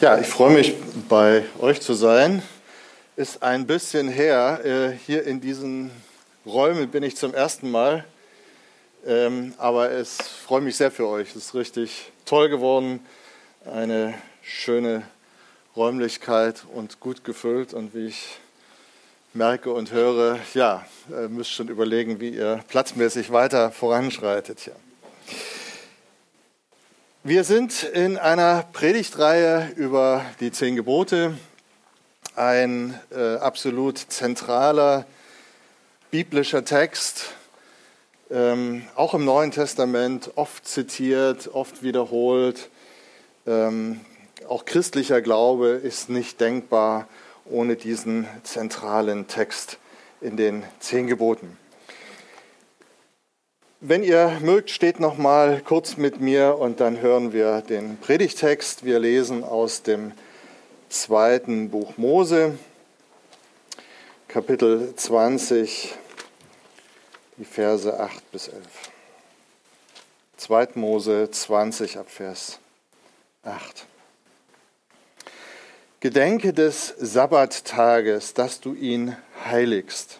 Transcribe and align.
Ja, 0.00 0.18
ich 0.18 0.28
freue 0.28 0.54
mich, 0.54 0.74
bei 1.10 1.44
euch 1.58 1.82
zu 1.82 1.92
sein. 1.92 2.40
Ist 3.16 3.42
ein 3.42 3.66
bisschen 3.66 4.08
her. 4.08 4.60
Äh, 4.64 4.92
hier 4.92 5.24
in 5.24 5.42
diesen 5.42 5.90
Räumen 6.46 6.88
bin 6.88 7.02
ich 7.02 7.18
zum 7.18 7.34
ersten 7.34 7.70
Mal. 7.70 8.06
Ähm, 9.06 9.52
aber 9.58 9.90
es 9.90 10.16
freut 10.16 10.62
mich 10.62 10.76
sehr 10.78 10.90
für 10.90 11.06
euch. 11.06 11.28
Es 11.28 11.36
ist 11.36 11.54
richtig 11.54 12.12
toll 12.24 12.48
geworden. 12.48 13.00
Eine 13.70 14.14
schöne 14.40 15.02
Räumlichkeit 15.76 16.64
und 16.74 16.98
gut 17.00 17.22
gefüllt. 17.22 17.74
Und 17.74 17.94
wie 17.94 18.06
ich 18.06 18.38
merke 19.34 19.70
und 19.70 19.92
höre, 19.92 20.38
ja, 20.54 20.82
ihr 21.10 21.28
müsst 21.28 21.50
schon 21.50 21.68
überlegen, 21.68 22.20
wie 22.20 22.30
ihr 22.30 22.64
platzmäßig 22.68 23.32
weiter 23.32 23.70
voranschreitet. 23.70 24.64
Ja. 24.64 24.72
Wir 27.22 27.44
sind 27.44 27.82
in 27.82 28.16
einer 28.16 28.64
Predigtreihe 28.72 29.72
über 29.76 30.24
die 30.40 30.52
zehn 30.52 30.74
Gebote, 30.74 31.36
ein 32.34 32.98
äh, 33.14 33.34
absolut 33.36 33.98
zentraler 33.98 35.04
biblischer 36.10 36.64
Text, 36.64 37.34
ähm, 38.30 38.84
auch 38.94 39.12
im 39.12 39.26
Neuen 39.26 39.50
Testament 39.50 40.30
oft 40.36 40.66
zitiert, 40.66 41.50
oft 41.52 41.82
wiederholt. 41.82 42.70
Ähm, 43.46 44.00
auch 44.48 44.64
christlicher 44.64 45.20
Glaube 45.20 45.72
ist 45.72 46.08
nicht 46.08 46.40
denkbar 46.40 47.06
ohne 47.44 47.76
diesen 47.76 48.26
zentralen 48.44 49.26
Text 49.26 49.76
in 50.22 50.38
den 50.38 50.62
zehn 50.78 51.06
Geboten. 51.06 51.59
Wenn 53.82 54.02
ihr 54.02 54.40
mögt, 54.42 54.68
steht 54.68 55.00
noch 55.00 55.16
mal 55.16 55.62
kurz 55.62 55.96
mit 55.96 56.20
mir 56.20 56.58
und 56.58 56.80
dann 56.80 57.00
hören 57.00 57.32
wir 57.32 57.62
den 57.62 57.96
Predigtext. 57.96 58.84
Wir 58.84 58.98
lesen 58.98 59.42
aus 59.42 59.82
dem 59.82 60.12
zweiten 60.90 61.70
Buch 61.70 61.96
Mose, 61.96 62.58
Kapitel 64.28 64.94
20, 64.94 65.94
die 67.38 67.46
Verse 67.46 67.98
8 67.98 68.30
bis 68.30 68.48
11. 68.48 68.66
2. 70.36 70.68
Mose 70.74 71.30
20 71.30 71.96
ab 71.96 72.10
Vers 72.10 72.58
8. 73.44 73.86
Gedenke 76.00 76.52
des 76.52 76.88
Sabbattages, 76.98 78.34
dass 78.34 78.60
du 78.60 78.74
ihn 78.74 79.16
heiligst. 79.46 80.19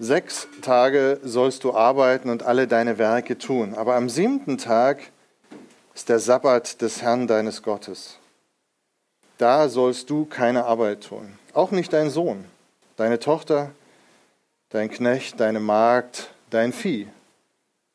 Sechs 0.00 0.46
Tage 0.62 1.18
sollst 1.24 1.64
du 1.64 1.74
arbeiten 1.74 2.30
und 2.30 2.44
alle 2.44 2.68
deine 2.68 2.98
Werke 2.98 3.36
tun, 3.36 3.74
aber 3.74 3.96
am 3.96 4.08
siebten 4.08 4.56
Tag 4.56 5.00
ist 5.92 6.08
der 6.08 6.20
Sabbat 6.20 6.80
des 6.80 7.02
Herrn 7.02 7.26
deines 7.26 7.64
Gottes. 7.64 8.18
Da 9.38 9.68
sollst 9.68 10.08
du 10.08 10.24
keine 10.24 10.66
Arbeit 10.66 11.02
tun, 11.02 11.36
auch 11.52 11.72
nicht 11.72 11.92
dein 11.92 12.10
Sohn, 12.10 12.44
deine 12.96 13.18
Tochter, 13.18 13.72
dein 14.68 14.88
Knecht, 14.88 15.40
deine 15.40 15.58
Magd, 15.58 16.30
dein 16.50 16.72
Vieh, 16.72 17.08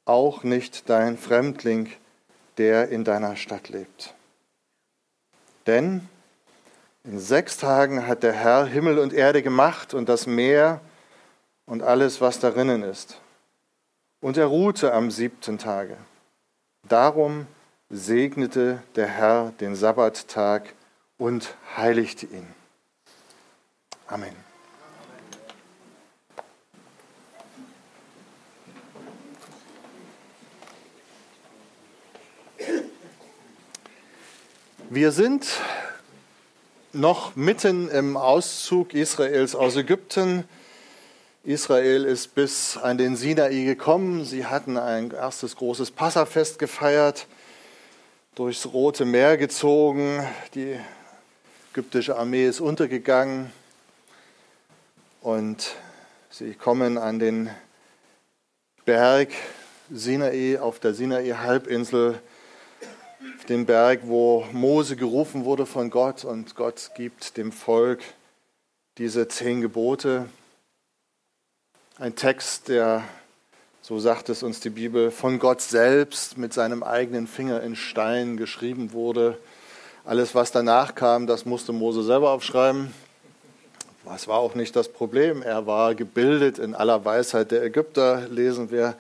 auch 0.03 0.43
nicht 0.43 0.89
dein 0.89 1.17
Fremdling, 1.17 1.89
der 2.57 2.89
in 2.89 3.05
deiner 3.05 3.37
Stadt 3.37 3.69
lebt. 3.69 4.13
Denn 5.67 6.05
in 7.05 7.17
sechs 7.17 7.55
Tagen 7.55 8.07
hat 8.07 8.23
der 8.23 8.33
Herr 8.33 8.65
Himmel 8.65 8.99
und 8.99 9.13
Erde 9.13 9.41
gemacht 9.41 9.93
und 9.93 10.09
das 10.09 10.27
Meer 10.27 10.81
und 11.73 11.81
alles, 11.81 12.21
was 12.21 12.37
darinnen 12.37 12.83
ist. 12.83 13.19
Und 14.21 14.37
er 14.37 14.45
ruhte 14.45 14.93
am 14.93 15.09
siebten 15.09 15.57
Tage. 15.57 15.97
Darum 16.87 17.47
segnete 17.89 18.83
der 18.95 19.07
Herr 19.07 19.53
den 19.59 19.75
Sabbattag 19.75 20.71
und 21.17 21.55
heiligte 21.75 22.27
ihn. 22.27 22.45
Amen. 24.05 24.35
Wir 34.91 35.11
sind 35.11 35.47
noch 36.91 37.35
mitten 37.35 37.89
im 37.89 38.15
Auszug 38.15 38.93
Israels 38.93 39.55
aus 39.55 39.75
Ägypten. 39.75 40.47
Israel 41.45 42.05
ist 42.05 42.35
bis 42.35 42.77
an 42.77 42.97
den 42.97 43.17
Sinai 43.17 43.65
gekommen. 43.65 44.23
Sie 44.23 44.45
hatten 44.45 44.77
ein 44.77 45.11
erstes 45.11 45.57
großes 45.57 45.91
Passafest 45.91 46.57
gefeiert, 46.57 47.27
durchs 48.35 48.71
Rote 48.71 49.03
Meer 49.03 49.35
gezogen. 49.35 50.25
Die 50.55 50.79
ägyptische 51.73 52.15
Armee 52.15 52.47
ist 52.47 52.61
untergegangen 52.61 53.51
und 55.19 55.75
sie 56.29 56.53
kommen 56.53 56.97
an 56.97 57.19
den 57.19 57.49
Berg 58.85 59.27
Sinai 59.91 60.61
auf 60.61 60.79
der 60.79 60.93
Sinai-Halbinsel, 60.93 62.21
den 63.49 63.65
Berg, 63.65 63.99
wo 64.03 64.47
Mose 64.53 64.95
gerufen 64.95 65.43
wurde 65.43 65.65
von 65.65 65.89
Gott 65.89 66.23
und 66.23 66.55
Gott 66.55 66.91
gibt 66.95 67.35
dem 67.35 67.51
Volk 67.51 67.99
diese 68.97 69.27
zehn 69.27 69.59
Gebote. 69.59 70.29
Ein 71.99 72.15
Text, 72.15 72.69
der, 72.69 73.03
so 73.83 73.99
sagt 73.99 74.29
es 74.29 74.41
uns 74.41 74.59
die 74.59 74.71
Bibel, 74.71 75.11
von 75.11 75.37
Gott 75.37 75.61
selbst 75.61 76.39
mit 76.39 76.51
seinem 76.51 76.81
eigenen 76.81 77.27
Finger 77.27 77.61
in 77.61 77.75
Stein 77.75 78.35
geschrieben 78.35 78.93
wurde. 78.93 79.37
Alles, 80.03 80.33
was 80.33 80.51
danach 80.51 80.95
kam, 80.95 81.27
das 81.27 81.45
musste 81.45 81.71
Mose 81.71 82.01
selber 82.01 82.31
aufschreiben. 82.31 82.91
Das 84.05 84.27
war 84.27 84.39
auch 84.39 84.55
nicht 84.55 84.75
das 84.75 84.89
Problem. 84.89 85.43
Er 85.43 85.67
war 85.67 85.93
gebildet 85.93 86.57
in 86.57 86.73
aller 86.73 87.05
Weisheit 87.05 87.51
der 87.51 87.61
Ägypter, 87.61 88.27
lesen 88.27 88.71
wir. 88.71 88.95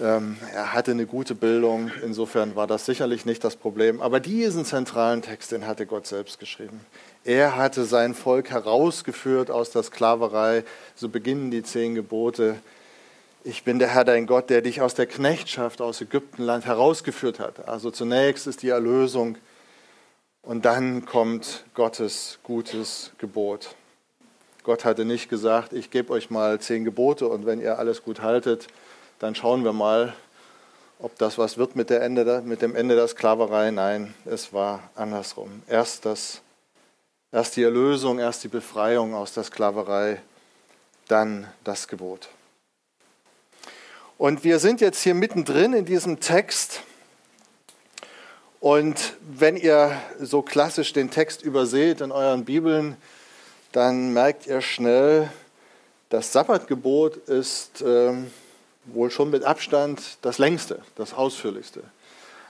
Ähm, 0.00 0.38
er 0.54 0.72
hatte 0.72 0.92
eine 0.92 1.04
gute 1.04 1.34
Bildung, 1.34 1.90
insofern 2.02 2.56
war 2.56 2.66
das 2.66 2.86
sicherlich 2.86 3.26
nicht 3.26 3.44
das 3.44 3.56
Problem. 3.56 4.00
Aber 4.00 4.20
diesen 4.20 4.64
zentralen 4.64 5.20
Text, 5.20 5.52
den 5.52 5.66
hatte 5.66 5.84
Gott 5.84 6.06
selbst 6.06 6.40
geschrieben. 6.40 6.80
Er 7.24 7.56
hatte 7.56 7.84
sein 7.84 8.14
Volk 8.14 8.50
herausgeführt 8.50 9.50
aus 9.50 9.70
der 9.70 9.82
Sklaverei. 9.82 10.64
So 10.94 11.08
beginnen 11.08 11.50
die 11.50 11.62
zehn 11.62 11.94
Gebote. 11.94 12.56
Ich 13.44 13.64
bin 13.64 13.78
der 13.78 13.88
Herr 13.88 14.04
dein 14.04 14.26
Gott, 14.26 14.50
der 14.50 14.62
dich 14.62 14.80
aus 14.80 14.94
der 14.94 15.06
Knechtschaft 15.06 15.80
aus 15.80 16.00
Ägyptenland 16.00 16.66
herausgeführt 16.66 17.38
hat. 17.38 17.68
Also 17.68 17.90
zunächst 17.90 18.46
ist 18.46 18.62
die 18.62 18.70
Erlösung 18.70 19.38
und 20.42 20.64
dann 20.64 21.06
kommt 21.06 21.64
Gottes 21.74 22.38
gutes 22.42 23.12
Gebot. 23.18 23.74
Gott 24.64 24.84
hatte 24.84 25.04
nicht 25.04 25.28
gesagt, 25.28 25.72
ich 25.72 25.90
gebe 25.90 26.12
euch 26.12 26.30
mal 26.30 26.60
zehn 26.60 26.84
Gebote 26.84 27.28
und 27.28 27.46
wenn 27.46 27.60
ihr 27.60 27.78
alles 27.78 28.02
gut 28.02 28.20
haltet, 28.20 28.66
dann 29.18 29.34
schauen 29.34 29.64
wir 29.64 29.72
mal, 29.72 30.14
ob 30.98 31.16
das 31.18 31.38
was 31.38 31.58
wird 31.58 31.76
mit, 31.76 31.90
Ende, 31.90 32.42
mit 32.44 32.60
dem 32.60 32.74
Ende 32.74 32.96
der 32.96 33.08
Sklaverei. 33.08 33.70
Nein, 33.70 34.14
es 34.24 34.52
war 34.52 34.90
andersrum. 34.94 35.62
Erst 35.68 36.04
das 36.04 36.42
Erst 37.30 37.56
die 37.56 37.62
Erlösung, 37.62 38.18
erst 38.18 38.42
die 38.44 38.48
Befreiung 38.48 39.14
aus 39.14 39.34
der 39.34 39.44
Sklaverei, 39.44 40.22
dann 41.08 41.46
das 41.62 41.86
Gebot. 41.86 42.28
Und 44.16 44.44
wir 44.44 44.58
sind 44.58 44.80
jetzt 44.80 45.02
hier 45.02 45.14
mittendrin 45.14 45.74
in 45.74 45.84
diesem 45.84 46.20
Text. 46.20 46.82
Und 48.60 49.14
wenn 49.20 49.58
ihr 49.58 50.00
so 50.18 50.40
klassisch 50.40 50.94
den 50.94 51.10
Text 51.10 51.42
überseht 51.42 52.00
in 52.00 52.12
euren 52.12 52.46
Bibeln, 52.46 52.96
dann 53.72 54.14
merkt 54.14 54.46
ihr 54.46 54.62
schnell, 54.62 55.30
das 56.08 56.32
Sabbatgebot 56.32 57.16
ist 57.28 57.82
äh, 57.82 58.14
wohl 58.86 59.10
schon 59.10 59.28
mit 59.28 59.44
Abstand 59.44 60.16
das 60.22 60.38
längste, 60.38 60.80
das 60.96 61.12
ausführlichste. 61.12 61.82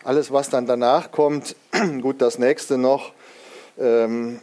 Alles, 0.05 0.33
was 0.33 0.51
dann 0.51 0.67
danach 0.67 1.11
kommt, 1.11 1.57
gut, 2.01 2.23
das 2.23 2.39
nächste 2.39 2.79
noch, 2.79 3.13
ähm, 3.77 4.41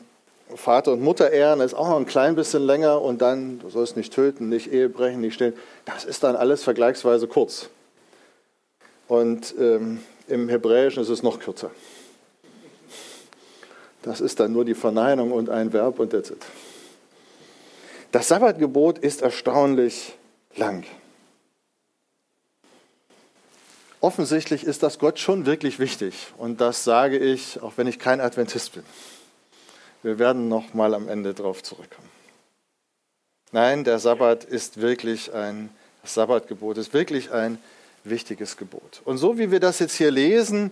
Vater 0.54 0.94
und 0.94 1.02
Mutter 1.02 1.32
ehren 1.32 1.60
ist 1.60 1.74
auch 1.74 1.90
noch 1.90 1.98
ein 1.98 2.06
klein 2.06 2.36
bisschen 2.36 2.64
länger 2.64 3.02
und 3.02 3.22
dann, 3.22 3.60
du 3.60 3.70
sollst 3.70 3.98
nicht 3.98 4.14
töten, 4.14 4.48
nicht 4.48 4.72
Ehe 4.72 4.90
brechen, 4.90 5.22
nicht 5.22 5.34
stehlen. 5.34 5.54
Das 5.86 6.06
ist 6.06 6.24
dann 6.24 6.36
alles 6.36 6.64
vergleichsweise 6.64 7.28
kurz. 7.28 7.70
Und 9.08 9.56
ähm, 9.60 10.04
im 10.28 10.50
Hebräischen 10.50 11.02
ist 11.02 11.10
es 11.10 11.24
noch 11.24 11.40
kürzer. 11.40 11.72
Das 14.04 14.22
ist 14.22 14.40
dann 14.40 14.54
nur 14.54 14.66
die 14.66 14.76
Verneinung 14.76 15.32
und 15.32 15.50
ein 15.50 15.74
Verb 15.74 16.00
und 16.00 16.12
that's 16.12 16.30
it. 16.30 16.46
Das 18.12 18.28
Sabbatgebot 18.28 19.00
ist 19.00 19.24
erstaunlich 19.24 20.14
lang. 20.56 20.86
Offensichtlich 24.00 24.64
ist 24.64 24.84
das 24.84 25.00
Gott 25.00 25.18
schon 25.18 25.48
wirklich 25.48 25.80
wichtig. 25.80 26.14
Und 26.38 26.62
das 26.62 26.84
sage 26.84 27.18
ich, 27.18 27.62
auch 27.64 27.74
wenn 27.78 27.88
ich 27.88 27.98
kein 27.98 28.22
Adventist 28.22 28.74
bin. 28.74 28.84
Wir 30.06 30.20
werden 30.20 30.50
noch 30.50 30.76
mal 30.76 30.94
am 30.94 31.10
Ende 31.10 31.34
darauf 31.34 31.64
zurückkommen. 31.64 32.12
Nein, 33.52 33.84
der 33.84 33.98
Sabbat 33.98 34.44
ist 34.44 34.80
wirklich 34.80 35.34
ein, 35.34 35.72
das 36.04 36.14
Sabbatgebot 36.14 36.78
ist 36.78 36.94
wirklich 36.94 37.32
ein 37.32 37.58
wichtiges 38.04 38.56
Gebot. 38.56 39.02
Und 39.04 39.18
so 39.18 39.40
wie 39.40 39.50
wir 39.50 39.60
das 39.60 39.80
jetzt 39.80 39.96
hier 39.96 40.12
lesen, 40.12 40.70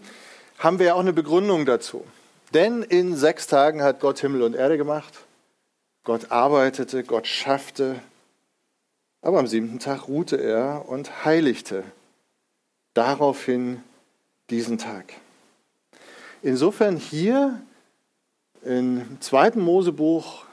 haben 0.59 0.77
wir 0.77 0.85
ja 0.85 0.93
auch 0.93 0.99
eine 0.99 1.13
Begründung 1.13 1.65
dazu. 1.65 2.05
Denn 2.53 2.83
in 2.83 3.15
sechs 3.15 3.47
Tagen 3.47 3.81
hat 3.81 4.01
Gott 4.01 4.19
Himmel 4.19 4.43
und 4.43 4.53
Erde 4.53 4.77
gemacht. 4.77 5.15
Gott 6.03 6.29
arbeitete, 6.29 7.03
Gott 7.03 7.25
schaffte. 7.25 7.95
Aber 9.23 9.39
am 9.39 9.47
siebten 9.47 9.79
Tag 9.79 10.07
ruhte 10.07 10.35
er 10.35 10.87
und 10.87 11.25
heiligte 11.25 11.83
daraufhin 12.93 13.81
diesen 14.51 14.77
Tag. 14.77 15.11
Insofern 16.43 16.97
hier 16.97 17.59
im 18.65 19.17
zweiten 19.19 19.61
Mosebuch 19.61 20.45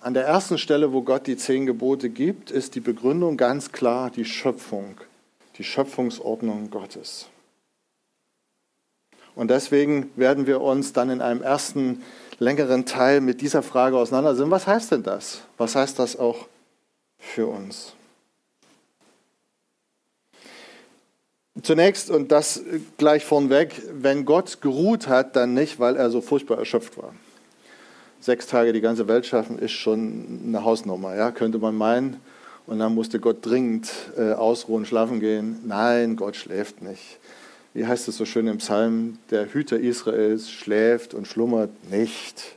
an 0.00 0.14
der 0.14 0.24
ersten 0.26 0.58
Stelle, 0.58 0.92
wo 0.92 1.02
Gott 1.02 1.26
die 1.26 1.36
zehn 1.36 1.66
Gebote 1.66 2.10
gibt, 2.10 2.50
ist 2.50 2.74
die 2.74 2.80
Begründung 2.80 3.36
ganz 3.36 3.72
klar 3.72 4.10
die 4.10 4.24
Schöpfung, 4.24 5.00
die 5.56 5.64
Schöpfungsordnung 5.64 6.70
Gottes. 6.70 7.28
Und 9.34 9.48
deswegen 9.48 10.10
werden 10.16 10.46
wir 10.46 10.60
uns 10.60 10.92
dann 10.92 11.10
in 11.10 11.20
einem 11.20 11.42
ersten 11.42 12.02
längeren 12.38 12.86
Teil 12.86 13.20
mit 13.20 13.40
dieser 13.40 13.62
Frage 13.62 13.96
auseinandersetzen. 13.96 14.50
Was 14.50 14.66
heißt 14.66 14.92
denn 14.92 15.02
das? 15.02 15.40
Was 15.56 15.74
heißt 15.74 15.98
das 15.98 16.16
auch 16.18 16.46
für 17.18 17.46
uns? 17.46 17.94
Zunächst, 21.64 22.10
und 22.10 22.30
das 22.30 22.62
gleich 22.96 23.24
vornweg, 23.24 23.82
wenn 23.92 24.24
Gott 24.24 24.60
geruht 24.60 25.08
hat, 25.08 25.34
dann 25.34 25.54
nicht, 25.54 25.80
weil 25.80 25.96
er 25.96 26.10
so 26.10 26.20
furchtbar 26.20 26.58
erschöpft 26.58 26.96
war. 26.96 27.12
Sechs 28.20 28.46
Tage 28.46 28.72
die 28.72 28.80
ganze 28.80 29.08
Welt 29.08 29.26
schaffen, 29.26 29.58
ist 29.58 29.72
schon 29.72 30.42
eine 30.46 30.64
Hausnummer, 30.64 31.16
ja, 31.16 31.32
könnte 31.32 31.58
man 31.58 31.74
meinen. 31.74 32.20
Und 32.66 32.78
dann 32.78 32.94
musste 32.94 33.18
Gott 33.18 33.44
dringend 33.44 33.90
äh, 34.16 34.32
ausruhen, 34.32 34.86
schlafen 34.86 35.18
gehen. 35.18 35.58
Nein, 35.66 36.16
Gott 36.16 36.36
schläft 36.36 36.80
nicht 36.80 37.18
wie 37.74 37.86
heißt 37.86 38.06
es 38.08 38.16
so 38.16 38.24
schön 38.24 38.46
im 38.46 38.58
Psalm, 38.58 39.18
der 39.30 39.52
Hüter 39.52 39.78
Israels 39.78 40.50
schläft 40.50 41.12
und 41.12 41.26
schlummert 41.26 41.90
nicht. 41.90 42.56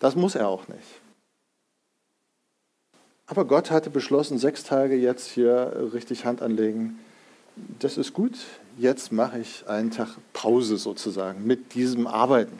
Das 0.00 0.16
muss 0.16 0.34
er 0.34 0.48
auch 0.48 0.66
nicht. 0.66 0.80
Aber 3.26 3.44
Gott 3.44 3.70
hatte 3.70 3.90
beschlossen, 3.90 4.38
sechs 4.38 4.64
Tage 4.64 4.96
jetzt 4.96 5.28
hier 5.28 5.90
richtig 5.92 6.24
Hand 6.24 6.42
anlegen. 6.42 6.98
Das 7.78 7.96
ist 7.96 8.12
gut. 8.12 8.34
Jetzt 8.78 9.12
mache 9.12 9.38
ich 9.38 9.66
einen 9.66 9.90
Tag 9.90 10.08
Pause 10.32 10.76
sozusagen 10.76 11.46
mit 11.46 11.74
diesem 11.74 12.06
Arbeiten. 12.06 12.58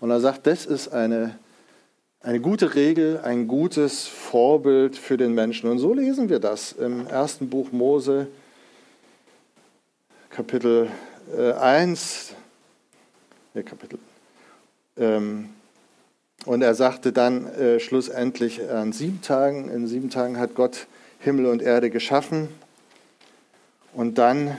Und 0.00 0.10
er 0.10 0.20
sagt, 0.20 0.46
das 0.46 0.66
ist 0.66 0.92
eine, 0.92 1.38
eine 2.20 2.40
gute 2.40 2.74
Regel, 2.74 3.20
ein 3.22 3.48
gutes 3.48 4.06
Vorbild 4.06 4.96
für 4.96 5.16
den 5.16 5.34
Menschen. 5.34 5.70
Und 5.70 5.78
so 5.78 5.94
lesen 5.94 6.28
wir 6.28 6.38
das 6.38 6.72
im 6.72 7.06
ersten 7.06 7.48
Buch 7.48 7.72
Mose, 7.72 8.26
Kapitel 10.30 10.88
äh, 11.36 11.52
1, 11.52 12.34
ja, 13.54 13.62
Kapitel, 13.62 13.98
ähm, 14.96 15.50
und 16.44 16.62
er 16.62 16.74
sagte 16.74 17.12
dann 17.12 17.46
äh, 17.46 17.78
schlussendlich 17.78 18.68
an 18.68 18.92
sieben 18.92 19.22
Tagen, 19.22 19.68
in 19.68 19.86
sieben 19.86 20.10
Tagen 20.10 20.38
hat 20.38 20.54
Gott 20.54 20.86
Himmel 21.20 21.46
und 21.46 21.62
Erde 21.62 21.90
geschaffen 21.90 22.48
und 23.92 24.18
dann 24.18 24.58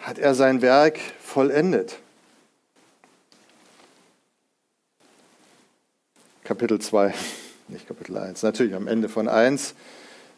hat 0.00 0.18
er 0.18 0.34
sein 0.34 0.62
Werk 0.62 0.98
vollendet. 1.20 1.98
Kapitel 6.44 6.80
2, 6.80 7.14
nicht 7.68 7.86
Kapitel 7.86 8.16
1, 8.16 8.42
natürlich 8.42 8.74
am 8.74 8.88
Ende 8.88 9.08
von 9.08 9.28
1 9.28 9.74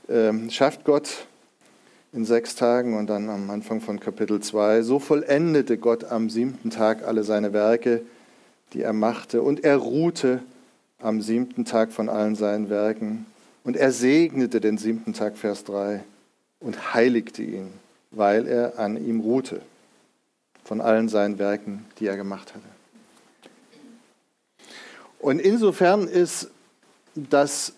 äh, 0.09 0.51
schafft 0.51 0.85
Gott 0.85 1.27
in 2.13 2.27
sechs 2.27 2.55
Tagen 2.55 2.97
und 2.97 3.07
dann 3.09 3.31
am 3.31 3.49
Anfang 3.51 3.81
von 3.81 3.99
Kapitel 3.99 4.41
2. 4.41 4.83
So 4.83 4.99
vollendete 4.99 5.79
Gott 5.79 6.05
am 6.05 6.29
siebten 6.29 6.71
Tag 6.71 7.03
alle 7.05 7.25
seine 7.25 7.53
Werke, 7.55 8.03
die 8.75 8.83
er 8.83 8.93
machte, 8.93 9.43
und 9.43 9.65
er 9.65 9.79
ruhte 9.79 10.43
am 10.99 11.23
siebten 11.23 11.65
Tag 11.65 11.91
von 11.93 12.09
allen 12.09 12.37
seinen 12.37 12.69
Werken. 12.69 13.27
Und 13.65 13.77
er 13.77 13.93
segnete 13.93 14.61
den 14.61 14.77
siebten 14.77 15.15
Tag, 15.15 15.39
Vers 15.39 15.65
3, 15.65 16.03
und 16.61 16.95
heiligte 16.95 17.43
ihn, 17.43 17.73
weil 18.13 18.47
er 18.47 18.79
an 18.79 18.97
ihm 18.97 19.21
ruhte 19.21 19.61
von 20.65 20.81
allen 20.81 21.09
seinen 21.09 21.39
Werken, 21.39 21.85
die 21.99 22.07
er 22.07 22.17
gemacht 22.17 22.55
hatte. 22.55 22.65
Und 25.19 25.41
insofern 25.41 26.07
ist 26.07 26.51
das 27.15 27.75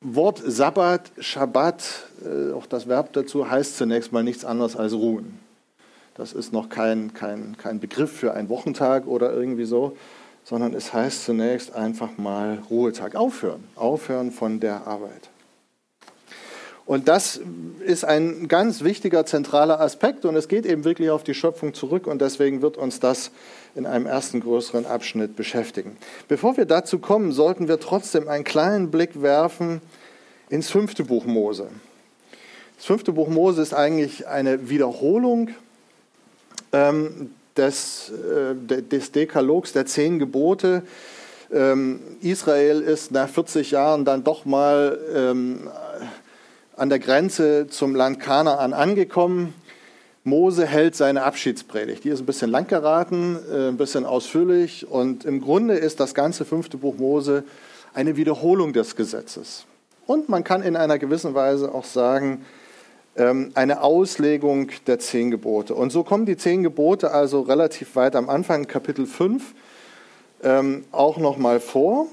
Wort 0.00 0.42
Sabbat, 0.44 1.12
Shabbat, 1.18 1.82
äh, 2.24 2.52
auch 2.52 2.66
das 2.66 2.88
Verb 2.88 3.12
dazu, 3.14 3.50
heißt 3.50 3.76
zunächst 3.76 4.12
mal 4.12 4.22
nichts 4.22 4.44
anderes 4.44 4.76
als 4.76 4.92
ruhen. 4.92 5.38
Das 6.14 6.32
ist 6.32 6.52
noch 6.52 6.68
kein, 6.68 7.14
kein, 7.14 7.56
kein 7.56 7.80
Begriff 7.80 8.12
für 8.12 8.34
einen 8.34 8.48
Wochentag 8.48 9.06
oder 9.06 9.32
irgendwie 9.32 9.64
so, 9.64 9.96
sondern 10.44 10.74
es 10.74 10.92
heißt 10.92 11.24
zunächst 11.24 11.74
einfach 11.74 12.18
mal 12.18 12.62
Ruhetag, 12.70 13.14
aufhören, 13.16 13.64
aufhören 13.74 14.30
von 14.30 14.60
der 14.60 14.86
Arbeit. 14.86 15.30
Und 16.86 17.08
das 17.08 17.40
ist 17.84 18.04
ein 18.04 18.46
ganz 18.46 18.84
wichtiger, 18.84 19.24
zentraler 19.24 19.80
Aspekt 19.80 20.26
und 20.26 20.36
es 20.36 20.48
geht 20.48 20.66
eben 20.66 20.84
wirklich 20.84 21.10
auf 21.10 21.24
die 21.24 21.32
Schöpfung 21.32 21.72
zurück 21.72 22.06
und 22.06 22.20
deswegen 22.20 22.60
wird 22.60 22.76
uns 22.76 23.00
das 23.00 23.30
in 23.74 23.86
einem 23.86 24.04
ersten 24.04 24.40
größeren 24.40 24.84
Abschnitt 24.84 25.34
beschäftigen. 25.34 25.96
Bevor 26.28 26.58
wir 26.58 26.66
dazu 26.66 26.98
kommen, 26.98 27.32
sollten 27.32 27.68
wir 27.68 27.80
trotzdem 27.80 28.28
einen 28.28 28.44
kleinen 28.44 28.90
Blick 28.90 29.22
werfen 29.22 29.80
ins 30.50 30.70
fünfte 30.70 31.04
Buch 31.04 31.24
Mose. 31.24 31.68
Das 32.76 32.84
fünfte 32.84 33.12
Buch 33.12 33.28
Mose 33.28 33.62
ist 33.62 33.72
eigentlich 33.72 34.26
eine 34.26 34.68
Wiederholung 34.68 35.50
ähm, 36.72 37.30
des, 37.56 38.10
äh, 38.10 38.82
des 38.82 39.10
Dekalogs, 39.12 39.72
der 39.72 39.86
zehn 39.86 40.18
Gebote. 40.18 40.82
Ähm, 41.50 42.00
Israel 42.20 42.82
ist 42.82 43.10
nach 43.10 43.28
40 43.28 43.70
Jahren 43.70 44.04
dann 44.04 44.22
doch 44.22 44.44
mal 44.44 44.98
ähm, 45.14 45.70
an 46.76 46.88
der 46.88 46.98
Grenze 46.98 47.68
zum 47.68 47.94
Land 47.94 48.20
Kanaan 48.20 48.72
angekommen. 48.72 49.54
Mose 50.24 50.66
hält 50.66 50.96
seine 50.96 51.22
Abschiedspredigt. 51.22 52.04
Die 52.04 52.08
ist 52.08 52.20
ein 52.20 52.26
bisschen 52.26 52.50
lang 52.50 52.66
geraten, 52.66 53.38
äh, 53.52 53.68
ein 53.68 53.76
bisschen 53.76 54.06
ausführlich 54.06 54.90
und 54.90 55.24
im 55.24 55.40
Grunde 55.40 55.74
ist 55.74 56.00
das 56.00 56.14
ganze 56.14 56.44
fünfte 56.44 56.78
Buch 56.78 56.96
Mose 56.96 57.44
eine 57.92 58.16
Wiederholung 58.16 58.72
des 58.72 58.96
Gesetzes. 58.96 59.66
Und 60.06 60.28
man 60.28 60.42
kann 60.42 60.62
in 60.62 60.76
einer 60.76 60.98
gewissen 60.98 61.34
Weise 61.34 61.72
auch 61.72 61.84
sagen, 61.84 62.44
ähm, 63.16 63.52
eine 63.54 63.82
Auslegung 63.82 64.70
der 64.86 64.98
zehn 64.98 65.30
Gebote. 65.30 65.74
Und 65.74 65.92
so 65.92 66.02
kommen 66.02 66.26
die 66.26 66.36
zehn 66.36 66.62
Gebote 66.62 67.12
also 67.12 67.42
relativ 67.42 67.94
weit 67.94 68.16
am 68.16 68.28
Anfang, 68.28 68.66
Kapitel 68.66 69.06
5, 69.06 69.54
ähm, 70.42 70.84
auch 70.90 71.18
nochmal 71.18 71.60
vor. 71.60 72.08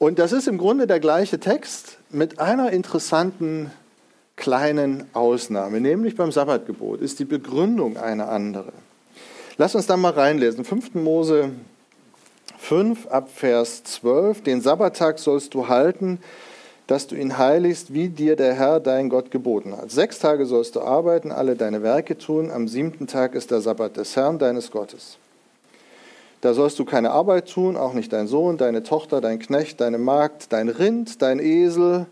Und 0.00 0.18
das 0.18 0.32
ist 0.32 0.48
im 0.48 0.56
Grunde 0.56 0.86
der 0.86 0.98
gleiche 0.98 1.38
Text 1.38 1.98
mit 2.08 2.38
einer 2.38 2.72
interessanten 2.72 3.70
kleinen 4.34 5.04
Ausnahme, 5.12 5.78
nämlich 5.78 6.16
beim 6.16 6.32
Sabbatgebot 6.32 7.02
ist 7.02 7.18
die 7.18 7.26
Begründung 7.26 7.98
eine 7.98 8.28
andere. 8.28 8.72
Lass 9.58 9.74
uns 9.74 9.86
da 9.86 9.98
mal 9.98 10.12
reinlesen. 10.12 10.64
5. 10.64 10.94
Mose 10.94 11.50
5 12.60 13.08
ab 13.08 13.28
Vers 13.34 13.84
12. 13.84 14.42
Den 14.42 14.62
Sabbattag 14.62 15.18
sollst 15.18 15.52
du 15.52 15.68
halten, 15.68 16.18
dass 16.86 17.06
du 17.06 17.14
ihn 17.14 17.36
heiligst, 17.36 17.92
wie 17.92 18.08
dir 18.08 18.36
der 18.36 18.54
Herr 18.54 18.80
dein 18.80 19.10
Gott 19.10 19.30
geboten 19.30 19.76
hat. 19.76 19.90
Sechs 19.90 20.18
Tage 20.18 20.46
sollst 20.46 20.76
du 20.76 20.80
arbeiten, 20.80 21.30
alle 21.30 21.56
deine 21.56 21.82
Werke 21.82 22.16
tun. 22.16 22.50
Am 22.50 22.68
siebten 22.68 23.06
Tag 23.06 23.34
ist 23.34 23.50
der 23.50 23.60
Sabbat 23.60 23.98
des 23.98 24.16
Herrn 24.16 24.38
deines 24.38 24.70
Gottes. 24.70 25.18
Da 26.40 26.54
sollst 26.54 26.78
du 26.78 26.84
keine 26.84 27.10
Arbeit 27.10 27.50
tun, 27.50 27.76
auch 27.76 27.92
nicht 27.92 28.12
dein 28.12 28.26
Sohn, 28.26 28.56
deine 28.56 28.82
Tochter, 28.82 29.20
dein 29.20 29.38
Knecht, 29.38 29.80
deine 29.80 29.98
Magd, 29.98 30.52
dein 30.52 30.68
Rind, 30.68 31.20
dein 31.20 31.38
Esel, 31.38 32.06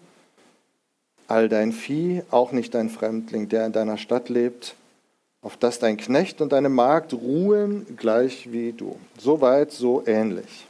all 1.28 1.48
dein 1.48 1.72
Vieh, 1.72 2.22
auch 2.30 2.52
nicht 2.52 2.74
dein 2.74 2.90
Fremdling, 2.90 3.48
der 3.48 3.64
in 3.64 3.72
deiner 3.72 3.96
Stadt 3.96 4.28
lebt, 4.28 4.74
auf 5.40 5.56
das 5.56 5.78
dein 5.78 5.96
Knecht 5.96 6.40
und 6.40 6.52
deine 6.52 6.68
Magd 6.68 7.14
ruhen, 7.14 7.86
gleich 7.96 8.52
wie 8.52 8.72
du. 8.72 8.96
So 9.18 9.40
weit, 9.40 9.72
so 9.72 10.02
ähnlich. 10.06 10.66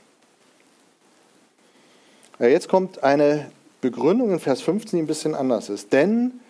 Ja, 2.39 2.47
jetzt 2.47 2.69
kommt 2.69 3.03
eine 3.03 3.51
Begründung 3.81 4.31
in 4.31 4.41
Vers 4.41 4.61
15, 4.61 4.99
die 4.99 5.03
ein 5.03 5.09
bisschen 5.09 5.35
anders 5.35 5.69
ist. 5.69 5.93
Denn 5.93 6.41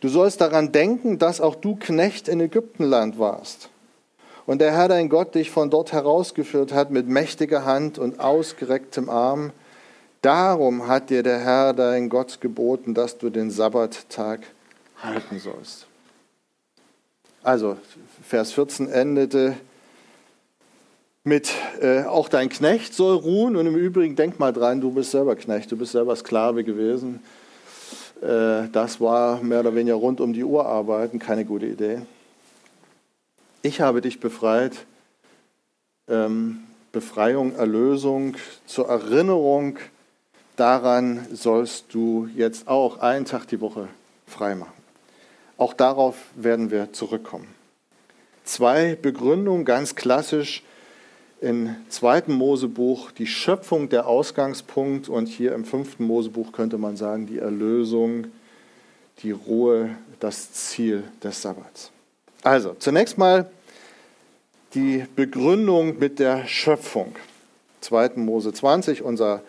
du 0.00 0.08
sollst 0.08 0.40
daran 0.42 0.72
denken, 0.72 1.18
dass 1.18 1.40
auch 1.40 1.54
du 1.54 1.76
Knecht 1.76 2.28
in 2.28 2.40
Ägyptenland 2.40 3.18
warst. 3.18 3.70
Und 4.48 4.60
der 4.60 4.72
Herr 4.72 4.88
dein 4.88 5.08
Gott 5.08 5.36
dich 5.36 5.50
von 5.50 5.70
dort 5.70 5.92
herausgeführt 5.92 6.72
hat 6.72 6.90
mit 6.90 7.06
mächtiger 7.06 7.64
Hand 7.64 7.98
und 7.98 8.18
ausgerecktem 8.18 9.08
Arm 9.08 9.52
Darum 10.22 10.88
hat 10.88 11.10
dir 11.10 11.22
der 11.22 11.38
Herr 11.38 11.72
dein 11.72 12.08
Gott 12.08 12.40
geboten, 12.40 12.92
dass 12.92 13.18
du 13.18 13.30
den 13.30 13.50
Sabbattag 13.50 14.40
halten 15.00 15.38
sollst. 15.38 15.86
Also, 17.44 17.76
Vers 18.26 18.52
14 18.52 18.88
endete 18.88 19.54
mit, 21.22 21.52
äh, 21.80 22.02
auch 22.02 22.28
dein 22.28 22.48
Knecht 22.48 22.94
soll 22.94 23.14
ruhen. 23.14 23.54
Und 23.54 23.66
im 23.68 23.76
Übrigen, 23.76 24.16
denk 24.16 24.40
mal 24.40 24.52
dran, 24.52 24.80
du 24.80 24.90
bist 24.90 25.12
selber 25.12 25.36
Knecht, 25.36 25.70
du 25.70 25.76
bist 25.76 25.92
selber 25.92 26.16
Sklave 26.16 26.64
gewesen. 26.64 27.22
Äh, 28.20 28.68
das 28.72 29.00
war 29.00 29.40
mehr 29.40 29.60
oder 29.60 29.76
weniger 29.76 29.96
rund 29.96 30.20
um 30.20 30.32
die 30.32 30.42
Uhr 30.42 30.66
arbeiten, 30.66 31.20
keine 31.20 31.44
gute 31.44 31.66
Idee. 31.66 32.00
Ich 33.62 33.80
habe 33.80 34.00
dich 34.00 34.20
befreit. 34.20 34.86
Ähm, 36.06 36.60
Befreiung, 36.92 37.54
Erlösung, 37.54 38.36
zur 38.66 38.88
Erinnerung 38.88 39.78
daran 40.56 41.26
sollst 41.32 41.92
du 41.92 42.28
jetzt 42.34 42.66
auch 42.66 43.00
einen 43.00 43.24
Tag 43.24 43.46
die 43.46 43.60
Woche 43.60 43.88
frei 44.26 44.54
machen. 44.54 44.72
Auch 45.58 45.74
darauf 45.74 46.16
werden 46.34 46.70
wir 46.70 46.92
zurückkommen. 46.92 47.48
Zwei 48.44 48.94
Begründungen, 48.94 49.64
ganz 49.64 49.96
klassisch 49.96 50.62
im 51.40 51.74
zweiten 51.88 52.32
Mosebuch 52.32 53.10
die 53.10 53.26
Schöpfung 53.26 53.88
der 53.88 54.06
Ausgangspunkt 54.06 55.08
und 55.08 55.26
hier 55.26 55.52
im 55.54 55.64
fünften 55.64 56.04
Mosebuch 56.04 56.52
könnte 56.52 56.78
man 56.78 56.96
sagen 56.96 57.26
die 57.26 57.38
Erlösung, 57.38 58.28
die 59.22 59.32
Ruhe, 59.32 59.90
das 60.20 60.52
Ziel 60.52 61.04
des 61.22 61.42
Sabbats. 61.42 61.92
Also 62.42 62.74
zunächst 62.78 63.18
mal 63.18 63.50
die 64.74 65.04
Begründung 65.16 65.98
mit 65.98 66.18
der 66.18 66.46
Schöpfung. 66.46 67.16
2. 67.80 68.10
Mose 68.16 68.52
20, 68.52 69.02
unser, 69.02 69.42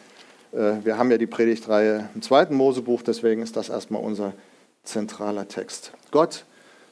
äh, 0.51 0.73
wir 0.83 0.97
haben 0.97 1.11
ja 1.11 1.17
die 1.17 1.27
Predigtreihe 1.27 2.09
im 2.15 2.21
zweiten 2.21 2.55
Mosebuch, 2.55 3.01
deswegen 3.01 3.41
ist 3.41 3.55
das 3.55 3.69
erstmal 3.69 4.01
unser 4.01 4.33
zentraler 4.83 5.47
Text. 5.47 5.91
Gott 6.11 6.45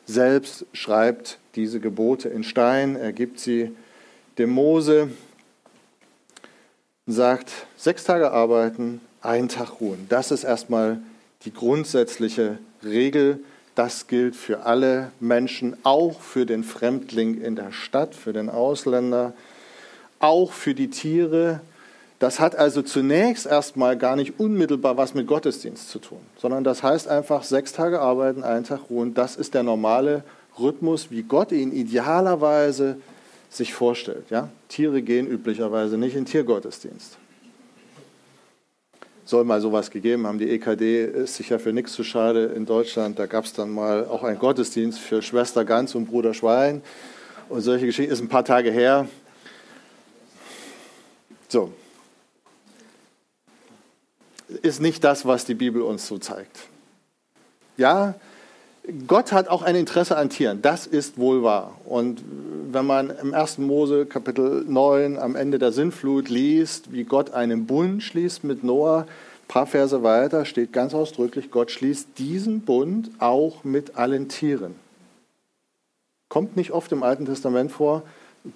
selbst 0.05 0.65
schreibt 0.73 1.39
diese 1.55 1.79
Gebote 1.79 2.29
in 2.29 2.43
Stein, 2.43 2.95
er 2.95 3.13
gibt 3.13 3.39
sie 3.39 3.75
dem 4.37 4.51
Mose, 4.51 5.09
sagt, 7.07 7.51
sechs 7.77 8.03
Tage 8.03 8.31
arbeiten, 8.31 9.01
einen 9.21 9.49
Tag 9.49 9.81
ruhen. 9.81 10.05
Das 10.09 10.31
ist 10.31 10.43
erstmal 10.43 10.99
die 11.43 11.53
grundsätzliche 11.53 12.59
Regel. 12.83 13.39
Das 13.77 14.07
gilt 14.07 14.35
für 14.35 14.65
alle 14.65 15.11
Menschen, 15.19 15.77
auch 15.83 16.19
für 16.19 16.47
den 16.47 16.63
Fremdling 16.63 17.39
in 17.39 17.55
der 17.55 17.71
Stadt, 17.71 18.15
für 18.15 18.33
den 18.33 18.49
Ausländer, 18.49 19.33
auch 20.17 20.51
für 20.51 20.73
die 20.73 20.89
Tiere. 20.89 21.59
Das 22.17 22.39
hat 22.39 22.55
also 22.55 22.81
zunächst 22.81 23.45
erstmal 23.45 23.95
gar 23.95 24.15
nicht 24.15 24.39
unmittelbar 24.39 24.97
was 24.97 25.13
mit 25.13 25.27
Gottesdienst 25.27 25.91
zu 25.91 25.99
tun, 25.99 26.17
sondern 26.39 26.63
das 26.63 26.81
heißt 26.81 27.07
einfach 27.07 27.43
sechs 27.43 27.71
Tage 27.71 27.99
arbeiten, 27.99 28.43
einen 28.43 28.63
Tag 28.63 28.89
ruhen. 28.89 29.13
Das 29.13 29.35
ist 29.35 29.53
der 29.53 29.61
normale 29.61 30.23
Rhythmus, 30.57 31.11
wie 31.11 31.21
Gott 31.21 31.51
ihn 31.51 31.71
idealerweise 31.71 32.97
sich 33.51 33.75
vorstellt. 33.75 34.25
Ja? 34.31 34.49
Tiere 34.69 35.03
gehen 35.03 35.27
üblicherweise 35.27 35.99
nicht 35.99 36.15
in 36.15 36.25
Tiergottesdienst. 36.25 37.19
Soll 39.27 39.43
mal 39.43 39.59
sowas 39.59 39.91
gegeben 39.91 40.25
haben. 40.25 40.39
Die 40.39 40.49
EKD 40.49 41.03
ist 41.03 41.35
sicher 41.35 41.59
für 41.59 41.73
nichts 41.73 41.91
zu 41.91 42.05
schade 42.05 42.45
in 42.45 42.65
Deutschland. 42.65 43.19
Da 43.19 43.25
gab 43.25 43.43
es 43.43 43.51
dann 43.51 43.69
mal 43.69 44.05
auch 44.05 44.23
einen 44.23 44.39
Gottesdienst 44.39 44.99
für 44.99 45.21
Schwester 45.21 45.65
Gans 45.65 45.95
und 45.95 46.05
Bruder 46.05 46.33
Schwein. 46.33 46.81
Und 47.49 47.59
solche 47.59 47.85
Geschichten 47.85 48.13
ist 48.13 48.21
ein 48.21 48.29
paar 48.29 48.45
Tage 48.45 48.71
her. 48.71 49.05
So. 51.49 51.73
Ist 54.61 54.79
nicht 54.79 55.03
das, 55.03 55.25
was 55.25 55.43
die 55.43 55.55
Bibel 55.55 55.81
uns 55.81 56.07
so 56.07 56.17
zeigt. 56.17 56.59
Ja, 57.75 58.15
Gott 59.07 59.33
hat 59.33 59.49
auch 59.49 59.61
ein 59.61 59.75
Interesse 59.75 60.15
an 60.15 60.29
Tieren, 60.29 60.61
das 60.61 60.87
ist 60.87 61.17
wohl 61.17 61.43
wahr. 61.43 61.77
Und 61.83 62.23
wenn 62.77 62.85
man 62.85 63.09
im 63.09 63.33
1. 63.33 63.57
Mose 63.57 64.05
Kapitel 64.05 64.63
9 64.67 65.17
am 65.17 65.35
Ende 65.35 65.57
der 65.57 65.71
Sintflut 65.71 66.29
liest, 66.29 66.91
wie 66.91 67.05
Gott 67.05 67.31
einen 67.31 67.65
Bund 67.65 68.03
schließt 68.03 68.43
mit 68.43 68.63
Noah, 68.63 68.99
ein 68.99 69.47
paar 69.47 69.65
Verse 69.65 70.03
weiter 70.03 70.45
steht 70.45 70.73
ganz 70.73 70.93
ausdrücklich, 70.93 71.49
Gott 71.49 71.71
schließt 71.71 72.09
diesen 72.19 72.61
Bund 72.61 73.09
auch 73.17 73.63
mit 73.63 73.95
allen 73.95 74.29
Tieren. 74.29 74.75
Kommt 76.29 76.55
nicht 76.55 76.69
oft 76.69 76.91
im 76.91 77.01
Alten 77.01 77.25
Testament 77.25 77.71
vor. 77.71 78.03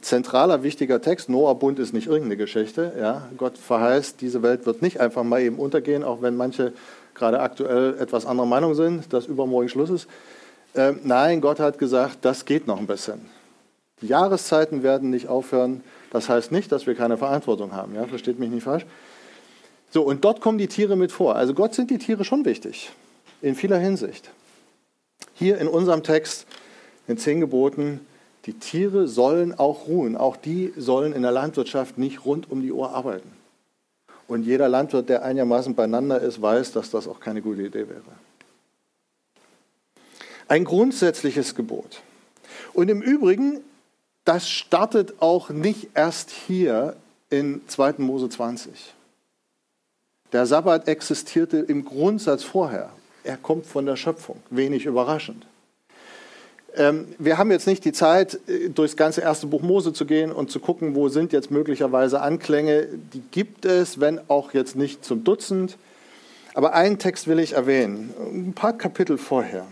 Zentraler, 0.02 0.62
wichtiger 0.62 1.02
Text, 1.02 1.28
Noah-Bund 1.28 1.80
ist 1.80 1.92
nicht 1.92 2.06
irgendeine 2.06 2.38
Geschichte. 2.38 2.94
Ja. 3.00 3.28
Gott 3.38 3.58
verheißt, 3.58 4.22
diese 4.22 4.44
Welt 4.44 4.68
wird 4.68 4.84
nicht 4.84 5.00
einfach 5.00 5.24
mal 5.24 5.42
eben 5.42 5.58
untergehen, 5.58 6.04
auch 6.04 6.22
wenn 6.22 6.38
manche 6.38 6.74
gerade 7.16 7.40
aktuell 7.40 7.98
etwas 8.00 8.28
anderer 8.28 8.46
Meinung 8.46 8.76
sind, 8.76 9.12
dass 9.14 9.26
übermorgen 9.26 9.70
Schluss 9.70 9.90
ist. 9.90 10.08
Äh, 10.76 10.94
nein, 11.04 11.42
Gott 11.42 11.60
hat 11.60 11.80
gesagt, 11.80 12.20
das 12.22 12.46
geht 12.46 12.68
noch 12.68 12.78
ein 12.78 12.86
bisschen. 12.86 13.41
Jahreszeiten 14.02 14.84
werden 14.84 15.10
nicht 15.10 15.28
aufhören. 15.28 15.84
Das 16.12 16.30
heißt 16.30 16.52
nicht, 16.52 16.72
dass 16.72 16.88
wir 16.88 16.96
keine 16.96 17.18
Verantwortung 17.18 17.74
haben. 17.74 17.96
Ja? 17.96 18.06
Versteht 18.06 18.40
mich 18.40 18.50
nicht 18.50 18.64
falsch. 18.64 18.86
So, 19.92 20.04
und 20.04 20.24
dort 20.24 20.42
kommen 20.42 20.58
die 20.58 20.68
Tiere 20.68 20.96
mit 20.96 21.12
vor. 21.12 21.36
Also 21.36 21.54
Gott 21.54 21.74
sind 21.74 21.92
die 21.92 21.98
Tiere 21.98 22.24
schon 22.24 22.46
wichtig, 22.46 22.92
in 23.42 23.56
vieler 23.56 23.78
Hinsicht. 23.78 24.32
Hier 25.34 25.58
in 25.58 25.68
unserem 25.68 26.04
Text, 26.04 26.48
in 27.08 27.18
zehn 27.18 27.42
Geboten, 27.42 28.00
die 28.46 28.54
Tiere 28.54 29.08
sollen 29.08 29.58
auch 29.58 29.88
ruhen. 29.88 30.16
Auch 30.16 30.38
die 30.38 30.74
sollen 30.78 31.14
in 31.14 31.22
der 31.22 31.32
Landwirtschaft 31.32 31.98
nicht 31.98 32.26
rund 32.26 32.50
um 32.50 32.62
die 32.62 32.72
Uhr 32.72 32.92
arbeiten. 32.92 33.32
Und 34.28 34.44
jeder 34.44 34.70
Landwirt, 34.70 35.10
der 35.10 35.24
einigermaßen 35.24 35.76
beieinander 35.76 36.22
ist, 36.22 36.42
weiß, 36.42 36.72
dass 36.72 36.90
das 36.90 37.08
auch 37.08 37.20
keine 37.20 37.42
gute 37.42 37.64
Idee 37.64 37.90
wäre. 37.90 38.02
Ein 40.48 40.64
grundsätzliches 40.64 41.54
Gebot. 41.54 42.02
Und 42.74 42.90
im 42.90 43.02
Übrigen, 43.02 43.60
das 44.26 44.50
startet 44.50 45.22
auch 45.22 45.50
nicht 45.50 45.90
erst 45.96 46.30
hier 46.32 46.96
in 47.30 47.62
2. 47.68 47.96
Mose 47.98 48.30
20. 48.30 48.94
Der 50.32 50.46
Sabbat 50.46 50.88
existierte 50.88 51.58
im 51.58 51.84
Grundsatz 51.84 52.44
vorher. 52.44 52.92
Er 53.24 53.38
kommt 53.38 53.66
von 53.66 53.86
der 53.86 53.96
Schöpfung, 53.96 54.42
wenig 54.50 54.86
überraschend. 54.86 55.46
Ähm, 56.76 57.14
wir 57.18 57.38
haben 57.38 57.52
jetzt 57.52 57.68
nicht 57.68 57.84
die 57.84 57.92
Zeit, 57.92 58.40
äh, 58.48 58.70
durchs 58.70 58.96
ganze 58.96 59.22
erste 59.22 59.48
Buch 59.48 59.62
Mose 59.62 59.92
zu 59.92 60.06
gehen 60.06 60.32
und 60.32 60.52
zu 60.52 60.60
gucken, 60.60 60.96
wo 60.96 61.10
sind 61.10 61.34
jetzt 61.34 61.52
möglicherweise 61.52 62.22
Anklänge. 62.22 62.88
Die 63.14 63.22
gibt 63.32 63.66
es, 63.66 64.00
wenn 64.00 64.22
auch 64.30 64.54
jetzt 64.54 64.76
nicht 64.76 65.04
zum 65.04 65.24
Dutzend. 65.24 65.78
Aber 66.54 66.74
einen 66.74 66.98
Text 66.98 67.28
will 67.28 67.40
ich 67.40 67.54
erwähnen, 67.54 68.14
ein 68.34 68.54
paar 68.54 68.78
Kapitel 68.78 69.18
vorher. 69.18 69.66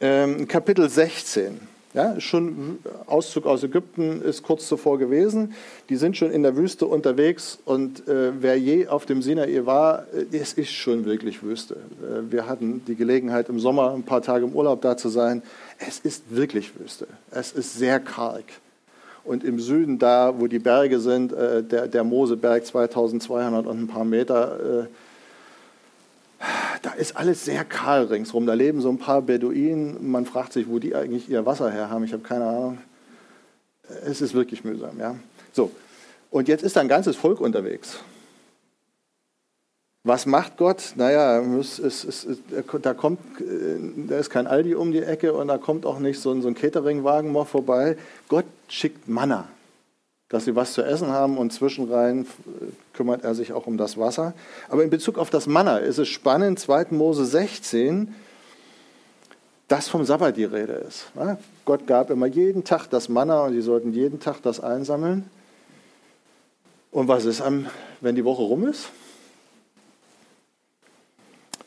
Ähm, 0.00 0.46
Kapitel 0.46 0.88
16. 0.88 1.71
Ja, 1.94 2.18
schon 2.20 2.78
Auszug 3.06 3.44
aus 3.44 3.62
Ägypten 3.62 4.22
ist 4.22 4.42
kurz 4.42 4.66
zuvor 4.66 4.98
gewesen. 4.98 5.52
Die 5.90 5.96
sind 5.96 6.16
schon 6.16 6.30
in 6.30 6.42
der 6.42 6.56
Wüste 6.56 6.86
unterwegs 6.86 7.58
und 7.66 8.08
äh, 8.08 8.32
wer 8.40 8.58
je 8.58 8.88
auf 8.88 9.04
dem 9.04 9.20
Sinai 9.20 9.66
war, 9.66 10.06
äh, 10.14 10.34
es 10.34 10.54
ist 10.54 10.70
schon 10.70 11.04
wirklich 11.04 11.42
Wüste. 11.42 11.74
Äh, 11.74 12.32
wir 12.32 12.46
hatten 12.46 12.82
die 12.86 12.94
Gelegenheit 12.94 13.50
im 13.50 13.60
Sommer 13.60 13.92
ein 13.92 14.04
paar 14.04 14.22
Tage 14.22 14.46
im 14.46 14.54
Urlaub 14.54 14.80
da 14.80 14.96
zu 14.96 15.10
sein. 15.10 15.42
Es 15.86 15.98
ist 15.98 16.34
wirklich 16.34 16.78
Wüste. 16.80 17.06
Es 17.30 17.52
ist 17.52 17.74
sehr 17.74 18.00
karg. 18.00 18.44
Und 19.22 19.44
im 19.44 19.60
Süden, 19.60 19.98
da 19.98 20.34
wo 20.38 20.46
die 20.46 20.60
Berge 20.60 20.98
sind, 20.98 21.34
äh, 21.34 21.62
der, 21.62 21.88
der 21.88 22.04
Moseberg 22.04 22.64
2200 22.64 23.66
und 23.66 23.82
ein 23.82 23.86
paar 23.86 24.06
Meter, 24.06 24.86
äh, 26.40 26.46
da 26.82 26.90
ist 26.92 27.16
alles 27.16 27.44
sehr 27.44 27.64
kahl 27.64 28.04
ringsherum. 28.04 28.46
Da 28.46 28.54
leben 28.54 28.80
so 28.80 28.90
ein 28.90 28.98
paar 28.98 29.22
Beduinen. 29.22 30.10
Man 30.10 30.26
fragt 30.26 30.52
sich, 30.52 30.68
wo 30.68 30.78
die 30.78 30.94
eigentlich 30.94 31.28
ihr 31.28 31.46
Wasser 31.46 31.70
her 31.70 31.90
haben. 31.90 32.04
Ich 32.04 32.12
habe 32.12 32.22
keine 32.22 32.44
Ahnung. 32.46 32.78
Es 34.04 34.20
ist 34.20 34.34
wirklich 34.34 34.64
mühsam. 34.64 34.98
Ja? 34.98 35.14
So, 35.52 35.70
und 36.30 36.48
jetzt 36.48 36.62
ist 36.62 36.76
ein 36.76 36.88
ganzes 36.88 37.16
Volk 37.16 37.40
unterwegs. 37.40 37.98
Was 40.04 40.26
macht 40.26 40.56
Gott? 40.56 40.94
Naja, 40.96 41.40
es, 41.60 41.78
es, 41.78 42.02
es, 42.04 42.26
da, 42.82 42.92
kommt, 42.92 43.20
da 44.08 44.18
ist 44.18 44.30
kein 44.30 44.48
Aldi 44.48 44.74
um 44.74 44.90
die 44.90 45.02
Ecke 45.02 45.32
und 45.32 45.46
da 45.46 45.58
kommt 45.58 45.86
auch 45.86 46.00
nicht 46.00 46.18
so 46.18 46.32
ein, 46.32 46.42
so 46.42 46.48
ein 46.48 46.54
Cateringwagen 46.54 47.30
mal 47.30 47.44
vorbei. 47.44 47.96
Gott 48.28 48.46
schickt 48.66 49.08
Manna 49.08 49.46
dass 50.32 50.46
sie 50.46 50.56
was 50.56 50.72
zu 50.72 50.82
essen 50.82 51.10
haben 51.10 51.36
und 51.36 51.52
zwischenrein 51.52 52.26
kümmert 52.94 53.22
er 53.22 53.34
sich 53.34 53.52
auch 53.52 53.66
um 53.66 53.76
das 53.76 53.98
Wasser. 53.98 54.32
Aber 54.70 54.82
in 54.82 54.88
Bezug 54.88 55.18
auf 55.18 55.28
das 55.28 55.46
Manna 55.46 55.76
ist 55.76 55.98
es 55.98 56.08
spannend, 56.08 56.58
2. 56.58 56.86
Mose 56.90 57.26
16, 57.26 58.14
dass 59.68 59.88
vom 59.88 60.06
Sabbat 60.06 60.38
die 60.38 60.44
Rede 60.44 60.72
ist. 60.72 61.12
Gott 61.66 61.86
gab 61.86 62.08
immer 62.08 62.26
jeden 62.26 62.64
Tag 62.64 62.86
das 62.88 63.10
Manna 63.10 63.44
und 63.44 63.52
sie 63.52 63.60
sollten 63.60 63.92
jeden 63.92 64.20
Tag 64.20 64.40
das 64.40 64.58
einsammeln. 64.58 65.28
Und 66.90 67.08
was 67.08 67.26
ist, 67.26 67.42
wenn 68.00 68.14
die 68.14 68.24
Woche 68.24 68.42
rum 68.42 68.66
ist? 68.66 68.86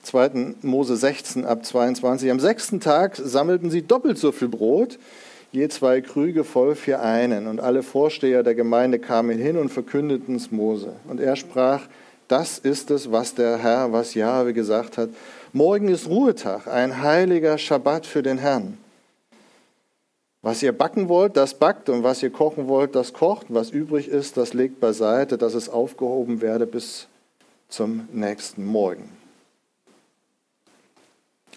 2. 0.02 0.56
Mose 0.64 0.98
16 0.98 1.46
ab 1.46 1.64
22. 1.64 2.32
Am 2.32 2.40
sechsten 2.40 2.80
Tag 2.80 3.16
sammelten 3.16 3.70
sie 3.70 3.84
doppelt 3.84 4.18
so 4.18 4.32
viel 4.32 4.48
Brot 4.48 4.98
je 5.56 5.70
zwei 5.70 6.02
Krüge 6.02 6.44
voll 6.44 6.76
für 6.76 7.00
einen. 7.00 7.48
Und 7.48 7.60
alle 7.60 7.82
Vorsteher 7.82 8.44
der 8.44 8.56
Gemeinde 8.56 9.00
kamen 9.00 9.40
hin 9.40 9.58
und 9.58 9.70
verkündeten 9.70 10.36
es 10.36 10.52
Mose. 10.52 10.94
Und 11.08 11.20
er 11.20 11.36
sprach, 11.36 11.88
das 12.28 12.60
ist 12.60 12.92
es, 12.92 13.12
was 13.12 13.36
der 13.36 13.58
Herr, 13.58 13.92
was 13.92 14.14
Jahwe 14.14 14.54
gesagt 14.54 14.98
hat. 14.98 15.10
Morgen 15.54 15.88
ist 15.88 16.08
Ruhetag, 16.08 16.68
ein 16.68 17.02
heiliger 17.02 17.58
Schabbat 17.58 18.06
für 18.06 18.22
den 18.22 18.38
Herrn. 18.38 18.78
Was 20.42 20.62
ihr 20.62 20.74
backen 20.74 21.08
wollt, 21.08 21.38
das 21.38 21.56
backt, 21.56 21.90
und 21.90 22.04
was 22.04 22.22
ihr 22.22 22.30
kochen 22.30 22.68
wollt, 22.68 22.94
das 22.94 23.14
kocht. 23.14 23.48
Was 23.50 23.72
übrig 23.72 24.08
ist, 24.10 24.38
das 24.38 24.54
legt 24.54 24.80
beiseite, 24.80 25.38
dass 25.38 25.54
es 25.54 25.70
aufgehoben 25.70 26.42
werde 26.42 26.68
bis 26.68 27.08
zum 27.70 28.08
nächsten 28.12 28.66
Morgen. 28.66 29.10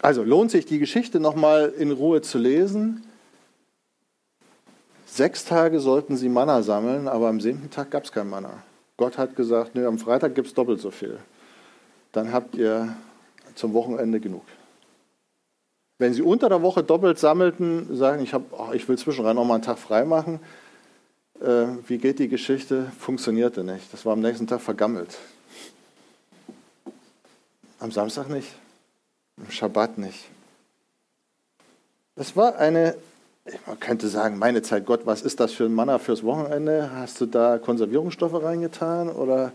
Also 0.01 0.23
lohnt 0.23 0.49
sich 0.49 0.65
die 0.65 0.79
Geschichte 0.79 1.19
nochmal 1.19 1.73
in 1.77 1.91
Ruhe 1.91 2.21
zu 2.21 2.37
lesen 2.37 3.03
Sechs 5.11 5.43
Tage 5.43 5.79
sollten 5.79 6.17
sie 6.17 6.29
Manna 6.29 6.61
sammeln, 6.61 7.07
aber 7.07 7.27
am 7.29 7.41
siebten 7.41 7.69
Tag 7.69 7.91
gab 7.91 8.03
es 8.03 8.11
kein 8.11 8.29
Manna. 8.29 8.63
Gott 8.95 9.17
hat 9.17 9.35
gesagt, 9.35 9.75
nö, 9.75 9.87
am 9.87 9.97
Freitag 9.97 10.35
gibt 10.35 10.47
es 10.47 10.53
doppelt 10.53 10.79
so 10.79 10.91
viel. 10.91 11.17
Dann 12.11 12.31
habt 12.31 12.55
ihr 12.55 12.95
zum 13.55 13.73
Wochenende 13.73 14.19
genug. 14.19 14.43
Wenn 15.97 16.13
sie 16.13 16.21
unter 16.21 16.47
der 16.47 16.61
Woche 16.61 16.83
doppelt 16.83 17.19
sammelten, 17.19 17.95
sagen, 17.97 18.23
ich, 18.23 18.33
hab, 18.33 18.43
oh, 18.51 18.71
ich 18.71 18.87
will 18.87 18.97
zwischenrein 18.97 19.35
noch 19.35 19.45
mal 19.45 19.55
einen 19.55 19.63
Tag 19.63 19.79
frei 19.79 20.05
machen, 20.05 20.39
äh, 21.41 21.65
wie 21.87 21.97
geht 21.97 22.19
die 22.19 22.29
Geschichte? 22.29 22.91
Funktionierte 22.99 23.63
nicht. 23.63 23.91
Das 23.91 24.05
war 24.05 24.13
am 24.13 24.21
nächsten 24.21 24.47
Tag 24.47 24.61
vergammelt. 24.61 25.17
Am 27.79 27.91
Samstag 27.91 28.29
nicht, 28.29 28.53
am 29.37 29.49
Schabbat 29.49 29.97
nicht. 29.97 30.25
Das 32.15 32.35
war 32.35 32.57
eine 32.57 32.95
man 33.65 33.79
könnte 33.79 34.07
sagen, 34.07 34.37
meine 34.37 34.61
Zeit, 34.61 34.85
Gott, 34.85 35.01
was 35.05 35.21
ist 35.21 35.39
das 35.39 35.51
für 35.51 35.65
ein 35.65 35.73
Manna 35.73 35.99
fürs 35.99 36.23
Wochenende? 36.23 36.91
Hast 36.95 37.21
du 37.21 37.25
da 37.25 37.57
Konservierungsstoffe 37.57 38.41
reingetan? 38.41 39.09
Oder 39.09 39.51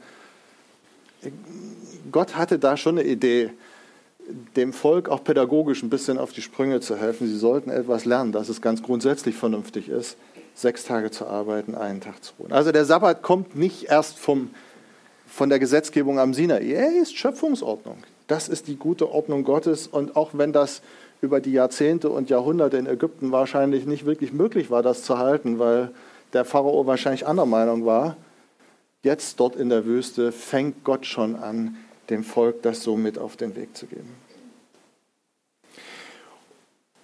Gott 2.10 2.36
hatte 2.36 2.58
da 2.58 2.76
schon 2.76 2.98
eine 2.98 3.08
Idee, 3.08 3.50
dem 4.56 4.72
Volk 4.72 5.08
auch 5.08 5.22
pädagogisch 5.22 5.82
ein 5.82 5.90
bisschen 5.90 6.18
auf 6.18 6.32
die 6.32 6.42
Sprünge 6.42 6.80
zu 6.80 6.96
helfen. 6.96 7.26
Sie 7.26 7.36
sollten 7.36 7.70
etwas 7.70 8.04
lernen, 8.04 8.32
dass 8.32 8.48
es 8.48 8.60
ganz 8.60 8.82
grundsätzlich 8.82 9.34
vernünftig 9.34 9.88
ist, 9.88 10.16
sechs 10.54 10.84
Tage 10.84 11.10
zu 11.10 11.26
arbeiten, 11.26 11.74
einen 11.74 12.00
Tag 12.00 12.22
zu 12.24 12.32
ruhen. 12.38 12.52
Also 12.52 12.72
der 12.72 12.84
Sabbat 12.84 13.22
kommt 13.22 13.56
nicht 13.56 13.84
erst 13.84 14.18
vom, 14.18 14.50
von 15.26 15.50
der 15.50 15.58
Gesetzgebung 15.58 16.18
am 16.18 16.32
Sinai. 16.32 16.64
Er 16.70 17.00
ist 17.00 17.16
Schöpfungsordnung. 17.16 17.98
Das 18.26 18.48
ist 18.48 18.68
die 18.68 18.76
gute 18.76 19.10
Ordnung 19.10 19.44
Gottes. 19.44 19.86
Und 19.86 20.16
auch 20.16 20.30
wenn 20.32 20.52
das 20.52 20.80
über 21.24 21.40
die 21.40 21.52
Jahrzehnte 21.52 22.10
und 22.10 22.30
Jahrhunderte 22.30 22.76
in 22.76 22.86
Ägypten 22.86 23.32
wahrscheinlich 23.32 23.86
nicht 23.86 24.06
wirklich 24.06 24.32
möglich 24.32 24.70
war, 24.70 24.82
das 24.82 25.02
zu 25.02 25.18
halten, 25.18 25.58
weil 25.58 25.90
der 26.34 26.44
Pharao 26.44 26.86
wahrscheinlich 26.86 27.26
anderer 27.26 27.46
Meinung 27.46 27.86
war. 27.86 28.16
Jetzt 29.02 29.40
dort 29.40 29.56
in 29.56 29.70
der 29.70 29.84
Wüste 29.86 30.32
fängt 30.32 30.84
Gott 30.84 31.06
schon 31.06 31.36
an, 31.36 31.76
dem 32.10 32.22
Volk 32.22 32.62
das 32.62 32.82
so 32.82 32.96
mit 32.96 33.18
auf 33.18 33.36
den 33.36 33.56
Weg 33.56 33.76
zu 33.76 33.86
geben. 33.86 34.08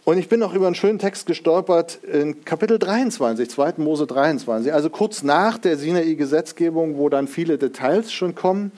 Und 0.04 0.18
ich 0.18 0.28
bin 0.28 0.40
noch 0.40 0.54
über 0.54 0.66
einen 0.66 0.74
schönen 0.74 0.98
Text 0.98 1.26
gestolpert 1.26 2.02
in 2.04 2.44
Kapitel 2.44 2.78
23, 2.78 3.48
2. 3.48 3.74
Mose 3.76 4.06
23, 4.06 4.72
also 4.72 4.90
kurz 4.90 5.22
nach 5.22 5.56
der 5.56 5.76
Sinai-Gesetzgebung, 5.76 6.98
wo 6.98 7.08
dann 7.08 7.28
viele 7.28 7.58
Details 7.58 8.12
schon 8.12 8.34
kommen. 8.34 8.72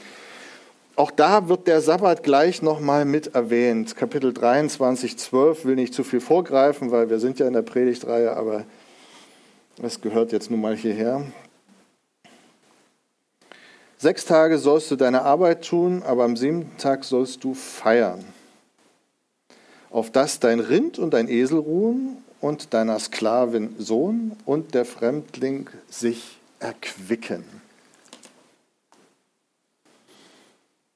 Auch 0.94 1.10
da 1.10 1.48
wird 1.48 1.68
der 1.68 1.80
Sabbat 1.80 2.22
gleich 2.22 2.60
nochmal 2.60 3.06
mit 3.06 3.34
erwähnt. 3.34 3.96
Kapitel 3.96 4.34
23, 4.34 5.16
12 5.16 5.64
will 5.64 5.74
nicht 5.74 5.94
zu 5.94 6.04
viel 6.04 6.20
vorgreifen, 6.20 6.90
weil 6.90 7.08
wir 7.08 7.18
sind 7.18 7.38
ja 7.38 7.46
in 7.46 7.54
der 7.54 7.62
Predigtreihe, 7.62 8.36
aber 8.36 8.64
es 9.82 10.02
gehört 10.02 10.32
jetzt 10.32 10.50
nun 10.50 10.60
mal 10.60 10.76
hierher. 10.76 11.24
Sechs 13.96 14.26
Tage 14.26 14.58
sollst 14.58 14.90
du 14.90 14.96
deine 14.96 15.22
Arbeit 15.22 15.64
tun, 15.64 16.02
aber 16.02 16.24
am 16.24 16.36
siebten 16.36 16.76
Tag 16.76 17.04
sollst 17.04 17.42
du 17.42 17.54
feiern. 17.54 18.22
Auf 19.90 20.10
das 20.10 20.40
dein 20.40 20.60
Rind 20.60 20.98
und 20.98 21.14
dein 21.14 21.28
Esel 21.28 21.58
ruhen 21.58 22.18
und 22.40 22.74
deiner 22.74 22.98
Sklavin 22.98 23.76
Sohn 23.78 24.32
und 24.44 24.74
der 24.74 24.84
Fremdling 24.84 25.70
sich 25.88 26.38
erquicken. 26.58 27.44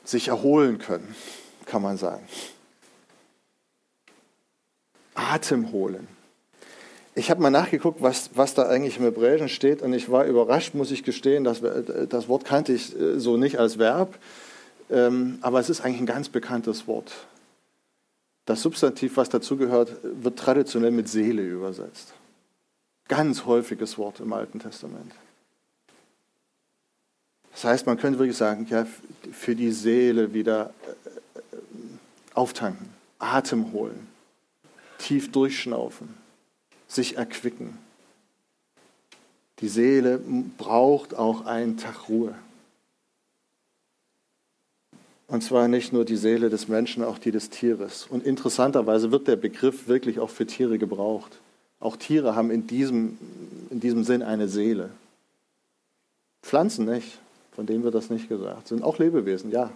Sich 0.09 0.29
erholen 0.29 0.79
können, 0.79 1.15
kann 1.67 1.83
man 1.83 1.97
sagen. 1.97 2.27
Atem 5.15 5.73
holen. 5.73 6.09
Ich 7.15 7.31
habe 7.31 7.41
mal 7.41 7.51
nachgeguckt, 7.51 8.03
was, 8.03 8.31
was 8.35 8.55
da 8.55 8.69
eigentlich 8.69 8.99
im 8.99 9.05
Hebräischen 9.05 9.49
steht 9.49 9.81
und 9.81 9.95
ich 9.95 10.11
war 10.11 10.27
überrascht, 10.27 10.75
muss 10.75 10.91
ich 10.91 11.03
gestehen, 11.03 11.45
dass 11.45 11.63
das 11.63 12.29
Wort 12.29 12.45
kannte 12.45 12.75
ich 12.75 12.99
äh, 12.99 13.19
so 13.19 13.39
nicht 13.39 13.59
als 13.59 13.79
Verb, 13.79 14.19
ähm, 14.91 15.39
aber 15.41 15.59
es 15.59 15.71
ist 15.71 15.81
eigentlich 15.81 16.01
ein 16.01 16.07
ganz 16.07 16.29
bekanntes 16.29 16.87
Wort. 16.87 17.13
Das 18.45 18.63
Substantiv, 18.63 19.17
was 19.17 19.31
dazugehört, 19.31 19.97
wird 20.03 20.39
traditionell 20.39 20.91
mit 20.91 21.09
Seele 21.09 21.43
übersetzt. 21.43 22.13
Ganz 23.09 23.47
häufiges 23.47 23.99
Wort 23.99 24.21
im 24.21 24.33
Alten 24.33 24.61
Testament. 24.61 25.13
Das 27.57 27.65
heißt, 27.65 27.87
man 27.87 27.97
könnte 27.97 28.19
wirklich 28.19 28.37
sagen, 28.37 28.67
ja, 28.69 28.87
für 29.33 29.57
die 29.57 29.73
Seele 29.73 30.35
wieder 30.35 30.75
äh, 30.85 31.57
auftanken, 32.35 32.91
Atem 33.19 33.73
holen, 33.73 34.09
tief 34.99 35.33
durchschnaufen, 35.33 36.15
sich 36.87 37.17
erquicken. 37.17 37.79
Die 39.61 39.69
Seele 39.69 40.21
braucht 40.59 41.15
auch 41.15 41.47
einen 41.47 41.79
Tag 41.79 42.11
Ruhe. 42.11 42.35
Und 45.27 45.43
zwar 45.43 45.67
nicht 45.67 45.95
nur 45.95 46.05
die 46.05 46.17
Seele 46.17 46.51
des 46.51 46.69
Menschen, 46.69 47.03
auch 47.03 47.19
die 47.19 47.31
des 47.31 47.49
Tieres. 47.49 48.07
Und 48.07 48.27
interessanterweise 48.27 49.13
wird 49.13 49.29
der 49.29 49.37
Begriff 49.37 49.89
wirklich 49.89 50.21
auch 50.21 50.29
für 50.29 50.47
Tiere 50.47 50.77
gebraucht. 50.77 51.39
Auch 51.81 51.97
Tiere 51.97 52.37
haben 52.37 52.51
in 52.51 52.67
diesem, 52.67 53.17
in 53.71 53.81
diesem 53.81 54.05
Sinn 54.05 54.23
eine 54.23 54.47
Seele. 54.47 54.91
Pflanzen 56.43 56.85
nicht. 56.85 57.19
Von 57.57 57.65
denen 57.65 57.83
wird 57.85 57.95
das 57.95 58.11
nicht 58.11 58.29
gesagt. 58.29 58.69
Sind 58.69 58.85
auch 58.85 58.99
Lebewesen, 58.99 59.51
ja. 59.51 59.71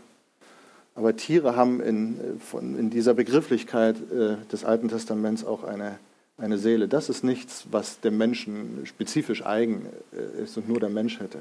Aber 0.95 1.17
Tiere 1.17 1.57
haben 1.57 1.81
in, 1.81 2.39
von, 2.39 2.79
in 2.79 2.91
dieser 2.91 3.15
Begrifflichkeit 3.15 3.97
äh, 4.13 4.37
des 4.53 4.67
Alten 4.67 4.89
Testaments 4.89 5.47
auch 5.47 5.65
eine, 5.65 5.99
eine 6.37 6.59
Seele. 6.59 6.89
Das 6.89 7.09
ist 7.09 7.25
nichts, 7.25 7.65
was 7.71 8.01
dem 8.01 8.19
Menschen 8.19 8.83
spezifisch 8.85 9.47
eigen 9.47 9.87
äh, 10.13 10.43
ist 10.43 10.59
und 10.59 10.69
nur 10.69 10.79
der 10.79 10.91
Mensch 10.91 11.21
hätte. 11.21 11.39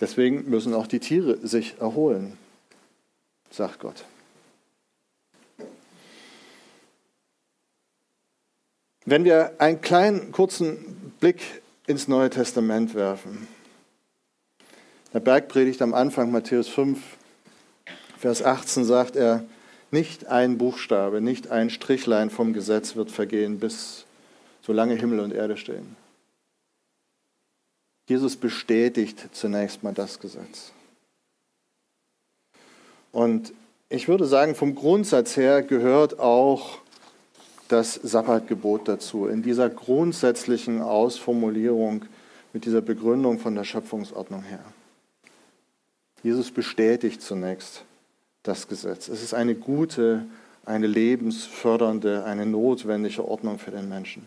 Deswegen 0.00 0.50
müssen 0.50 0.74
auch 0.74 0.88
die 0.88 0.98
Tiere 0.98 1.38
sich 1.46 1.76
erholen, 1.78 2.36
sagt 3.50 3.78
Gott. 3.78 4.04
Wenn 9.04 9.24
wir 9.24 9.52
einen 9.58 9.80
kleinen, 9.80 10.32
kurzen 10.32 11.12
Blick 11.20 11.40
ins 11.86 12.08
Neue 12.08 12.28
Testament 12.28 12.94
werfen, 12.96 13.46
der 15.16 15.20
Bergpredigt 15.20 15.80
am 15.80 15.94
Anfang, 15.94 16.30
Matthäus 16.30 16.68
5, 16.68 16.98
Vers 18.18 18.42
18, 18.42 18.84
sagt 18.84 19.16
er, 19.16 19.46
nicht 19.90 20.26
ein 20.26 20.58
Buchstabe, 20.58 21.22
nicht 21.22 21.50
ein 21.50 21.70
Strichlein 21.70 22.28
vom 22.28 22.52
Gesetz 22.52 22.96
wird 22.96 23.10
vergehen, 23.10 23.58
bis 23.58 24.04
solange 24.60 24.94
Himmel 24.94 25.20
und 25.20 25.32
Erde 25.32 25.56
stehen. 25.56 25.96
Jesus 28.10 28.36
bestätigt 28.36 29.30
zunächst 29.32 29.82
mal 29.82 29.94
das 29.94 30.18
Gesetz. 30.20 30.72
Und 33.10 33.54
ich 33.88 34.08
würde 34.08 34.26
sagen, 34.26 34.54
vom 34.54 34.74
Grundsatz 34.74 35.38
her 35.38 35.62
gehört 35.62 36.18
auch 36.18 36.80
das 37.68 37.94
Sabbatgebot 37.94 38.86
dazu, 38.86 39.28
in 39.28 39.42
dieser 39.42 39.70
grundsätzlichen 39.70 40.82
Ausformulierung 40.82 42.04
mit 42.52 42.66
dieser 42.66 42.82
Begründung 42.82 43.38
von 43.38 43.54
der 43.54 43.64
Schöpfungsordnung 43.64 44.42
her. 44.42 44.62
Jesus 46.26 46.50
bestätigt 46.50 47.22
zunächst 47.22 47.84
das 48.42 48.66
Gesetz. 48.66 49.06
Es 49.06 49.22
ist 49.22 49.32
eine 49.32 49.54
gute, 49.54 50.24
eine 50.64 50.88
lebensfördernde, 50.88 52.24
eine 52.24 52.44
notwendige 52.44 53.24
Ordnung 53.24 53.60
für 53.60 53.70
den 53.70 53.88
Menschen. 53.88 54.26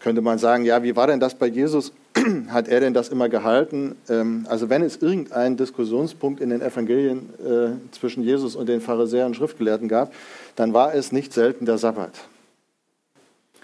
Könnte 0.00 0.22
man 0.22 0.38
sagen, 0.38 0.64
ja, 0.64 0.82
wie 0.82 0.96
war 0.96 1.08
denn 1.08 1.20
das 1.20 1.34
bei 1.34 1.46
Jesus? 1.46 1.92
Hat 2.48 2.68
er 2.68 2.80
denn 2.80 2.94
das 2.94 3.10
immer 3.10 3.28
gehalten? 3.28 3.96
Ähm, 4.08 4.46
also 4.48 4.70
wenn 4.70 4.80
es 4.80 4.96
irgendeinen 4.96 5.58
Diskussionspunkt 5.58 6.40
in 6.40 6.48
den 6.48 6.62
Evangelien 6.62 7.28
äh, 7.44 7.92
zwischen 7.92 8.22
Jesus 8.22 8.56
und 8.56 8.70
den 8.70 8.80
Pharisäern 8.80 9.26
und 9.26 9.34
Schriftgelehrten 9.34 9.88
gab, 9.88 10.14
dann 10.54 10.72
war 10.72 10.94
es 10.94 11.12
nicht 11.12 11.34
selten 11.34 11.66
der 11.66 11.76
Sabbat. 11.76 12.12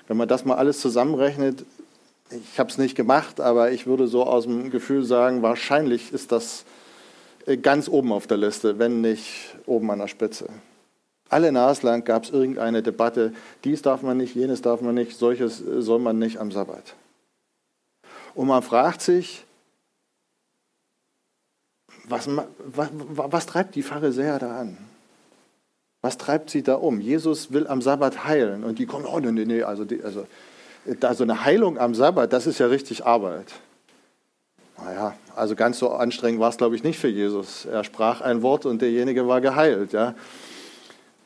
Wenn 0.08 0.18
man 0.18 0.28
das 0.28 0.44
mal 0.44 0.56
alles 0.56 0.78
zusammenrechnet, 0.80 1.64
ich 2.34 2.58
habe 2.58 2.70
es 2.70 2.78
nicht 2.78 2.94
gemacht, 2.94 3.40
aber 3.40 3.72
ich 3.72 3.86
würde 3.86 4.06
so 4.06 4.24
aus 4.24 4.44
dem 4.44 4.70
Gefühl 4.70 5.04
sagen, 5.04 5.42
wahrscheinlich 5.42 6.12
ist 6.12 6.32
das 6.32 6.64
äh, 7.46 7.56
ganz 7.56 7.88
oben 7.88 8.12
auf 8.12 8.26
der 8.26 8.38
Liste, 8.38 8.78
wenn 8.78 9.00
nicht 9.00 9.56
oben 9.66 9.90
an 9.90 9.98
der 9.98 10.08
Spitze. 10.08 10.48
Alle 11.28 11.50
Naslang 11.50 12.04
gab 12.04 12.24
es 12.24 12.30
irgendeine 12.30 12.82
Debatte, 12.82 13.32
dies 13.64 13.82
darf 13.82 14.02
man 14.02 14.16
nicht, 14.18 14.34
jenes 14.34 14.62
darf 14.62 14.80
man 14.80 14.94
nicht, 14.94 15.16
solches 15.16 15.60
äh, 15.60 15.82
soll 15.82 15.98
man 15.98 16.18
nicht 16.18 16.38
am 16.38 16.50
Sabbat. 16.50 16.94
Und 18.34 18.48
man 18.48 18.62
fragt 18.62 19.02
sich, 19.02 19.44
was, 22.04 22.28
was, 22.58 22.88
was 22.92 23.46
treibt 23.46 23.74
die 23.74 23.82
Pharisäer 23.82 24.38
da 24.38 24.60
an? 24.60 24.76
Was 26.00 26.18
treibt 26.18 26.50
sie 26.50 26.62
da 26.62 26.74
um? 26.74 27.00
Jesus 27.00 27.52
will 27.52 27.68
am 27.68 27.80
Sabbat 27.80 28.24
heilen 28.24 28.64
und 28.64 28.78
die 28.78 28.86
kommen, 28.86 29.06
oh 29.06 29.20
nee, 29.20 29.30
nee, 29.30 29.62
also, 29.62 29.84
die, 29.84 30.02
also 30.02 30.26
da 30.84 31.14
so 31.14 31.22
eine 31.22 31.44
Heilung 31.44 31.78
am 31.78 31.94
Sabbat, 31.94 32.32
das 32.32 32.46
ist 32.46 32.58
ja 32.58 32.66
richtig 32.66 33.04
Arbeit. 33.04 33.46
Naja, 34.78 35.14
also 35.36 35.54
ganz 35.54 35.78
so 35.78 35.90
anstrengend 35.90 36.40
war 36.40 36.48
es, 36.48 36.56
glaube 36.56 36.74
ich, 36.74 36.82
nicht 36.82 36.98
für 36.98 37.08
Jesus. 37.08 37.66
Er 37.66 37.84
sprach 37.84 38.20
ein 38.20 38.42
Wort 38.42 38.66
und 38.66 38.82
derjenige 38.82 39.28
war 39.28 39.40
geheilt. 39.40 39.92
Ja. 39.92 40.14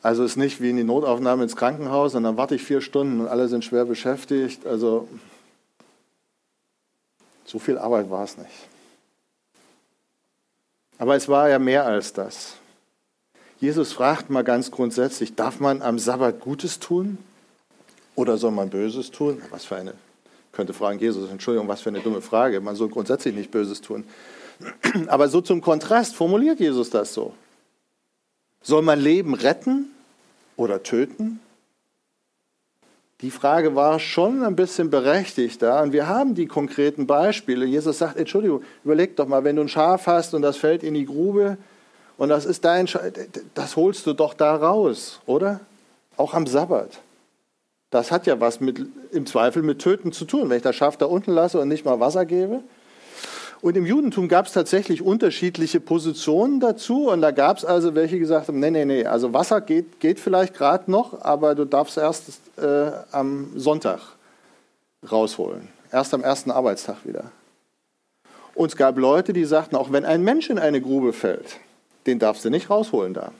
Also 0.03 0.23
ist 0.23 0.37
nicht 0.37 0.61
wie 0.61 0.69
in 0.69 0.77
die 0.77 0.83
Notaufnahme 0.83 1.43
ins 1.43 1.55
Krankenhaus 1.55 2.13
und 2.13 2.23
dann 2.23 2.37
warte 2.37 2.55
ich 2.55 2.63
vier 2.63 2.81
Stunden 2.81 3.21
und 3.21 3.27
alle 3.27 3.47
sind 3.47 3.65
schwer 3.65 3.85
beschäftigt. 3.85 4.65
Also 4.65 5.07
so 7.45 7.57
viel 7.57 7.77
Arbeit 7.77 8.09
war 8.09 8.23
es 8.23 8.37
nicht. 8.37 8.67
Aber 10.99 11.15
es 11.15 11.27
war 11.27 11.49
ja 11.49 11.59
mehr 11.59 11.85
als 11.85 12.13
das. 12.13 12.55
Jesus 13.59 13.91
fragt 13.91 14.29
mal 14.29 14.43
ganz 14.43 14.69
grundsätzlich, 14.69 15.35
darf 15.35 15.59
man 15.59 15.81
am 15.81 15.97
Sabbat 15.97 16.39
Gutes 16.39 16.79
tun 16.79 17.17
oder 18.17 18.37
soll 18.37 18.51
man 18.51 18.69
Böses 18.69 19.11
tun? 19.11 19.41
Was 19.51 19.63
für 19.63 19.77
eine, 19.77 19.93
könnte 20.51 20.73
fragen 20.73 20.99
Jesus, 20.99 21.29
Entschuldigung, 21.29 21.67
was 21.67 21.81
für 21.81 21.89
eine 21.89 22.01
dumme 22.01 22.21
Frage. 22.21 22.59
Man 22.59 22.75
soll 22.75 22.89
grundsätzlich 22.89 23.35
nicht 23.35 23.51
Böses 23.51 23.79
tun. 23.79 24.03
Aber 25.07 25.29
so 25.29 25.39
zum 25.39 25.61
Kontrast 25.61 26.15
formuliert 26.15 26.59
Jesus 26.59 26.89
das 26.89 27.13
so. 27.13 27.33
Soll 28.63 28.81
man 28.81 28.99
Leben 28.99 29.35
retten 29.35 29.91
oder 30.57 30.81
töten? 30.81 31.39
Die 33.21 33.31
Frage 33.31 33.75
war 33.75 33.99
schon 33.99 34.43
ein 34.43 34.55
bisschen 34.55 34.89
berechtigt 34.89 35.61
da 35.61 35.81
und 35.81 35.91
wir 35.91 36.07
haben 36.07 36.33
die 36.33 36.47
konkreten 36.47 37.05
Beispiele. 37.05 37.65
Jesus 37.65 37.99
sagt, 37.99 38.17
Entschuldigung, 38.17 38.63
überleg 38.83 39.15
doch 39.15 39.27
mal, 39.27 39.43
wenn 39.43 39.55
du 39.55 39.61
ein 39.61 39.69
Schaf 39.69 40.07
hast 40.07 40.33
und 40.33 40.41
das 40.41 40.57
fällt 40.57 40.83
in 40.83 40.95
die 40.95 41.05
Grube 41.05 41.57
und 42.17 42.29
das 42.29 42.45
ist 42.45 42.65
dein 42.65 42.87
Schaf, 42.87 43.03
das 43.53 43.75
holst 43.75 44.07
du 44.07 44.13
doch 44.13 44.33
da 44.33 44.55
raus, 44.55 45.19
oder? 45.27 45.59
Auch 46.15 46.33
am 46.33 46.47
Sabbat. 46.47 46.99
Das 47.89 48.11
hat 48.11 48.27
ja 48.27 48.39
was 48.39 48.59
mit, 48.59 48.85
im 49.11 49.25
Zweifel 49.25 49.63
mit 49.63 49.79
Töten 49.79 50.11
zu 50.11 50.25
tun, 50.25 50.49
wenn 50.49 50.57
ich 50.57 50.63
das 50.63 50.75
Schaf 50.75 50.97
da 50.97 51.05
unten 51.05 51.31
lasse 51.31 51.59
und 51.59 51.69
nicht 51.69 51.85
mal 51.85 51.99
Wasser 51.99 52.25
gebe. 52.25 52.63
Und 53.61 53.75
im 53.75 53.85
Judentum 53.85 54.27
gab 54.27 54.45
es 54.45 54.53
tatsächlich 54.53 55.01
unterschiedliche 55.01 55.79
Positionen 55.79 56.59
dazu. 56.59 57.09
Und 57.09 57.21
da 57.21 57.31
gab 57.31 57.57
es 57.57 57.65
also 57.65 57.95
welche, 57.95 58.15
die 58.15 58.19
gesagt 58.19 58.49
haben, 58.49 58.59
nee, 58.59 58.69
nee, 58.69 58.85
nee, 58.85 59.05
also 59.05 59.33
Wasser 59.33 59.61
geht, 59.61 59.99
geht 59.99 60.19
vielleicht 60.19 60.53
gerade 60.53 60.91
noch, 60.91 61.21
aber 61.21 61.55
du 61.55 61.65
darfst 61.65 61.97
erst 61.97 62.41
äh, 62.57 62.91
am 63.11 63.51
Sonntag 63.55 63.99
rausholen. 65.09 65.69
Erst 65.91 66.13
am 66.13 66.23
ersten 66.23 66.51
Arbeitstag 66.51 66.97
wieder. 67.05 67.31
Und 68.53 68.69
es 68.69 68.75
gab 68.75 68.97
Leute, 68.97 69.33
die 69.33 69.45
sagten, 69.45 69.75
auch 69.75 69.91
wenn 69.91 70.05
ein 70.05 70.23
Mensch 70.23 70.49
in 70.49 70.59
eine 70.59 70.81
Grube 70.81 71.13
fällt, 71.13 71.57
den 72.05 72.19
darfst 72.19 72.43
du 72.43 72.49
nicht 72.49 72.69
rausholen 72.69 73.13
da. 73.13 73.31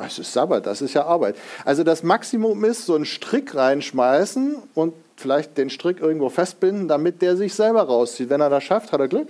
Das 0.00 0.18
ist 0.18 0.32
Sabbat, 0.32 0.64
das 0.64 0.80
ist 0.80 0.94
ja 0.94 1.04
Arbeit. 1.04 1.36
Also 1.66 1.84
das 1.84 2.02
Maximum 2.02 2.64
ist, 2.64 2.86
so 2.86 2.94
einen 2.94 3.04
Strick 3.04 3.54
reinschmeißen 3.54 4.56
und 4.74 4.94
vielleicht 5.16 5.58
den 5.58 5.68
Strick 5.68 6.00
irgendwo 6.00 6.30
festbinden, 6.30 6.88
damit 6.88 7.20
der 7.20 7.36
sich 7.36 7.52
selber 7.52 7.82
rauszieht. 7.82 8.30
Wenn 8.30 8.40
er 8.40 8.48
das 8.48 8.64
schafft, 8.64 8.92
hat 8.92 9.00
er 9.00 9.08
Glück. 9.08 9.28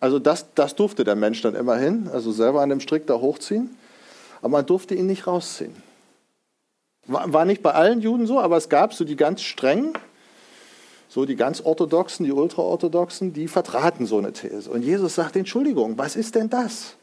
Also 0.00 0.18
das, 0.18 0.46
das 0.54 0.74
durfte 0.74 1.04
der 1.04 1.16
Mensch 1.16 1.42
dann 1.42 1.54
immerhin, 1.54 2.08
also 2.10 2.32
selber 2.32 2.62
an 2.62 2.70
dem 2.70 2.80
Strick 2.80 3.06
da 3.06 3.20
hochziehen. 3.20 3.76
Aber 4.40 4.48
man 4.48 4.66
durfte 4.66 4.94
ihn 4.94 5.04
nicht 5.04 5.26
rausziehen. 5.26 5.74
War, 7.06 7.30
war 7.34 7.44
nicht 7.44 7.62
bei 7.62 7.72
allen 7.72 8.00
Juden 8.00 8.26
so, 8.26 8.40
aber 8.40 8.56
es 8.56 8.70
gab 8.70 8.94
so 8.94 9.04
die 9.04 9.16
ganz 9.16 9.42
strengen, 9.42 9.92
so 11.08 11.26
die 11.26 11.36
ganz 11.36 11.60
orthodoxen, 11.60 12.24
die 12.24 12.32
ultraorthodoxen, 12.32 13.34
die 13.34 13.48
vertraten 13.48 14.06
so 14.06 14.16
eine 14.16 14.32
These. 14.32 14.70
Und 14.70 14.82
Jesus 14.82 15.14
sagt, 15.14 15.36
Entschuldigung, 15.36 15.98
was 15.98 16.16
ist 16.16 16.36
denn 16.36 16.48
das? 16.48 16.96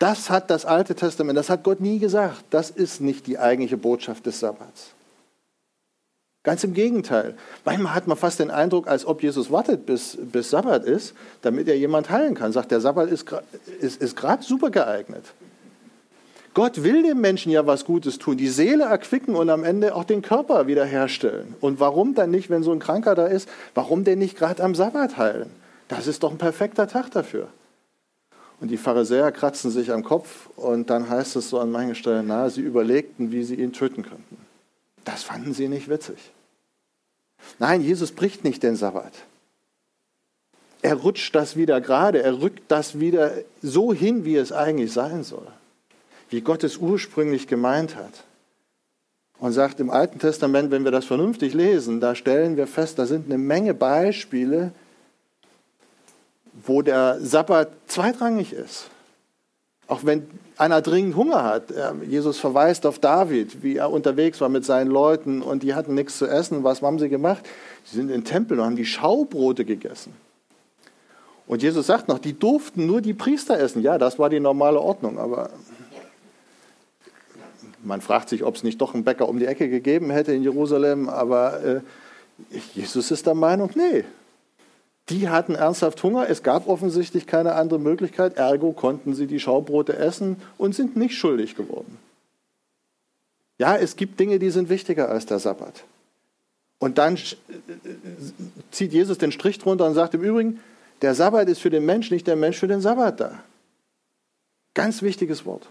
Das 0.00 0.30
hat 0.30 0.50
das 0.50 0.64
Alte 0.64 0.94
Testament, 0.94 1.38
das 1.38 1.50
hat 1.50 1.62
Gott 1.62 1.80
nie 1.80 1.98
gesagt. 1.98 2.44
Das 2.48 2.70
ist 2.70 3.02
nicht 3.02 3.26
die 3.26 3.38
eigentliche 3.38 3.76
Botschaft 3.76 4.24
des 4.24 4.40
Sabbats. 4.40 4.94
Ganz 6.42 6.64
im 6.64 6.72
Gegenteil. 6.72 7.36
Manchmal 7.66 7.94
hat 7.94 8.06
man 8.06 8.16
fast 8.16 8.40
den 8.40 8.50
Eindruck, 8.50 8.88
als 8.88 9.04
ob 9.04 9.22
Jesus 9.22 9.52
wartet, 9.52 9.84
bis, 9.84 10.16
bis 10.18 10.48
Sabbat 10.48 10.84
ist, 10.84 11.12
damit 11.42 11.68
er 11.68 11.76
jemand 11.76 12.08
heilen 12.08 12.34
kann. 12.34 12.50
Sagt, 12.50 12.70
der 12.70 12.80
Sabbat 12.80 13.10
ist, 13.10 13.26
ist, 13.78 14.00
ist 14.00 14.16
gerade 14.16 14.42
super 14.42 14.70
geeignet. 14.70 15.26
Gott 16.54 16.82
will 16.82 17.02
dem 17.02 17.20
Menschen 17.20 17.52
ja 17.52 17.66
was 17.66 17.84
Gutes 17.84 18.18
tun, 18.18 18.38
die 18.38 18.48
Seele 18.48 18.84
erquicken 18.84 19.36
und 19.36 19.50
am 19.50 19.64
Ende 19.64 19.94
auch 19.94 20.04
den 20.04 20.22
Körper 20.22 20.66
wiederherstellen. 20.66 21.54
Und 21.60 21.78
warum 21.78 22.14
dann 22.14 22.30
nicht, 22.30 22.48
wenn 22.48 22.62
so 22.62 22.72
ein 22.72 22.78
Kranker 22.78 23.14
da 23.14 23.26
ist, 23.26 23.50
warum 23.74 24.04
denn 24.04 24.18
nicht 24.18 24.38
gerade 24.38 24.62
am 24.62 24.74
Sabbat 24.74 25.18
heilen? 25.18 25.50
Das 25.88 26.06
ist 26.06 26.22
doch 26.22 26.30
ein 26.30 26.38
perfekter 26.38 26.88
Tag 26.88 27.10
dafür. 27.10 27.48
Und 28.60 28.68
die 28.68 28.76
Pharisäer 28.76 29.32
kratzen 29.32 29.70
sich 29.70 29.90
am 29.90 30.04
Kopf 30.04 30.48
und 30.56 30.90
dann 30.90 31.08
heißt 31.08 31.36
es 31.36 31.48
so 31.48 31.58
an 31.58 31.70
manchen 31.70 31.94
Stellen, 31.94 32.26
na, 32.26 32.50
sie 32.50 32.60
überlegten, 32.60 33.32
wie 33.32 33.42
sie 33.42 33.54
ihn 33.54 33.72
töten 33.72 34.02
könnten. 34.02 34.36
Das 35.04 35.22
fanden 35.22 35.54
sie 35.54 35.68
nicht 35.68 35.88
witzig. 35.88 36.18
Nein, 37.58 37.80
Jesus 37.80 38.12
bricht 38.12 38.44
nicht 38.44 38.62
den 38.62 38.76
Sabbat. 38.76 39.12
Er 40.82 40.94
rutscht 40.94 41.34
das 41.34 41.56
wieder 41.56 41.80
gerade, 41.80 42.22
er 42.22 42.40
rückt 42.40 42.64
das 42.68 43.00
wieder 43.00 43.32
so 43.62 43.92
hin, 43.92 44.24
wie 44.24 44.36
es 44.36 44.52
eigentlich 44.52 44.92
sein 44.92 45.24
soll, 45.24 45.46
wie 46.28 46.40
Gott 46.42 46.64
es 46.64 46.76
ursprünglich 46.76 47.46
gemeint 47.46 47.96
hat. 47.96 48.24
Und 49.38 49.52
sagt 49.52 49.80
im 49.80 49.88
Alten 49.88 50.18
Testament, 50.18 50.70
wenn 50.70 50.84
wir 50.84 50.90
das 50.90 51.06
vernünftig 51.06 51.54
lesen, 51.54 52.00
da 52.00 52.14
stellen 52.14 52.58
wir 52.58 52.66
fest, 52.66 52.98
da 52.98 53.06
sind 53.06 53.26
eine 53.26 53.38
Menge 53.38 53.72
Beispiele, 53.72 54.72
wo 56.64 56.82
der 56.82 57.18
Sabbat 57.20 57.70
zweitrangig 57.86 58.52
ist. 58.52 58.88
Auch 59.86 60.04
wenn 60.04 60.28
einer 60.56 60.82
dringend 60.82 61.16
Hunger 61.16 61.42
hat. 61.42 61.72
Jesus 62.06 62.38
verweist 62.38 62.86
auf 62.86 62.98
David, 62.98 63.62
wie 63.62 63.76
er 63.76 63.90
unterwegs 63.90 64.40
war 64.40 64.48
mit 64.48 64.64
seinen 64.64 64.90
Leuten 64.90 65.42
und 65.42 65.62
die 65.62 65.74
hatten 65.74 65.94
nichts 65.94 66.18
zu 66.18 66.26
essen. 66.26 66.62
Was 66.64 66.82
haben 66.82 66.98
sie 66.98 67.08
gemacht? 67.08 67.44
Sie 67.84 67.96
sind 67.96 68.08
in 68.08 68.20
den 68.20 68.24
Tempel 68.24 68.60
und 68.60 68.66
haben 68.66 68.76
die 68.76 68.84
Schaubrote 68.84 69.64
gegessen. 69.64 70.12
Und 71.46 71.62
Jesus 71.62 71.86
sagt 71.88 72.06
noch, 72.06 72.18
die 72.20 72.38
durften 72.38 72.86
nur 72.86 73.00
die 73.00 73.14
Priester 73.14 73.58
essen. 73.58 73.82
Ja, 73.82 73.98
das 73.98 74.18
war 74.18 74.28
die 74.28 74.38
normale 74.38 74.80
Ordnung, 74.80 75.18
aber 75.18 75.50
man 77.82 78.00
fragt 78.00 78.28
sich, 78.28 78.44
ob 78.44 78.54
es 78.54 78.62
nicht 78.62 78.80
doch 78.80 78.94
einen 78.94 79.02
Bäcker 79.04 79.28
um 79.28 79.38
die 79.38 79.46
Ecke 79.46 79.68
gegeben 79.68 80.10
hätte 80.10 80.32
in 80.32 80.42
Jerusalem, 80.42 81.08
aber 81.08 81.64
äh, 81.64 81.80
Jesus 82.74 83.10
ist 83.10 83.26
der 83.26 83.34
Meinung, 83.34 83.70
nee, 83.74 84.04
die 85.10 85.28
hatten 85.28 85.54
ernsthaft 85.54 86.02
Hunger, 86.02 86.28
es 86.28 86.42
gab 86.42 86.68
offensichtlich 86.68 87.26
keine 87.26 87.54
andere 87.54 87.78
Möglichkeit, 87.78 88.36
ergo 88.36 88.72
konnten 88.72 89.14
sie 89.14 89.26
die 89.26 89.40
Schaubrote 89.40 89.96
essen 89.96 90.36
und 90.56 90.74
sind 90.74 90.96
nicht 90.96 91.16
schuldig 91.16 91.56
geworden. 91.56 91.98
Ja, 93.58 93.76
es 93.76 93.96
gibt 93.96 94.18
Dinge, 94.18 94.38
die 94.38 94.50
sind 94.50 94.68
wichtiger 94.70 95.10
als 95.10 95.26
der 95.26 95.38
Sabbat. 95.38 95.84
Und 96.78 96.96
dann 96.96 97.18
zieht 98.70 98.92
Jesus 98.92 99.18
den 99.18 99.32
Strich 99.32 99.58
drunter 99.58 99.86
und 99.86 99.94
sagt 99.94 100.14
im 100.14 100.22
Übrigen, 100.22 100.60
der 101.02 101.14
Sabbat 101.14 101.48
ist 101.48 101.60
für 101.60 101.70
den 101.70 101.84
Mensch, 101.84 102.10
nicht 102.10 102.26
der 102.26 102.36
Mensch 102.36 102.58
für 102.58 102.68
den 102.68 102.80
Sabbat 102.80 103.20
da. 103.20 103.44
Ganz 104.72 105.02
wichtiges 105.02 105.44
Wort 105.44 105.68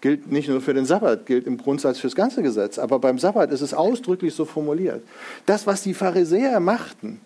gilt 0.00 0.30
nicht 0.30 0.48
nur 0.48 0.60
für 0.60 0.74
den 0.74 0.84
Sabbat, 0.84 1.26
gilt 1.26 1.46
im 1.46 1.58
Grundsatz 1.58 1.98
für 1.98 2.06
das 2.06 2.14
ganze 2.14 2.42
Gesetz. 2.42 2.78
Aber 2.78 2.98
beim 2.98 3.18
Sabbat 3.18 3.50
ist 3.50 3.60
es 3.60 3.74
ausdrücklich 3.74 4.34
so 4.34 4.44
formuliert. 4.44 5.02
Das, 5.46 5.66
was 5.66 5.82
die 5.82 5.94
Pharisäer 5.94 6.60
machten 6.60 7.20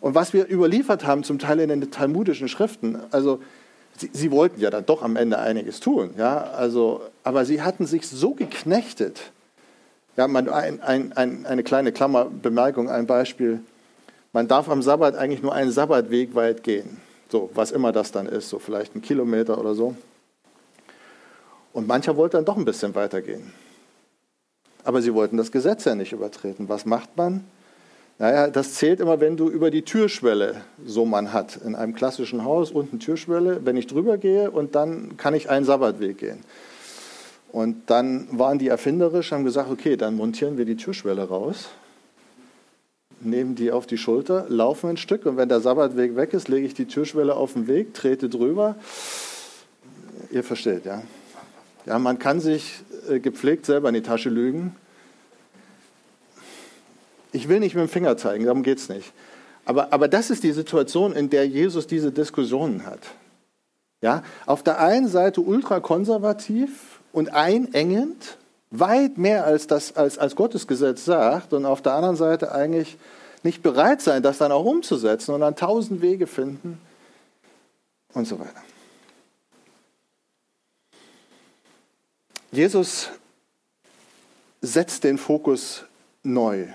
und 0.00 0.14
was 0.14 0.32
wir 0.32 0.48
überliefert 0.48 1.06
haben, 1.06 1.22
zum 1.22 1.38
Teil 1.38 1.60
in 1.60 1.68
den 1.68 1.90
talmudischen 1.90 2.48
Schriften, 2.48 2.98
also 3.10 3.40
sie, 3.96 4.10
sie 4.12 4.30
wollten 4.30 4.60
ja 4.60 4.70
dann 4.70 4.86
doch 4.86 5.02
am 5.02 5.16
Ende 5.16 5.38
einiges 5.38 5.80
tun, 5.80 6.10
ja, 6.16 6.38
also, 6.38 7.02
aber 7.22 7.44
sie 7.44 7.62
hatten 7.62 7.86
sich 7.86 8.08
so 8.08 8.34
geknechtet. 8.34 9.30
Ja, 10.16 10.26
man, 10.26 10.48
ein, 10.48 10.82
ein, 10.82 11.12
ein, 11.12 11.46
eine 11.46 11.62
kleine 11.62 11.92
Klammerbemerkung, 11.92 12.90
ein 12.90 13.06
Beispiel. 13.06 13.60
Man 14.32 14.48
darf 14.48 14.68
am 14.68 14.82
Sabbat 14.82 15.16
eigentlich 15.16 15.42
nur 15.42 15.54
einen 15.54 15.70
Sabbatweg 15.70 16.34
weit 16.34 16.62
gehen. 16.62 16.98
So, 17.30 17.48
was 17.54 17.70
immer 17.70 17.92
das 17.92 18.10
dann 18.10 18.26
ist, 18.26 18.48
so 18.48 18.58
vielleicht 18.58 18.96
ein 18.96 19.02
Kilometer 19.02 19.58
oder 19.58 19.74
so. 19.74 19.94
Und 21.72 21.86
mancher 21.86 22.16
wollte 22.16 22.36
dann 22.36 22.44
doch 22.44 22.56
ein 22.56 22.64
bisschen 22.64 22.94
weitergehen. 22.94 23.52
Aber 24.84 25.02
sie 25.02 25.14
wollten 25.14 25.36
das 25.36 25.52
Gesetz 25.52 25.84
ja 25.84 25.94
nicht 25.94 26.12
übertreten. 26.12 26.68
Was 26.68 26.86
macht 26.86 27.16
man? 27.16 27.44
Naja, 28.18 28.48
das 28.48 28.74
zählt 28.74 29.00
immer, 29.00 29.18
wenn 29.20 29.38
du 29.38 29.48
über 29.48 29.70
die 29.70 29.82
Türschwelle, 29.82 30.62
so 30.84 31.06
man 31.06 31.32
hat, 31.32 31.56
in 31.56 31.74
einem 31.74 31.94
klassischen 31.94 32.44
Haus 32.44 32.70
unten 32.70 32.98
Türschwelle, 32.98 33.64
wenn 33.64 33.78
ich 33.78 33.86
drüber 33.86 34.18
gehe 34.18 34.50
und 34.50 34.74
dann 34.74 35.16
kann 35.16 35.32
ich 35.32 35.48
einen 35.48 35.64
Sabbatweg 35.64 36.18
gehen. 36.18 36.40
Und 37.50 37.88
dann 37.88 38.28
waren 38.30 38.58
die 38.58 38.68
erfinderisch, 38.68 39.32
haben 39.32 39.44
gesagt, 39.44 39.70
okay, 39.70 39.96
dann 39.96 40.16
montieren 40.16 40.58
wir 40.58 40.66
die 40.66 40.76
Türschwelle 40.76 41.22
raus, 41.22 41.70
nehmen 43.20 43.54
die 43.54 43.72
auf 43.72 43.86
die 43.86 43.96
Schulter, 43.96 44.44
laufen 44.48 44.90
ein 44.90 44.96
Stück 44.98 45.24
und 45.24 45.38
wenn 45.38 45.48
der 45.48 45.60
Sabbatweg 45.60 46.14
weg 46.14 46.34
ist, 46.34 46.48
lege 46.48 46.66
ich 46.66 46.74
die 46.74 46.86
Türschwelle 46.86 47.34
auf 47.34 47.54
den 47.54 47.68
Weg, 47.68 47.94
trete 47.94 48.28
drüber. 48.28 48.76
Ihr 50.30 50.44
versteht, 50.44 50.84
ja? 50.84 51.02
Ja, 51.86 51.98
man 51.98 52.18
kann 52.18 52.40
sich 52.40 52.82
äh, 53.08 53.20
gepflegt 53.20 53.66
selber 53.66 53.88
in 53.88 53.94
die 53.94 54.02
Tasche 54.02 54.28
lügen. 54.28 54.76
Ich 57.32 57.48
will 57.48 57.60
nicht 57.60 57.74
mit 57.74 57.82
dem 57.82 57.88
Finger 57.88 58.16
zeigen, 58.16 58.44
darum 58.44 58.62
geht 58.62 58.78
es 58.78 58.88
nicht. 58.88 59.12
Aber, 59.64 59.92
aber 59.92 60.08
das 60.08 60.30
ist 60.30 60.42
die 60.42 60.52
Situation, 60.52 61.12
in 61.12 61.30
der 61.30 61.46
Jesus 61.46 61.86
diese 61.86 62.10
Diskussionen 62.10 62.86
hat. 62.86 63.00
Ja, 64.02 64.22
auf 64.46 64.62
der 64.62 64.80
einen 64.80 65.08
Seite 65.08 65.40
ultrakonservativ 65.42 67.00
und 67.12 67.32
einengend, 67.34 68.38
weit 68.70 69.18
mehr 69.18 69.44
als, 69.44 69.66
das, 69.66 69.96
als, 69.96 70.16
als 70.18 70.36
Gottes 70.36 70.66
sagt, 71.04 71.52
und 71.52 71.66
auf 71.66 71.82
der 71.82 71.92
anderen 71.92 72.16
Seite 72.16 72.52
eigentlich 72.52 72.96
nicht 73.42 73.62
bereit 73.62 74.00
sein, 74.00 74.22
das 74.22 74.38
dann 74.38 74.52
auch 74.52 74.64
umzusetzen 74.64 75.34
und 75.34 75.40
dann 75.40 75.56
tausend 75.56 76.02
Wege 76.02 76.26
finden 76.26 76.78
und 78.14 78.26
so 78.26 78.38
weiter. 78.38 78.62
Jesus 82.52 83.10
setzt 84.60 85.04
den 85.04 85.18
Fokus 85.18 85.84
neu. 86.22 86.66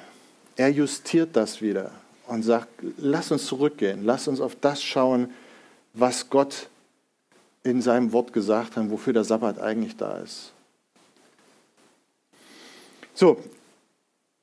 Er 0.55 0.69
justiert 0.69 1.35
das 1.35 1.61
wieder 1.61 1.91
und 2.27 2.43
sagt, 2.43 2.69
lass 2.97 3.31
uns 3.31 3.45
zurückgehen, 3.45 4.03
lass 4.03 4.27
uns 4.27 4.39
auf 4.39 4.55
das 4.59 4.81
schauen, 4.81 5.33
was 5.93 6.29
Gott 6.29 6.69
in 7.63 7.81
seinem 7.81 8.13
Wort 8.13 8.31
gesagt 8.31 8.77
hat, 8.77 8.89
wofür 8.89 9.13
der 9.13 9.23
Sabbat 9.23 9.59
eigentlich 9.59 9.97
da 9.97 10.17
ist. 10.17 10.51
So, 13.13 13.37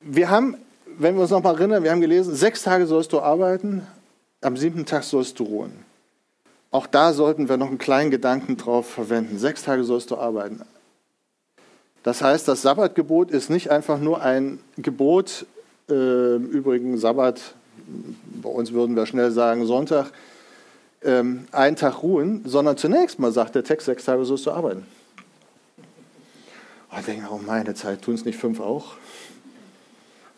wir 0.00 0.28
haben, 0.28 0.56
wenn 0.86 1.14
wir 1.14 1.22
uns 1.22 1.30
noch 1.30 1.42
mal 1.42 1.54
erinnern, 1.54 1.82
wir 1.82 1.92
haben 1.92 2.00
gelesen, 2.00 2.34
sechs 2.34 2.62
Tage 2.62 2.86
sollst 2.86 3.12
du 3.12 3.20
arbeiten, 3.20 3.86
am 4.40 4.56
siebten 4.56 4.86
Tag 4.86 5.04
sollst 5.04 5.38
du 5.38 5.44
ruhen. 5.44 5.72
Auch 6.70 6.86
da 6.86 7.12
sollten 7.12 7.48
wir 7.48 7.56
noch 7.56 7.68
einen 7.68 7.78
kleinen 7.78 8.10
Gedanken 8.10 8.56
drauf 8.56 8.88
verwenden. 8.90 9.38
Sechs 9.38 9.62
Tage 9.62 9.84
sollst 9.84 10.10
du 10.10 10.16
arbeiten. 10.16 10.62
Das 12.02 12.22
heißt, 12.22 12.48
das 12.48 12.62
Sabbatgebot 12.62 13.30
ist 13.30 13.48
nicht 13.48 13.70
einfach 13.70 13.98
nur 13.98 14.22
ein 14.22 14.58
Gebot, 14.76 15.46
äh, 15.88 16.36
im 16.36 16.46
Übrigen 16.46 16.98
Sabbat, 16.98 17.54
bei 18.42 18.48
uns 18.48 18.72
würden 18.72 18.96
wir 18.96 19.06
schnell 19.06 19.30
sagen 19.30 19.66
Sonntag, 19.66 20.10
ähm, 21.04 21.46
einen 21.52 21.76
Tag 21.76 22.02
ruhen, 22.02 22.42
sondern 22.44 22.76
zunächst 22.76 23.18
mal 23.18 23.32
sagt 23.32 23.54
der 23.54 23.64
Text, 23.64 23.86
sechs 23.86 24.04
Tage 24.04 24.24
sollst 24.24 24.46
du 24.46 24.50
arbeiten. 24.50 24.86
Und 26.90 26.98
ich 26.98 27.06
denke, 27.06 27.26
oh 27.30 27.40
meine 27.44 27.74
Zeit, 27.74 28.02
tun 28.02 28.14
es 28.14 28.24
nicht 28.24 28.38
fünf 28.38 28.60
auch? 28.60 28.94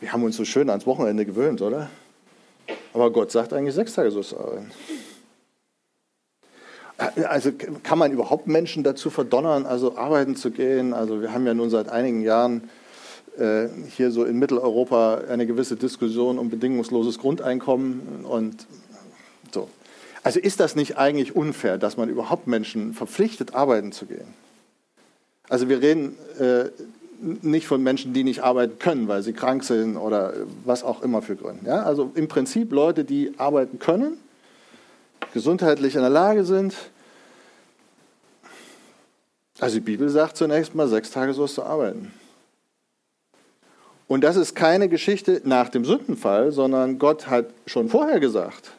Wir 0.00 0.12
haben 0.12 0.22
uns 0.22 0.36
so 0.36 0.44
schön 0.44 0.68
ans 0.70 0.86
Wochenende 0.86 1.24
gewöhnt, 1.24 1.62
oder? 1.62 1.88
Aber 2.92 3.10
Gott 3.10 3.30
sagt 3.32 3.52
eigentlich, 3.52 3.74
sechs 3.74 3.94
Tage 3.94 4.10
sollst 4.10 4.32
du 4.32 4.38
arbeiten. 4.38 4.70
Also 6.96 7.50
kann 7.82 7.98
man 7.98 8.12
überhaupt 8.12 8.46
Menschen 8.46 8.84
dazu 8.84 9.10
verdonnern, 9.10 9.66
also 9.66 9.96
arbeiten 9.96 10.36
zu 10.36 10.50
gehen? 10.50 10.94
Also 10.94 11.20
wir 11.20 11.32
haben 11.32 11.46
ja 11.46 11.54
nun 11.54 11.68
seit 11.68 11.88
einigen 11.88 12.22
Jahren 12.22 12.70
äh, 13.36 13.66
hier 13.96 14.12
so 14.12 14.24
in 14.24 14.38
Mitteleuropa 14.38 15.22
eine 15.28 15.46
gewisse 15.46 15.74
Diskussion 15.74 16.38
um 16.38 16.50
bedingungsloses 16.50 17.18
Grundeinkommen 17.18 18.24
und 18.24 18.66
so. 19.52 19.68
Also 20.22 20.38
ist 20.38 20.60
das 20.60 20.76
nicht 20.76 20.96
eigentlich 20.96 21.34
unfair, 21.34 21.78
dass 21.78 21.96
man 21.96 22.08
überhaupt 22.08 22.46
Menschen 22.46 22.94
verpflichtet, 22.94 23.54
arbeiten 23.54 23.90
zu 23.90 24.06
gehen? 24.06 24.32
Also 25.48 25.68
wir 25.68 25.82
reden 25.82 26.16
äh, 26.38 26.66
nicht 27.20 27.66
von 27.66 27.82
Menschen, 27.82 28.12
die 28.12 28.24
nicht 28.24 28.42
arbeiten 28.42 28.78
können, 28.78 29.08
weil 29.08 29.22
sie 29.22 29.32
krank 29.32 29.64
sind 29.64 29.96
oder 29.96 30.32
was 30.64 30.84
auch 30.84 31.02
immer 31.02 31.22
für 31.22 31.36
Gründe. 31.36 31.66
Ja? 31.66 31.82
Also 31.82 32.12
im 32.14 32.28
Prinzip 32.28 32.72
Leute, 32.72 33.04
die 33.04 33.32
arbeiten 33.36 33.78
können, 33.78 34.18
gesundheitlich 35.34 35.96
in 35.96 36.00
der 36.00 36.10
Lage 36.10 36.44
sind. 36.44 36.74
Also 39.58 39.74
die 39.74 39.80
Bibel 39.80 40.08
sagt 40.08 40.36
zunächst 40.36 40.74
mal, 40.74 40.88
sechs 40.88 41.10
Tage 41.10 41.34
sollst 41.34 41.58
du 41.58 41.62
arbeiten. 41.62 42.12
Und 44.06 44.22
das 44.22 44.36
ist 44.36 44.54
keine 44.54 44.88
Geschichte 44.88 45.40
nach 45.44 45.68
dem 45.70 45.84
Sündenfall, 45.84 46.52
sondern 46.52 47.00
Gott 47.00 47.26
hat 47.26 47.46
schon 47.66 47.88
vorher 47.88 48.20
gesagt, 48.20 48.70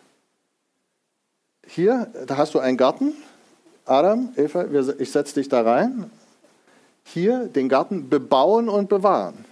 hier, 1.67 2.07
da 2.25 2.37
hast 2.37 2.53
du 2.53 2.59
einen 2.59 2.77
Garten. 2.77 3.13
Adam, 3.85 4.29
Eva, 4.37 4.65
ich 4.97 5.11
setze 5.11 5.35
dich 5.35 5.49
da 5.49 5.61
rein. 5.61 6.09
Hier 7.03 7.47
den 7.47 7.67
Garten 7.67 8.07
bebauen 8.07 8.69
und 8.69 8.87
bewahren. 8.87 9.43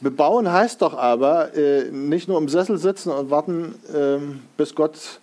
Bebauen 0.00 0.52
heißt 0.52 0.82
doch 0.82 0.94
aber 0.94 1.54
äh, 1.54 1.90
nicht 1.90 2.28
nur 2.28 2.38
im 2.38 2.48
Sessel 2.48 2.78
sitzen 2.78 3.10
und 3.10 3.30
warten, 3.30 3.74
äh, 3.92 4.18
bis 4.56 4.74
Gott 4.74 5.20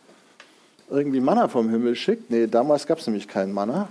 irgendwie 0.89 1.19
Manna 1.19 1.47
vom 1.47 1.69
Himmel 1.69 1.95
schickt. 1.95 2.29
Nee, 2.29 2.47
damals 2.47 2.85
gab 2.85 2.99
es 2.99 3.07
nämlich 3.07 3.27
keinen 3.27 3.53
Manna. 3.53 3.89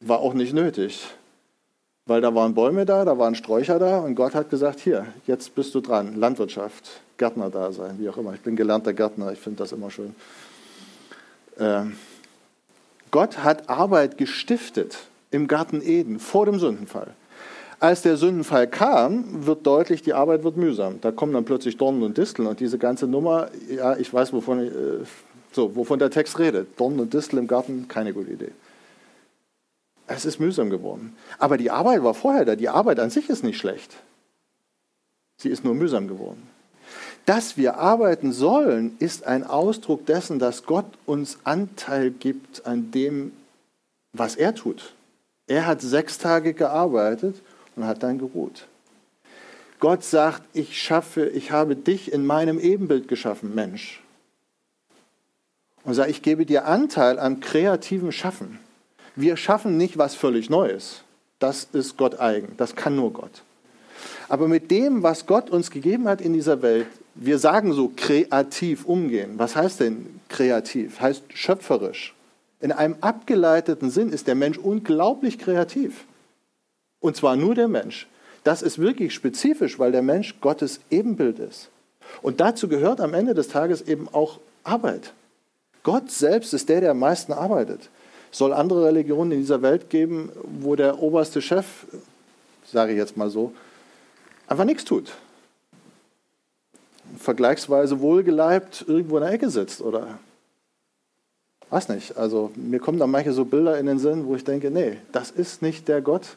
War 0.00 0.18
auch 0.18 0.34
nicht 0.34 0.52
nötig. 0.52 1.06
Weil 2.06 2.20
da 2.20 2.34
waren 2.34 2.54
Bäume 2.54 2.84
da, 2.84 3.04
da 3.04 3.16
waren 3.16 3.34
Sträucher 3.34 3.78
da 3.78 4.00
und 4.00 4.16
Gott 4.16 4.34
hat 4.34 4.50
gesagt, 4.50 4.80
hier, 4.80 5.06
jetzt 5.26 5.54
bist 5.54 5.74
du 5.74 5.80
dran. 5.80 6.16
Landwirtschaft, 6.16 7.00
Gärtner 7.16 7.48
da 7.48 7.70
sein, 7.70 7.96
wie 7.98 8.08
auch 8.08 8.16
immer. 8.16 8.34
Ich 8.34 8.40
bin 8.40 8.56
gelernter 8.56 8.92
Gärtner, 8.92 9.32
ich 9.32 9.38
finde 9.38 9.58
das 9.58 9.70
immer 9.70 9.90
schön. 9.90 10.14
Ähm, 11.60 11.96
Gott 13.12 13.38
hat 13.44 13.68
Arbeit 13.68 14.18
gestiftet 14.18 14.98
im 15.30 15.46
Garten 15.46 15.80
Eden 15.80 16.18
vor 16.18 16.46
dem 16.46 16.58
Sündenfall. 16.58 17.08
Als 17.78 18.02
der 18.02 18.16
Sündenfall 18.16 18.68
kam, 18.68 19.46
wird 19.46 19.66
deutlich, 19.66 20.02
die 20.02 20.14
Arbeit 20.14 20.44
wird 20.44 20.56
mühsam. 20.56 21.00
Da 21.00 21.12
kommen 21.12 21.32
dann 21.32 21.44
plötzlich 21.44 21.76
Dornen 21.76 22.02
und 22.02 22.16
Disteln 22.16 22.46
und 22.48 22.58
diese 22.58 22.78
ganze 22.78 23.06
Nummer, 23.06 23.48
ja, 23.68 23.96
ich 23.96 24.12
weiß, 24.12 24.32
wovon, 24.32 24.66
ich, 24.66 24.72
äh, 24.72 25.04
so, 25.54 25.76
wovon 25.76 25.98
der 25.98 26.10
Text 26.10 26.38
redet. 26.38 26.78
Dornen 26.78 27.00
und 27.00 27.14
Disteln 27.14 27.40
im 27.40 27.48
Garten, 27.48 27.88
keine 27.88 28.12
gute 28.12 28.30
Idee. 28.30 28.52
Es 30.06 30.24
ist 30.24 30.40
mühsam 30.40 30.70
geworden. 30.70 31.16
Aber 31.38 31.56
die 31.56 31.70
Arbeit 31.70 32.02
war 32.02 32.14
vorher 32.14 32.44
da. 32.44 32.56
Die 32.56 32.68
Arbeit 32.68 33.00
an 33.00 33.10
sich 33.10 33.28
ist 33.30 33.44
nicht 33.44 33.58
schlecht. 33.58 33.96
Sie 35.38 35.48
ist 35.48 35.64
nur 35.64 35.74
mühsam 35.74 36.08
geworden. 36.08 36.48
Dass 37.24 37.56
wir 37.56 37.76
arbeiten 37.76 38.32
sollen, 38.32 38.96
ist 38.98 39.24
ein 39.26 39.44
Ausdruck 39.44 40.06
dessen, 40.06 40.38
dass 40.38 40.64
Gott 40.64 40.86
uns 41.06 41.38
Anteil 41.44 42.10
gibt 42.10 42.66
an 42.66 42.90
dem, 42.90 43.32
was 44.12 44.34
er 44.36 44.54
tut. 44.54 44.92
Er 45.46 45.66
hat 45.66 45.80
sechs 45.80 46.18
Tage 46.18 46.52
gearbeitet 46.52 47.40
und 47.76 47.86
hat 47.86 48.02
dann 48.02 48.18
geruht. 48.18 48.66
Gott 49.78 50.04
sagt, 50.04 50.42
ich 50.52 50.80
schaffe, 50.80 51.28
ich 51.28 51.50
habe 51.50 51.74
dich 51.74 52.12
in 52.12 52.26
meinem 52.26 52.58
Ebenbild 52.58 53.08
geschaffen, 53.08 53.54
Mensch. 53.54 54.01
Und 55.84 55.94
sagt, 55.94 56.10
ich 56.10 56.22
gebe 56.22 56.46
dir 56.46 56.66
Anteil 56.66 57.18
am 57.18 57.40
kreativen 57.40 58.12
Schaffen. 58.12 58.58
Wir 59.16 59.36
schaffen 59.36 59.76
nicht 59.76 59.98
was 59.98 60.14
völlig 60.14 60.48
Neues. 60.48 61.02
Das 61.38 61.66
ist 61.72 61.96
Gott 61.96 62.20
eigen. 62.20 62.54
Das 62.56 62.76
kann 62.76 62.94
nur 62.94 63.12
Gott. 63.12 63.42
Aber 64.28 64.48
mit 64.48 64.70
dem, 64.70 65.02
was 65.02 65.26
Gott 65.26 65.50
uns 65.50 65.70
gegeben 65.70 66.08
hat 66.08 66.20
in 66.20 66.32
dieser 66.32 66.62
Welt, 66.62 66.86
wir 67.14 67.38
sagen 67.38 67.72
so 67.72 67.92
kreativ 67.94 68.84
umgehen. 68.84 69.34
Was 69.36 69.56
heißt 69.56 69.80
denn 69.80 70.20
kreativ? 70.28 71.00
Heißt 71.00 71.24
schöpferisch. 71.34 72.14
In 72.60 72.72
einem 72.72 72.96
abgeleiteten 73.00 73.90
Sinn 73.90 74.10
ist 74.10 74.28
der 74.28 74.34
Mensch 74.36 74.56
unglaublich 74.56 75.38
kreativ. 75.38 76.04
Und 77.00 77.16
zwar 77.16 77.36
nur 77.36 77.54
der 77.54 77.68
Mensch. 77.68 78.06
Das 78.44 78.62
ist 78.62 78.78
wirklich 78.78 79.14
spezifisch, 79.14 79.78
weil 79.78 79.92
der 79.92 80.02
Mensch 80.02 80.36
Gottes 80.40 80.80
Ebenbild 80.90 81.38
ist. 81.38 81.68
Und 82.22 82.40
dazu 82.40 82.68
gehört 82.68 83.00
am 83.00 83.14
Ende 83.14 83.34
des 83.34 83.48
Tages 83.48 83.82
eben 83.82 84.08
auch 84.12 84.38
Arbeit. 84.64 85.12
Gott 85.82 86.10
selbst 86.10 86.54
ist 86.54 86.68
der, 86.68 86.80
der 86.80 86.90
am 86.92 86.98
meisten 86.98 87.32
arbeitet. 87.32 87.88
Es 88.30 88.38
soll 88.38 88.52
andere 88.52 88.86
Religionen 88.86 89.32
in 89.32 89.40
dieser 89.40 89.62
Welt 89.62 89.90
geben, 89.90 90.30
wo 90.42 90.76
der 90.76 91.02
oberste 91.02 91.42
Chef, 91.42 91.86
sage 92.64 92.92
ich 92.92 92.98
jetzt 92.98 93.16
mal 93.16 93.30
so, 93.30 93.52
einfach 94.46 94.64
nichts 94.64 94.84
tut. 94.84 95.12
Vergleichsweise 97.18 98.00
wohlgeleibt 98.00 98.84
irgendwo 98.88 99.18
in 99.18 99.24
der 99.24 99.32
Ecke 99.32 99.50
sitzt 99.50 99.82
oder 99.82 100.18
weiß 101.68 101.88
nicht. 101.88 102.16
Also 102.16 102.52
mir 102.54 102.80
kommen 102.80 102.98
da 102.98 103.06
manche 103.06 103.32
so 103.32 103.44
Bilder 103.44 103.78
in 103.78 103.86
den 103.86 103.98
Sinn, 103.98 104.26
wo 104.26 104.34
ich 104.36 104.44
denke, 104.44 104.70
nee, 104.70 104.98
das 105.10 105.30
ist 105.30 105.62
nicht 105.62 105.88
der 105.88 106.00
Gott, 106.00 106.36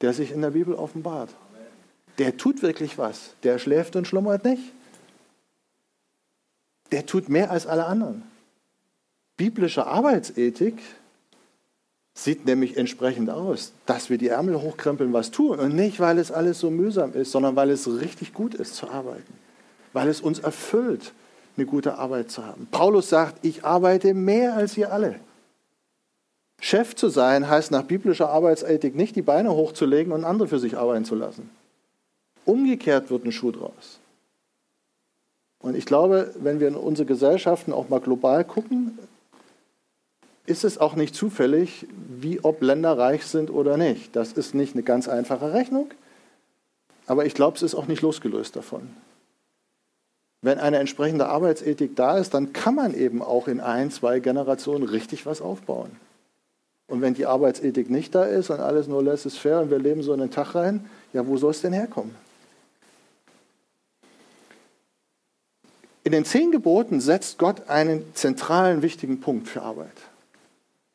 der 0.00 0.12
sich 0.12 0.32
in 0.32 0.42
der 0.42 0.50
Bibel 0.50 0.74
offenbart. 0.74 1.30
Der 2.18 2.36
tut 2.36 2.62
wirklich 2.62 2.98
was. 2.98 3.34
Der 3.44 3.58
schläft 3.58 3.94
und 3.94 4.08
schlummert 4.08 4.44
nicht. 4.44 4.62
Der 6.90 7.06
tut 7.06 7.28
mehr 7.28 7.50
als 7.50 7.66
alle 7.66 7.86
anderen. 7.86 8.22
Biblische 9.38 9.86
Arbeitsethik 9.86 10.74
sieht 12.12 12.44
nämlich 12.44 12.76
entsprechend 12.76 13.30
aus, 13.30 13.72
dass 13.86 14.10
wir 14.10 14.18
die 14.18 14.28
Ärmel 14.28 14.60
hochkrempeln, 14.60 15.12
was 15.12 15.30
tun. 15.30 15.60
Und 15.60 15.76
nicht, 15.76 16.00
weil 16.00 16.18
es 16.18 16.32
alles 16.32 16.58
so 16.58 16.70
mühsam 16.70 17.14
ist, 17.14 17.30
sondern 17.30 17.54
weil 17.54 17.70
es 17.70 17.86
richtig 17.88 18.34
gut 18.34 18.54
ist 18.54 18.74
zu 18.74 18.90
arbeiten. 18.90 19.32
Weil 19.92 20.08
es 20.08 20.20
uns 20.20 20.40
erfüllt, 20.40 21.12
eine 21.56 21.66
gute 21.66 21.94
Arbeit 21.94 22.32
zu 22.32 22.44
haben. 22.44 22.66
Paulus 22.70 23.08
sagt, 23.08 23.44
ich 23.44 23.64
arbeite 23.64 24.12
mehr 24.12 24.54
als 24.54 24.76
ihr 24.76 24.92
alle. 24.92 25.20
Chef 26.60 26.96
zu 26.96 27.08
sein 27.08 27.48
heißt 27.48 27.70
nach 27.70 27.84
biblischer 27.84 28.30
Arbeitsethik 28.30 28.96
nicht, 28.96 29.14
die 29.14 29.22
Beine 29.22 29.52
hochzulegen 29.52 30.12
und 30.12 30.24
andere 30.24 30.48
für 30.48 30.58
sich 30.58 30.76
arbeiten 30.76 31.04
zu 31.04 31.14
lassen. 31.14 31.48
Umgekehrt 32.44 33.10
wird 33.10 33.24
ein 33.24 33.30
Schuh 33.30 33.52
draus. 33.52 34.00
Und 35.60 35.76
ich 35.76 35.86
glaube, 35.86 36.34
wenn 36.40 36.58
wir 36.58 36.66
in 36.66 36.74
unsere 36.74 37.06
Gesellschaften 37.06 37.72
auch 37.72 37.88
mal 37.88 38.00
global 38.00 38.44
gucken, 38.44 38.98
ist 40.48 40.64
es 40.64 40.78
auch 40.78 40.96
nicht 40.96 41.14
zufällig, 41.14 41.86
wie 42.08 42.40
ob 42.42 42.62
Länder 42.62 42.96
reich 42.96 43.26
sind 43.26 43.50
oder 43.50 43.76
nicht. 43.76 44.16
Das 44.16 44.32
ist 44.32 44.54
nicht 44.54 44.74
eine 44.74 44.82
ganz 44.82 45.08
einfache 45.08 45.52
Rechnung, 45.52 45.90
aber 47.06 47.26
ich 47.26 47.34
glaube, 47.34 47.56
es 47.56 47.62
ist 47.62 47.74
auch 47.74 47.86
nicht 47.86 48.02
losgelöst 48.02 48.56
davon. 48.56 48.88
Wenn 50.40 50.58
eine 50.58 50.78
entsprechende 50.78 51.26
Arbeitsethik 51.28 51.96
da 51.96 52.16
ist, 52.16 52.32
dann 52.32 52.52
kann 52.52 52.74
man 52.74 52.94
eben 52.94 53.22
auch 53.22 53.48
in 53.48 53.60
ein, 53.60 53.90
zwei 53.90 54.20
Generationen 54.20 54.84
richtig 54.84 55.26
was 55.26 55.42
aufbauen. 55.42 55.90
Und 56.86 57.02
wenn 57.02 57.14
die 57.14 57.26
Arbeitsethik 57.26 57.90
nicht 57.90 58.14
da 58.14 58.24
ist 58.24 58.48
und 58.50 58.60
alles 58.60 58.86
nur 58.88 59.02
lässt 59.02 59.26
es 59.26 59.36
fair 59.36 59.60
und 59.60 59.70
wir 59.70 59.78
leben 59.78 60.02
so 60.02 60.14
in 60.14 60.20
den 60.20 60.30
Tag 60.30 60.54
rein, 60.54 60.88
ja, 61.12 61.26
wo 61.26 61.36
soll 61.36 61.50
es 61.50 61.60
denn 61.60 61.72
herkommen? 61.72 62.14
In 66.04 66.12
den 66.12 66.24
zehn 66.24 66.52
Geboten 66.52 67.00
setzt 67.00 67.36
Gott 67.36 67.68
einen 67.68 68.14
zentralen, 68.14 68.80
wichtigen 68.80 69.20
Punkt 69.20 69.48
für 69.48 69.60
Arbeit. 69.60 69.92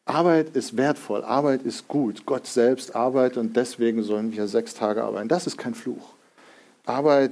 Arbeit 0.06 0.56
ist 0.56 0.76
wertvoll, 0.76 1.24
Arbeit 1.24 1.64
ist 1.64 1.88
gut. 1.88 2.26
Gott 2.26 2.46
selbst 2.46 2.96
arbeitet 2.96 3.38
und 3.38 3.56
deswegen 3.56 4.04
sollen 4.04 4.34
wir 4.34 4.48
sechs 4.48 4.74
Tage 4.74 5.04
arbeiten. 5.04 5.30
Das 5.30 5.48
ist 5.48 5.58
kein 5.58 5.74
Fluch. 5.74 6.10
Arbeit 6.86 7.32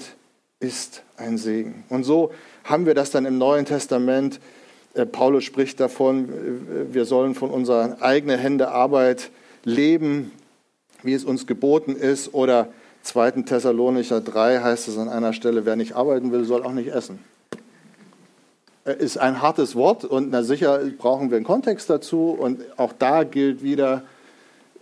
ist 0.61 1.03
ein 1.17 1.37
Segen. 1.37 1.83
Und 1.89 2.05
so 2.05 2.31
haben 2.63 2.85
wir 2.85 2.93
das 2.93 3.11
dann 3.11 3.25
im 3.25 3.37
Neuen 3.37 3.65
Testament. 3.65 4.39
Äh, 4.93 5.05
Paulus 5.05 5.43
spricht 5.43 5.79
davon, 5.79 6.29
äh, 6.29 6.93
wir 6.93 7.05
sollen 7.05 7.35
von 7.35 7.49
unserer 7.49 8.01
eigenen 8.01 8.39
Hände 8.39 8.69
Arbeit 8.69 9.31
leben, 9.65 10.31
wie 11.03 11.13
es 11.13 11.25
uns 11.25 11.47
geboten 11.47 11.95
ist. 11.95 12.33
Oder 12.33 12.69
2. 13.03 13.43
Thessalonicher 13.43 14.21
3 14.21 14.59
heißt 14.59 14.87
es 14.87 14.97
an 14.97 15.09
einer 15.09 15.33
Stelle, 15.33 15.65
wer 15.65 15.75
nicht 15.75 15.93
arbeiten 15.93 16.31
will, 16.31 16.45
soll 16.45 16.63
auch 16.63 16.73
nicht 16.73 16.89
essen. 16.89 17.19
Äh, 18.85 18.95
ist 18.97 19.17
ein 19.17 19.41
hartes 19.41 19.75
Wort 19.75 20.05
und 20.05 20.31
na 20.31 20.43
sicher 20.43 20.79
brauchen 20.97 21.29
wir 21.29 21.37
einen 21.37 21.45
Kontext 21.45 21.89
dazu. 21.89 22.31
Und 22.31 22.61
auch 22.77 22.93
da 22.93 23.23
gilt 23.23 23.63
wieder, 23.63 24.03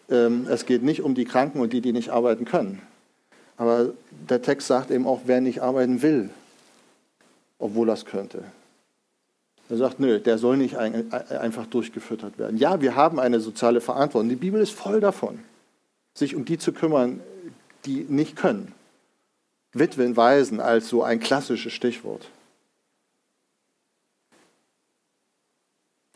ähm, 0.10 0.48
es 0.50 0.66
geht 0.66 0.84
nicht 0.84 1.02
um 1.02 1.16
die 1.16 1.26
Kranken 1.26 1.60
und 1.60 1.74
die, 1.74 1.82
die 1.82 1.92
nicht 1.92 2.10
arbeiten 2.10 2.46
können. 2.46 2.82
Aber 3.58 3.90
der 4.30 4.42
Text 4.42 4.68
sagt 4.68 4.90
eben 4.90 5.06
auch, 5.06 5.22
wer 5.26 5.42
nicht 5.42 5.62
arbeiten 5.62 6.02
will, 6.02 6.30
obwohl 7.58 7.90
er 7.90 7.94
es 7.94 8.06
könnte. 8.06 8.44
Er 9.70 9.78
sagt, 9.78 10.00
nö, 10.00 10.20
der 10.20 10.38
soll 10.38 10.58
nicht 10.58 10.78
ein, 10.78 11.12
einfach 11.12 11.68
durchgefüttert 11.68 12.40
werden. 12.40 12.58
Ja, 12.58 12.82
wir 12.82 12.96
haben 12.96 13.20
eine 13.20 13.40
soziale 13.40 13.82
Verantwortung. 13.82 14.30
Die 14.30 14.36
Bibel 14.36 14.62
ist 14.62 14.72
voll 14.72 15.00
davon, 15.00 15.40
sich 16.16 16.36
um 16.36 16.46
die 16.46 16.58
zu 16.58 16.72
kümmern, 16.72 17.20
die 17.86 18.06
nicht 18.08 18.36
können. 18.36 18.74
Witwen, 19.74 20.18
Waisen 20.18 20.60
als 20.60 20.90
so 20.90 21.04
ein 21.04 21.20
klassisches 21.20 21.74
Stichwort. 21.74 22.30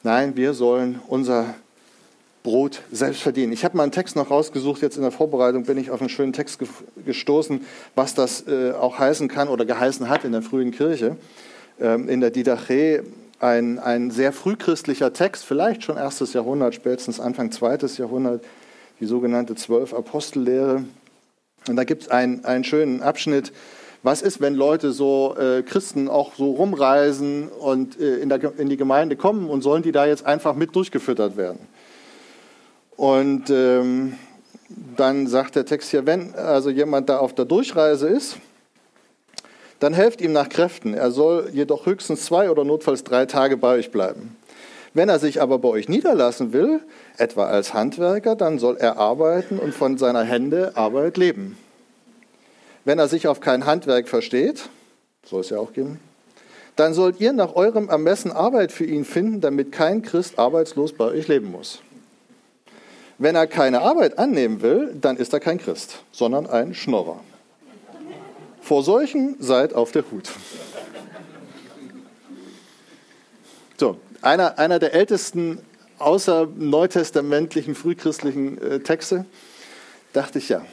Nein, 0.06 0.36
wir 0.36 0.54
sollen 0.54 1.00
unser 1.08 1.56
Brot 2.44 2.82
selbst 2.92 3.22
verdienen. 3.22 3.54
Ich 3.54 3.64
habe 3.64 3.78
mal 3.78 3.84
einen 3.84 3.94
Text 3.94 4.18
noch 4.18 4.30
rausgesucht, 4.30 4.82
jetzt 4.82 4.98
in 4.98 5.02
der 5.02 5.12
Vorbereitung 5.12 5.64
bin 5.64 5.78
ich 5.78 5.92
auf 5.92 6.02
einen 6.02 6.10
schönen 6.10 6.34
Text 6.34 6.60
gestoßen, 7.06 7.66
was 7.96 8.14
das 8.14 8.46
äh, 8.46 8.74
auch 8.74 9.00
heißen 9.00 9.30
kann 9.30 9.48
oder 9.48 9.64
geheißen 9.64 10.10
hat 10.10 10.26
in 10.26 10.34
der 10.34 10.42
frühen 10.42 10.72
Kirche. 10.72 11.16
Ähm, 11.80 12.10
in 12.10 12.20
der 12.20 12.32
Didache 12.32 13.04
ein, 13.40 13.80
ein 13.80 14.12
sehr 14.12 14.34
frühchristlicher 14.34 15.14
Text, 15.14 15.46
vielleicht 15.46 15.84
schon 15.84 15.96
erstes 15.96 16.34
Jahrhundert, 16.34 16.76
spätestens 16.76 17.22
Anfang 17.22 17.54
zweites 17.54 17.98
Jahrhundert, 17.98 18.44
die 19.00 19.06
sogenannte 19.06 19.56
Zwölf-Apostellehre. 19.56 20.84
Und 21.70 21.76
da 21.78 21.86
gibt 21.86 22.04
es 22.04 22.08
einen, 22.10 22.44
einen 22.44 22.66
schönen 22.66 23.02
Abschnitt, 23.02 23.54
was 24.04 24.22
ist, 24.22 24.42
wenn 24.42 24.54
Leute 24.54 24.92
so 24.92 25.36
äh, 25.38 25.64
Christen 25.64 26.10
auch 26.10 26.36
so 26.36 26.52
rumreisen 26.52 27.48
und 27.48 28.00
äh, 28.00 28.18
in, 28.18 28.30
der, 28.30 28.60
in 28.60 28.68
die 28.68 28.78
Gemeinde 28.78 29.16
kommen 29.16 29.50
und 29.50 29.62
sollen 29.62 29.82
die 29.82 29.94
da 29.94 30.06
jetzt 30.06 30.26
einfach 30.26 30.56
mit 30.56 30.76
durchgefüttert 30.76 31.38
werden? 31.38 31.60
Und 32.98 33.50
ähm, 33.50 34.18
dann 34.98 35.28
sagt 35.28 35.56
der 35.56 35.66
Text 35.66 35.90
hier, 35.90 36.06
wenn 36.06 36.36
also 36.36 36.70
jemand 36.70 37.10
da 37.10 37.18
auf 37.18 37.34
der 37.34 37.46
Durchreise 37.46 38.08
ist, 38.08 38.38
dann 39.80 39.94
helft 39.94 40.22
ihm 40.22 40.34
nach 40.34 40.50
Kräften. 40.50 40.94
Er 40.94 41.12
soll 41.12 41.50
jedoch 41.54 41.86
höchstens 41.86 42.26
zwei 42.26 42.50
oder 42.50 42.64
notfalls 42.64 43.04
drei 43.04 43.26
Tage 43.26 43.58
bei 43.58 43.76
euch 43.76 43.92
bleiben. 43.92 44.36
Wenn 44.94 45.10
er 45.10 45.20
sich 45.20 45.42
aber 45.42 45.60
bei 45.60 45.70
euch 45.70 45.90
niederlassen 45.90 46.54
will, 46.54 46.82
etwa 47.18 47.46
als 47.46 47.74
Handwerker, 47.74 48.36
dann 48.36 48.60
soll 48.60 48.78
er 48.78 48.98
arbeiten 48.98 49.60
und 49.60 49.74
von 49.74 49.98
seiner 49.98 50.24
Hände 50.24 50.74
Arbeit 50.76 51.18
leben. 51.18 51.58
Wenn 52.86 53.00
er 53.00 53.08
sich 53.08 53.28
auf 53.28 53.40
kein 53.40 53.66
Handwerk 53.66 54.10
versteht, 54.10 54.70
soll 55.26 55.42
es 55.42 55.50
ja 55.50 55.58
auch 55.58 55.74
geben, 55.74 56.00
dann 56.76 56.94
sollt 56.94 57.20
ihr 57.22 57.34
nach 57.34 57.56
eurem 57.56 57.90
Ermessen 57.90 58.32
Arbeit 58.32 58.72
für 58.72 58.86
ihn 58.86 59.06
finden, 59.06 59.42
damit 59.42 59.72
kein 59.72 60.02
Christ 60.02 60.40
arbeitslos 60.40 60.94
bei 60.94 61.06
euch 61.06 61.28
leben 61.28 61.52
muss. 61.52 61.82
Wenn 63.20 63.36
er 63.36 63.48
keine 63.48 63.82
Arbeit 63.82 64.18
annehmen 64.18 64.62
will, 64.62 64.94
dann 65.00 65.18
ist 65.18 65.34
er 65.34 65.40
kein 65.40 65.60
Christ, 65.60 66.04
sondern 66.12 66.48
ein 66.48 66.74
Schnorrer. 66.74 67.20
Vor 68.62 68.84
solchen 68.84 69.36
seid 69.40 69.74
auf 69.74 69.92
der 69.92 70.04
Hut. 70.12 70.32
So, 73.78 73.98
einer, 74.22 74.58
einer 74.58 74.80
der 74.80 74.94
ältesten 74.94 75.60
außer 76.00 76.48
neutestamentlichen, 76.56 77.76
frühchristlichen 77.76 78.62
äh, 78.62 78.80
Texte, 78.80 79.26
dachte 80.14 80.40
ich 80.40 80.50
ja, 80.50 80.66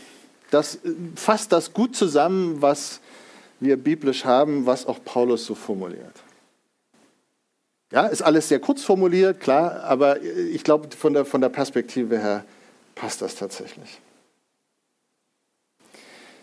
das 0.50 0.78
fasst 1.16 1.52
das 1.52 1.72
gut 1.72 1.96
zusammen, 1.96 2.60
was 2.60 3.00
wir 3.60 3.76
biblisch 3.76 4.24
haben, 4.24 4.66
was 4.66 4.86
auch 4.86 5.04
Paulus 5.04 5.46
so 5.46 5.54
formuliert. 5.54 6.22
Ja, 7.92 8.06
ist 8.06 8.22
alles 8.22 8.48
sehr 8.48 8.60
kurz 8.60 8.82
formuliert, 8.82 9.40
klar, 9.40 9.82
aber 9.82 10.22
ich 10.22 10.62
glaube, 10.62 10.88
von 10.96 11.12
der, 11.12 11.24
von 11.24 11.40
der 11.40 11.48
Perspektive 11.48 12.18
her 12.18 12.44
passt 12.94 13.20
das 13.20 13.34
tatsächlich. 13.34 14.00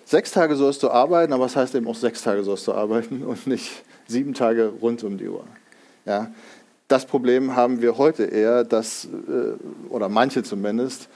Sechs 0.06 0.32
Tage 0.32 0.56
sollst 0.56 0.84
du 0.84 0.90
arbeiten, 0.90 1.34
aber 1.34 1.46
es 1.46 1.54
das 1.54 1.64
heißt 1.64 1.76
eben 1.76 1.88
auch 1.88 1.96
sechs 1.96 2.22
Tage 2.22 2.44
sollst 2.44 2.68
du 2.68 2.74
arbeiten 2.74 3.24
und 3.24 3.48
nicht 3.48 3.84
sieben 4.08 4.34
Tage 4.34 4.74
rund 4.82 5.04
um 5.04 5.18
die 5.18 5.28
Uhr. 5.28 5.46
Ja, 6.06 6.32
das 6.88 7.06
Problem 7.06 7.56
haben 7.56 7.82
wir 7.82 7.98
heute 7.98 8.24
eher, 8.24 8.64
dass, 8.64 9.06
äh, 9.06 9.90
oder 9.90 10.08
manche 10.08 10.44
zumindest, 10.44 11.10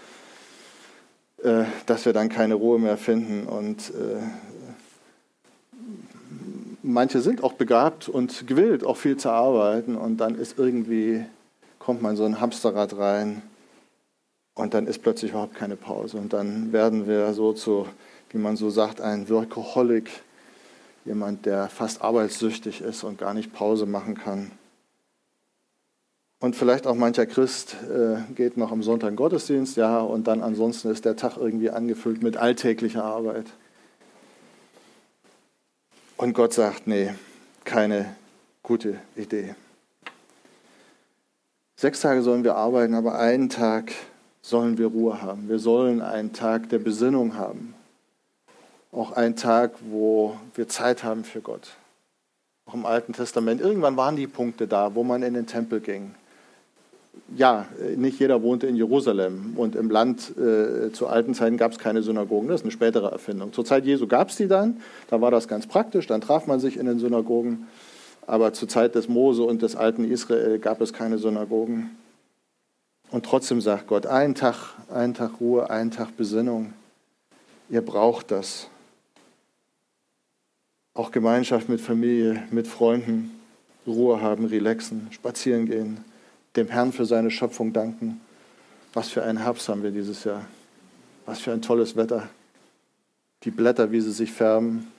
äh, 1.44 1.64
dass 1.86 2.06
wir 2.06 2.14
dann 2.14 2.30
keine 2.30 2.54
Ruhe 2.54 2.80
mehr 2.80 2.98
finden. 2.98 3.48
Und 3.48 3.90
äh, 3.90 4.22
manche 6.84 7.22
sind 7.22 7.44
auch 7.44 7.54
begabt 7.54 8.10
und 8.10 8.48
gewillt, 8.48 8.84
auch 8.84 8.98
viel 8.98 9.18
zu 9.18 9.30
arbeiten. 9.30 9.96
Und 9.96 10.18
dann 10.18 10.36
ist 10.36 10.60
irgendwie, 10.60 11.26
kommt 11.80 12.02
man 12.02 12.16
so 12.16 12.26
ein 12.26 12.40
Hamsterrad 12.40 12.98
rein 12.98 13.42
und 14.54 14.74
dann 14.74 14.86
ist 14.86 15.02
plötzlich 15.02 15.32
überhaupt 15.32 15.56
keine 15.56 15.76
Pause. 15.76 16.18
Und 16.18 16.34
dann 16.34 16.72
werden 16.74 17.08
wir 17.08 17.34
so 17.34 17.54
zu, 17.54 17.88
wie 18.30 18.38
man 18.38 18.56
so 18.56 18.70
sagt, 18.70 19.02
ein 19.02 19.28
Workaholic, 19.30 20.10
jemand, 21.06 21.48
der 21.48 21.70
fast 21.70 22.02
arbeitssüchtig 22.02 22.82
ist 22.82 23.04
und 23.04 23.18
gar 23.18 23.34
nicht 23.34 23.54
Pause 23.54 23.88
machen 23.88 24.16
kann. 24.16 24.52
Und 26.42 26.56
vielleicht 26.56 26.88
auch 26.88 26.96
mancher 26.96 27.28
Christ 27.28 27.78
äh, 27.84 28.34
geht 28.34 28.58
noch 28.58 28.72
am 28.72 28.82
Sonntag 28.82 29.12
in 29.12 29.16
Gottesdienst, 29.16 29.78
ja, 29.78 30.00
und 30.00 30.26
dann 30.26 30.42
ansonsten 30.42 30.90
ist 30.90 31.06
der 31.06 31.16
Tag 31.16 31.38
irgendwie 31.38 31.70
angefüllt 31.70 32.24
mit 32.24 32.36
alltäglicher 32.36 33.04
Arbeit. 33.04 33.46
Und 36.18 36.34
Gott 36.34 36.54
sagt, 36.54 36.88
nee, 36.88 37.14
keine 37.64 38.16
gute 38.64 39.00
Idee. 39.16 39.54
Sechs 41.76 42.02
Tage 42.02 42.24
sollen 42.24 42.44
wir 42.44 42.56
arbeiten, 42.56 42.96
aber 42.96 43.20
einen 43.20 43.50
Tag 43.50 43.92
sollen 44.42 44.80
wir 44.80 44.88
Ruhe 44.88 45.22
haben. 45.22 45.48
Wir 45.48 45.60
sollen 45.60 46.02
einen 46.02 46.34
Tag 46.34 46.70
der 46.70 46.80
Besinnung 46.80 47.36
haben. 47.36 47.76
Auch 48.92 49.12
einen 49.12 49.36
Tag, 49.36 49.74
wo 49.92 50.36
wir 50.56 50.68
Zeit 50.68 51.04
haben 51.04 51.24
für 51.24 51.42
Gott. 51.42 51.76
Auch 52.66 52.74
im 52.74 52.88
Alten 52.88 53.14
Testament. 53.14 53.62
Irgendwann 53.62 53.96
waren 53.96 54.16
die 54.16 54.28
Punkte 54.28 54.68
da, 54.68 54.96
wo 54.96 55.04
man 55.04 55.22
in 55.22 55.36
den 55.36 55.46
Tempel 55.46 55.82
ging 55.82 56.16
ja, 57.36 57.65
nicht 57.95 58.19
jeder 58.19 58.41
wohnte 58.41 58.67
in 58.67 58.76
Jerusalem 58.76 59.54
und 59.56 59.76
im 59.76 59.89
Land 59.89 60.36
äh, 60.38 60.91
zu 60.91 61.08
alten 61.08 61.34
Zeiten 61.34 61.58
gab 61.58 61.71
es 61.71 61.80
keine 61.80 62.04
Synagogen. 62.04 62.47
Das 62.47 62.62
ist 62.62 62.65
eine 62.65 62.71
spätere 62.71 63.12
Erfindung. 63.12 63.54
Zur 63.54 63.65
Zeit 63.65 63.86
Jesu 63.86 64.08
gab 64.08 64.30
es 64.30 64.36
die 64.36 64.47
dann, 64.47 64.82
da 65.10 65.21
war 65.21 65.32
das 65.32 65.47
ganz 65.47 65.67
praktisch, 65.67 66.08
dann 66.08 66.21
traf 66.21 66.47
man 66.47 66.60
sich 66.60 66.78
in 66.78 66.86
den 66.86 67.00
Synagogen. 67.00 67.67
Aber 68.28 68.54
zur 68.54 68.67
Zeit 68.67 68.95
des 68.95 69.08
Mose 69.08 69.43
und 69.43 69.62
des 69.62 69.76
alten 69.76 70.10
Israel 70.10 70.60
gab 70.60 70.82
es 70.82 70.93
keine 70.93 71.17
Synagogen. 71.17 71.91
Und 73.10 73.26
trotzdem 73.26 73.60
sagt 73.60 73.88
Gott, 73.88 74.06
einen 74.06 74.36
Tag, 74.36 74.56
einen 74.93 75.13
Tag 75.13 75.39
Ruhe, 75.39 75.69
einen 75.69 75.91
Tag 75.91 76.15
Besinnung. 76.15 76.74
Ihr 77.69 77.82
braucht 77.82 78.32
das. 78.32 78.67
Auch 80.93 81.12
Gemeinschaft 81.12 81.67
mit 81.67 81.82
Familie, 81.82 82.43
mit 82.52 82.67
Freunden, 82.67 83.32
Ruhe 83.88 84.21
haben, 84.21 84.45
relaxen, 84.45 85.08
spazieren 85.12 85.65
gehen 85.65 86.11
dem 86.56 86.68
Herrn 86.68 86.92
für 86.92 87.06
seine 87.06 87.32
Schöpfung 87.32 87.74
danken. 87.74 88.22
Was 88.94 89.10
für 89.10 89.24
ein 89.24 89.38
Herbst 89.38 89.70
haben 89.70 89.84
wir 89.84 89.92
dieses 89.92 90.24
Jahr. 90.24 90.45
Was 91.26 91.39
für 91.39 91.52
ein 91.52 91.62
tolles 91.62 91.95
Wetter. 91.95 92.30
Die 93.43 93.52
Blätter, 93.52 93.91
wie 93.91 94.02
sie 94.02 94.12
sich 94.12 94.32
färben. 94.32 94.91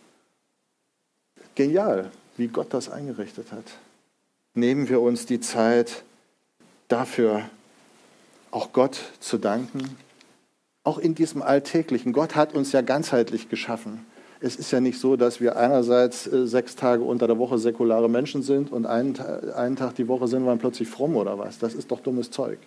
Genial, 1.55 2.11
wie 2.37 2.49
Gott 2.49 2.73
das 2.73 2.89
eingerichtet 2.89 3.53
hat. 3.53 3.65
Nehmen 4.55 4.89
wir 4.89 5.01
uns 5.01 5.27
die 5.27 5.41
Zeit 5.41 6.03
dafür, 6.89 7.43
auch 8.51 8.73
Gott 8.73 9.01
zu 9.21 9.39
danken. 9.39 9.97
Auch 10.85 10.99
in 10.99 11.15
diesem 11.15 11.43
Alltäglichen. 11.43 12.13
Gott 12.13 12.35
hat 12.35 12.55
uns 12.55 12.73
ja 12.73 12.81
ganzheitlich 12.81 13.49
geschaffen 13.49 14.05
es 14.43 14.57
ist 14.57 14.73
ja 14.73 14.81
nicht 14.81 14.99
so, 14.99 15.17
dass 15.17 15.41
wir 15.41 15.57
einerseits 15.57 16.27
äh, 16.27 16.47
sechs 16.47 16.75
Tage 16.77 17.03
unter 17.03 17.27
der 17.27 17.39
Woche 17.39 17.59
säkulare 17.59 18.11
Menschen 18.11 18.43
sind 18.43 18.73
und 18.73 18.87
einen, 18.87 19.19
einen 19.55 19.77
Tag 19.77 19.95
die 19.95 20.09
Woche 20.09 20.27
sind 20.27 20.43
wir 20.43 20.51
dann 20.51 20.59
plötzlich 20.59 20.89
fromm 20.89 21.17
oder 21.17 21.39
was. 21.39 21.59
Das 21.59 21.75
ist 21.75 21.91
doch 21.91 22.01
dummes 22.01 22.31
Zeug. 22.31 22.59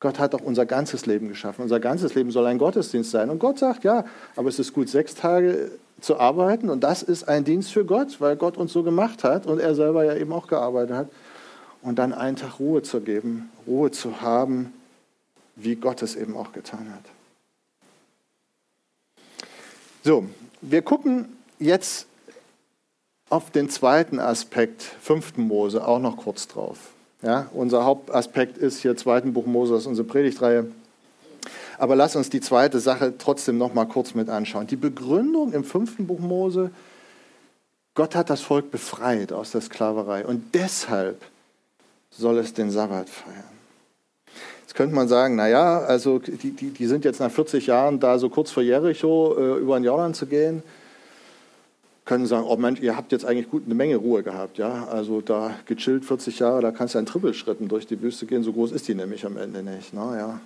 Gott 0.00 0.18
hat 0.18 0.34
doch 0.34 0.42
unser 0.42 0.66
ganzes 0.66 1.06
Leben 1.06 1.28
geschaffen. 1.28 1.62
Unser 1.62 1.80
ganzes 1.80 2.14
Leben 2.14 2.30
soll 2.30 2.46
ein 2.46 2.58
Gottesdienst 2.58 3.10
sein. 3.10 3.30
Und 3.30 3.38
Gott 3.38 3.58
sagt, 3.58 3.84
ja, 3.84 4.04
aber 4.36 4.48
es 4.48 4.58
ist 4.58 4.72
gut, 4.72 4.88
sechs 4.88 5.14
Tage 5.14 5.72
zu 6.00 6.20
arbeiten. 6.20 6.70
Und 6.70 6.84
das 6.84 7.02
ist 7.02 7.28
ein 7.28 7.44
Dienst 7.44 7.72
für 7.72 7.84
Gott, 7.84 8.20
weil 8.20 8.36
Gott 8.36 8.56
uns 8.56 8.72
so 8.72 8.82
gemacht 8.82 9.24
hat 9.24 9.46
und 9.46 9.60
er 9.60 9.74
selber 9.74 10.04
ja 10.04 10.14
eben 10.14 10.32
auch 10.32 10.46
gearbeitet 10.46 10.96
hat. 10.96 11.08
und 11.82 11.98
dann 11.98 12.12
einen 12.12 12.36
Tag 12.36 12.58
Ruhe 12.58 12.82
zu 12.82 13.00
geben, 13.00 13.50
Ruhe 13.66 13.90
zu 13.90 14.20
haben, 14.20 14.72
wie 15.56 15.76
Gott 15.76 16.02
es 16.02 16.16
eben 16.16 16.36
auch 16.36 16.52
getan 16.52 16.92
hat. 16.92 17.04
So, 20.04 20.26
wir 20.60 20.82
gucken 20.82 21.36
jetzt 21.58 22.06
auf 23.30 23.50
den 23.50 23.68
zweiten 23.68 24.20
Aspekt, 24.20 24.82
5. 24.82 25.36
Mose, 25.36 25.86
auch 25.86 25.98
noch 25.98 26.16
kurz 26.16 26.48
drauf. 26.48 26.78
Ja, 27.22 27.48
unser 27.52 27.84
Hauptaspekt 27.84 28.58
ist 28.58 28.80
hier 28.80 28.96
zweiten 28.96 29.32
Buch 29.32 29.46
Mose, 29.46 29.72
das 29.72 29.82
ist 29.82 29.88
unsere 29.88 30.06
Predigtreihe. 30.06 30.70
Aber 31.78 31.96
lass 31.96 32.16
uns 32.16 32.30
die 32.30 32.40
zweite 32.40 32.80
Sache 32.80 33.14
trotzdem 33.18 33.58
noch 33.58 33.74
mal 33.74 33.86
kurz 33.86 34.14
mit 34.14 34.28
anschauen. 34.28 34.66
Die 34.66 34.76
Begründung 34.76 35.52
im 35.52 35.64
fünften 35.64 36.06
Buch 36.06 36.20
Mose, 36.20 36.70
Gott 37.94 38.14
hat 38.14 38.30
das 38.30 38.40
Volk 38.40 38.70
befreit 38.70 39.32
aus 39.32 39.50
der 39.50 39.60
Sklaverei 39.60 40.24
und 40.24 40.54
deshalb 40.54 41.20
soll 42.10 42.38
es 42.38 42.54
den 42.54 42.70
Sabbat 42.70 43.08
feiern. 43.08 43.57
Jetzt 44.68 44.74
könnte 44.74 44.94
man 44.94 45.08
sagen, 45.08 45.34
naja, 45.34 45.78
also 45.78 46.18
die, 46.18 46.50
die, 46.50 46.68
die 46.72 46.86
sind 46.86 47.06
jetzt 47.06 47.20
nach 47.20 47.30
40 47.30 47.68
Jahren 47.68 48.00
da 48.00 48.18
so 48.18 48.28
kurz 48.28 48.50
vor 48.50 48.62
Jericho 48.62 49.34
äh, 49.38 49.60
über 49.60 49.80
den 49.80 49.84
Jordan 49.84 50.12
zu 50.12 50.26
gehen 50.26 50.62
können 52.04 52.26
sagen, 52.26 52.46
oh 52.46 52.56
Mensch, 52.56 52.80
ihr 52.80 52.94
habt 52.94 53.12
jetzt 53.12 53.24
eigentlich 53.24 53.50
gut 53.50 53.64
eine 53.66 53.74
Menge 53.74 53.96
Ruhe 53.96 54.22
gehabt, 54.22 54.56
ja, 54.56 54.86
also 54.86 55.20
da 55.20 55.54
gechillt 55.66 56.06
40 56.06 56.38
Jahre, 56.38 56.62
da 56.62 56.70
kannst 56.70 56.94
du 56.94 56.98
in 56.98 57.06
Trippelschritten 57.06 57.68
durch 57.68 57.86
die 57.86 58.00
Wüste 58.00 58.24
gehen, 58.24 58.42
so 58.42 58.52
groß 58.54 58.72
ist 58.72 58.88
die 58.88 58.94
nämlich 58.94 59.26
am 59.26 59.36
Ende 59.36 59.62
nicht, 59.62 59.92
ne, 59.92 60.16
ja. 60.18 60.40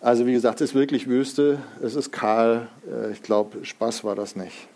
Also 0.00 0.26
wie 0.26 0.32
gesagt, 0.32 0.62
es 0.62 0.70
ist 0.70 0.74
wirklich 0.74 1.06
Wüste, 1.06 1.58
es 1.82 1.94
ist 1.94 2.12
kahl, 2.12 2.68
äh, 2.90 3.12
ich 3.12 3.22
glaube, 3.22 3.64
Spaß 3.64 4.04
war 4.04 4.14
das 4.14 4.36
nicht. 4.36 4.68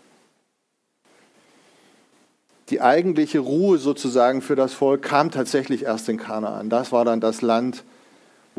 Die 2.69 2.81
eigentliche 2.81 3.39
Ruhe 3.39 3.79
sozusagen 3.79 4.41
für 4.41 4.55
das 4.55 4.73
Volk 4.73 5.01
kam 5.01 5.31
tatsächlich 5.31 5.83
erst 5.83 6.07
in 6.07 6.17
Kanaan. 6.17 6.69
Das 6.69 6.91
war 6.91 7.03
dann 7.03 7.19
das 7.19 7.41
Land, 7.41 7.83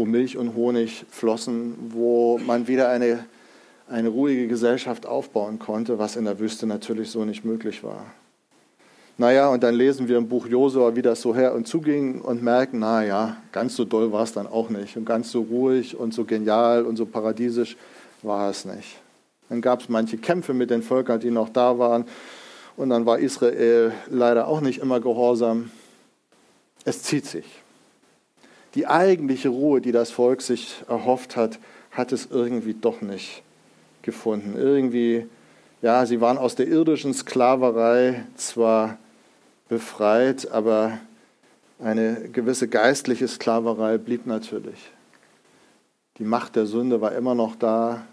wo 0.01 0.07
Milch 0.07 0.39
und 0.39 0.55
Honig 0.55 1.05
flossen, 1.11 1.77
wo 1.91 2.39
man 2.39 2.67
wieder 2.67 2.89
eine 2.89 3.27
eine 3.91 4.09
ruhige 4.09 4.47
Gesellschaft 4.47 5.05
aufbauen 5.05 5.59
konnte, 5.59 5.99
was 5.99 6.17
in 6.17 6.25
der 6.25 6.39
Wüste 6.39 6.67
natürlich 6.67 7.11
so 7.11 7.25
nicht 7.25 7.45
möglich 7.45 7.83
war. 7.83 8.07
Naja, 9.19 9.49
und 9.49 9.63
dann 9.63 9.75
lesen 9.75 10.09
wir 10.09 10.17
im 10.17 10.29
Buch 10.29 10.47
Josua, 10.47 10.97
wie 10.97 11.03
das 11.03 11.21
so 11.21 11.35
her 11.35 11.55
und 11.55 11.67
zuging 11.67 12.23
und 12.23 12.43
merken, 12.43 12.79
naja, 12.79 13.37
ganz 13.53 13.77
so 13.77 13.85
doll 13.85 14.11
war 14.13 14.23
es 14.23 14.33
dann 14.33 14.47
auch 14.47 14.71
nicht. 14.71 14.97
Und 14.97 15.05
ganz 15.05 15.31
so 15.31 15.43
ruhig 15.43 15.95
und 15.97 16.15
so 16.15 16.25
genial 16.25 16.87
und 16.87 16.97
so 16.97 17.05
paradiesisch 17.05 17.77
war 18.23 18.49
es 18.49 18.65
nicht. 18.65 18.97
Dann 19.51 19.61
gab 19.61 19.81
es 19.81 19.89
manche 19.89 20.17
Kämpfe 20.17 20.55
mit 20.55 20.71
den 20.71 20.83
Völkern, 20.83 21.21
die 21.21 21.31
noch 21.31 21.51
da 21.51 21.79
waren. 21.79 22.07
Und 22.77 22.91
dann 22.91 23.05
war 23.05 23.19
Israel 23.19 23.93
leider 24.09 24.47
auch 24.47 24.61
nicht 24.63 24.79
immer 24.79 25.01
gehorsam. 25.01 25.71
Es 26.85 27.03
zieht 27.03 27.27
sich. 27.27 27.60
Die 28.75 28.87
eigentliche 28.87 29.49
Ruhe, 29.49 29.81
die 29.81 29.93
das 29.93 30.11
Volk 30.11 30.43
sich 30.43 30.83
erhofft 30.89 31.37
hat, 31.37 31.59
hat 31.91 32.13
es 32.13 32.29
irgendwie 32.31 32.75
doch 32.75 33.01
nicht 33.01 33.43
gefunden. 34.03 34.55
Irgendwie, 34.57 35.27
ja, 35.83 36.07
sie 36.07 36.21
waren 36.21 36.39
aus 36.39 36.55
der 36.55 36.69
irdischen 36.69 37.13
Sklaverei 37.13 38.25
zwar 38.37 38.99
befreit, 39.69 40.51
aber 40.51 40.99
eine 41.83 42.29
gewisse 42.33 42.69
geistliche 42.69 43.27
Sklaverei 43.27 43.99
blieb 43.99 44.27
natürlich. 44.27 44.91
Die 46.19 46.25
Macht 46.25 46.55
der 46.55 46.67
Sünde 46.67 47.01
war 47.01 47.13
immer 47.13 47.35
noch 47.35 47.57
da. 47.57 48.05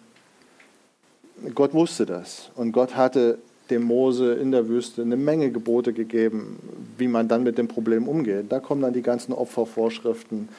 Gott 1.54 1.74
wusste 1.74 2.06
das 2.06 2.50
und 2.56 2.72
Gott 2.72 2.96
hatte 2.96 3.38
dem 3.70 3.84
Mose 3.84 4.34
in 4.34 4.52
der 4.52 4.68
Wüste 4.68 5.02
eine 5.02 5.18
Menge 5.18 5.52
Gebote 5.52 5.94
gegeben, 5.94 6.60
wie 6.98 7.08
man 7.08 7.28
dann 7.28 7.44
mit 7.44 7.58
dem 7.58 7.68
Problem 7.68 8.08
umgeht. 8.08 8.46
Da 8.50 8.60
kommen 8.60 8.82
dann 8.82 8.94
die 8.94 9.02
ganzen 9.02 9.34
Opfervorschriften, 9.34 10.50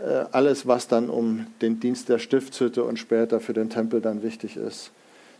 äh, 0.00 0.24
alles, 0.32 0.66
was 0.66 0.88
dann 0.88 1.08
um 1.08 1.46
den 1.60 1.80
Dienst 1.80 2.08
der 2.08 2.18
Stiftshütte 2.18 2.84
und 2.84 2.98
später 2.98 3.40
für 3.40 3.52
den 3.52 3.70
Tempel 3.70 4.00
dann 4.00 4.22
wichtig 4.22 4.56
ist, 4.56 4.90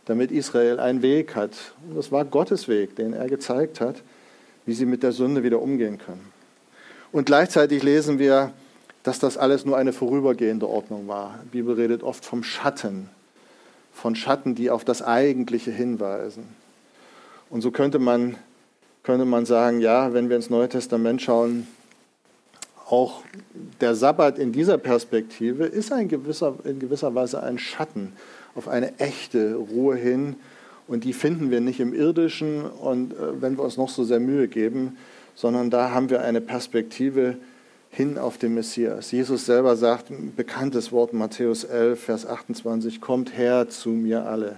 damit 0.05 0.31
Israel 0.31 0.79
einen 0.79 1.01
Weg 1.01 1.35
hat. 1.35 1.51
Und 1.87 1.97
das 1.97 2.11
war 2.11 2.25
Gottes 2.25 2.67
Weg, 2.67 2.95
den 2.95 3.13
er 3.13 3.27
gezeigt 3.27 3.81
hat, 3.81 3.95
wie 4.65 4.73
sie 4.73 4.85
mit 4.85 5.03
der 5.03 5.11
Sünde 5.11 5.43
wieder 5.43 5.61
umgehen 5.61 5.97
können. 5.97 6.31
Und 7.11 7.25
gleichzeitig 7.25 7.83
lesen 7.83 8.19
wir, 8.19 8.53
dass 9.03 9.19
das 9.19 9.37
alles 9.37 9.65
nur 9.65 9.77
eine 9.77 9.93
vorübergehende 9.93 10.67
Ordnung 10.67 11.07
war. 11.07 11.39
Die 11.45 11.57
Bibel 11.57 11.75
redet 11.75 12.03
oft 12.03 12.25
vom 12.25 12.43
Schatten, 12.43 13.09
von 13.91 14.15
Schatten, 14.15 14.55
die 14.55 14.69
auf 14.69 14.85
das 14.85 15.01
Eigentliche 15.01 15.71
hinweisen. 15.71 16.62
Und 17.53 17.61
so 17.61 17.69
könnte 17.69 17.99
man, 17.99 18.35
könnte 19.03 19.25
man 19.25 19.45
sagen, 19.45 19.79
ja, 19.79 20.11
wenn 20.11 20.27
wir 20.27 20.37
ins 20.37 20.49
Neue 20.49 20.69
Testament 20.69 21.21
schauen, 21.21 21.67
auch 22.89 23.21
der 23.79 23.93
Sabbat 23.93 24.39
in 24.39 24.51
dieser 24.51 24.79
Perspektive 24.79 25.65
ist 25.65 25.91
ein 25.91 26.07
gewisser, 26.07 26.55
in 26.63 26.79
gewisser 26.79 27.13
Weise 27.13 27.43
ein 27.43 27.59
Schatten 27.59 28.13
auf 28.55 28.67
eine 28.67 28.97
echte 28.97 29.53
Ruhe 29.53 29.95
hin. 29.95 30.35
Und 30.87 31.03
die 31.03 31.13
finden 31.13 31.51
wir 31.51 31.61
nicht 31.61 31.79
im 31.79 31.93
irdischen 31.93 32.65
und 32.65 33.13
äh, 33.13 33.39
wenn 33.39 33.55
wir 33.55 33.63
uns 33.63 33.77
noch 33.77 33.89
so 33.89 34.03
sehr 34.03 34.19
Mühe 34.19 34.47
geben, 34.47 34.97
sondern 35.35 35.69
da 35.69 35.91
haben 35.91 36.09
wir 36.09 36.23
eine 36.23 36.41
Perspektive 36.41 37.37
hin 37.91 38.17
auf 38.17 38.39
den 38.39 38.55
Messias. 38.55 39.11
Jesus 39.11 39.45
selber 39.45 39.75
sagt, 39.75 40.09
ein 40.09 40.33
bekanntes 40.35 40.91
Wort, 40.91 41.13
Matthäus 41.13 41.65
11, 41.65 42.03
Vers 42.03 42.25
28, 42.25 42.99
kommt 42.99 43.37
her 43.37 43.69
zu 43.69 43.89
mir 43.89 44.25
alle, 44.25 44.55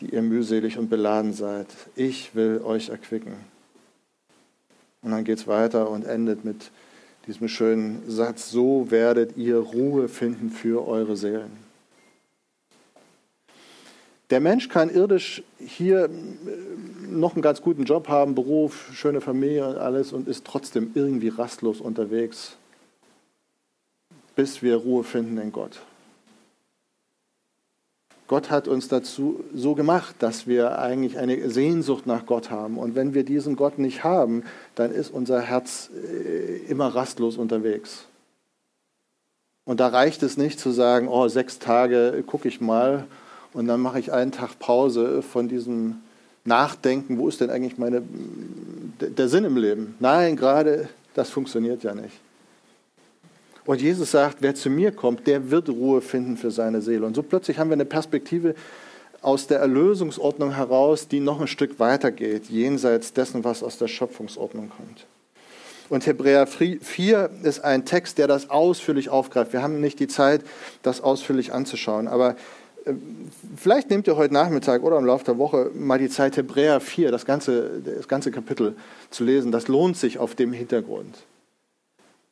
die 0.00 0.14
ihr 0.14 0.22
mühselig 0.22 0.78
und 0.78 0.88
beladen 0.88 1.32
seid. 1.32 1.66
Ich 1.96 2.34
will 2.34 2.60
euch 2.64 2.88
erquicken. 2.88 3.34
Und 5.02 5.12
dann 5.12 5.24
geht 5.24 5.38
es 5.38 5.46
weiter 5.46 5.90
und 5.90 6.04
endet 6.04 6.44
mit 6.44 6.70
diesem 7.26 7.48
schönen 7.48 8.02
Satz, 8.08 8.50
so 8.50 8.90
werdet 8.90 9.36
ihr 9.36 9.58
Ruhe 9.58 10.08
finden 10.08 10.50
für 10.50 10.86
eure 10.86 11.16
Seelen. 11.16 11.70
Der 14.30 14.40
Mensch 14.40 14.68
kann 14.68 14.90
irdisch 14.90 15.42
hier 15.58 16.08
noch 17.08 17.34
einen 17.34 17.42
ganz 17.42 17.62
guten 17.62 17.84
Job 17.84 18.08
haben, 18.08 18.34
Beruf, 18.34 18.90
schöne 18.92 19.20
Familie 19.20 19.68
und 19.68 19.76
alles 19.76 20.12
und 20.12 20.28
ist 20.28 20.44
trotzdem 20.44 20.92
irgendwie 20.94 21.28
rastlos 21.28 21.80
unterwegs, 21.80 22.56
bis 24.36 24.62
wir 24.62 24.76
Ruhe 24.76 25.02
finden 25.02 25.36
in 25.38 25.50
Gott. 25.50 25.80
Gott 28.30 28.48
hat 28.48 28.68
uns 28.68 28.86
dazu 28.86 29.42
so 29.52 29.74
gemacht, 29.74 30.14
dass 30.20 30.46
wir 30.46 30.78
eigentlich 30.78 31.18
eine 31.18 31.50
Sehnsucht 31.50 32.06
nach 32.06 32.26
Gott 32.26 32.48
haben. 32.48 32.78
Und 32.78 32.94
wenn 32.94 33.12
wir 33.12 33.24
diesen 33.24 33.56
Gott 33.56 33.80
nicht 33.80 34.04
haben, 34.04 34.44
dann 34.76 34.92
ist 34.92 35.10
unser 35.10 35.40
Herz 35.40 35.90
äh, 35.92 36.58
immer 36.70 36.94
rastlos 36.94 37.36
unterwegs. 37.36 38.04
Und 39.64 39.80
da 39.80 39.88
reicht 39.88 40.22
es 40.22 40.36
nicht 40.36 40.60
zu 40.60 40.70
sagen, 40.70 41.08
oh, 41.08 41.26
sechs 41.26 41.58
Tage 41.58 42.22
gucke 42.24 42.46
ich 42.46 42.60
mal 42.60 43.08
und 43.52 43.66
dann 43.66 43.80
mache 43.80 43.98
ich 43.98 44.12
einen 44.12 44.30
Tag 44.30 44.60
Pause 44.60 45.22
von 45.22 45.48
diesem 45.48 45.96
Nachdenken, 46.44 47.18
wo 47.18 47.26
ist 47.26 47.40
denn 47.40 47.50
eigentlich 47.50 47.78
meine, 47.78 48.00
der 49.00 49.28
Sinn 49.28 49.42
im 49.42 49.56
Leben? 49.56 49.96
Nein, 49.98 50.36
gerade 50.36 50.88
das 51.14 51.30
funktioniert 51.30 51.82
ja 51.82 51.96
nicht. 51.96 52.20
Und 53.66 53.80
Jesus 53.80 54.10
sagt, 54.10 54.38
wer 54.40 54.54
zu 54.54 54.70
mir 54.70 54.92
kommt, 54.92 55.26
der 55.26 55.50
wird 55.50 55.68
Ruhe 55.68 56.00
finden 56.00 56.36
für 56.36 56.50
seine 56.50 56.80
Seele. 56.80 57.06
Und 57.06 57.14
so 57.14 57.22
plötzlich 57.22 57.58
haben 57.58 57.70
wir 57.70 57.74
eine 57.74 57.84
Perspektive 57.84 58.54
aus 59.22 59.46
der 59.46 59.58
Erlösungsordnung 59.58 60.54
heraus, 60.54 61.08
die 61.08 61.20
noch 61.20 61.40
ein 61.40 61.46
Stück 61.46 61.78
weiter 61.78 62.10
geht, 62.10 62.46
jenseits 62.46 63.12
dessen, 63.12 63.44
was 63.44 63.62
aus 63.62 63.76
der 63.76 63.88
Schöpfungsordnung 63.88 64.70
kommt. 64.70 65.06
Und 65.90 66.06
Hebräer 66.06 66.46
4 66.46 67.30
ist 67.42 67.64
ein 67.64 67.84
Text, 67.84 68.16
der 68.18 68.28
das 68.28 68.48
ausführlich 68.48 69.10
aufgreift. 69.10 69.52
Wir 69.52 69.60
haben 69.60 69.80
nicht 69.80 69.98
die 69.98 70.06
Zeit, 70.06 70.42
das 70.82 71.00
ausführlich 71.00 71.52
anzuschauen, 71.52 72.06
aber 72.06 72.36
äh, 72.84 72.92
vielleicht 73.56 73.90
nehmt 73.90 74.06
ihr 74.06 74.16
heute 74.16 74.32
Nachmittag 74.32 74.84
oder 74.84 74.98
im 74.98 75.04
Laufe 75.04 75.24
der 75.24 75.36
Woche 75.36 75.70
mal 75.74 75.98
die 75.98 76.08
Zeit, 76.08 76.36
Hebräer 76.36 76.80
4, 76.80 77.10
das 77.10 77.26
ganze, 77.26 77.82
das 77.84 78.06
ganze 78.06 78.30
Kapitel 78.30 78.76
zu 79.10 79.24
lesen. 79.24 79.50
Das 79.50 79.66
lohnt 79.66 79.96
sich 79.96 80.18
auf 80.18 80.34
dem 80.36 80.52
Hintergrund 80.52 81.18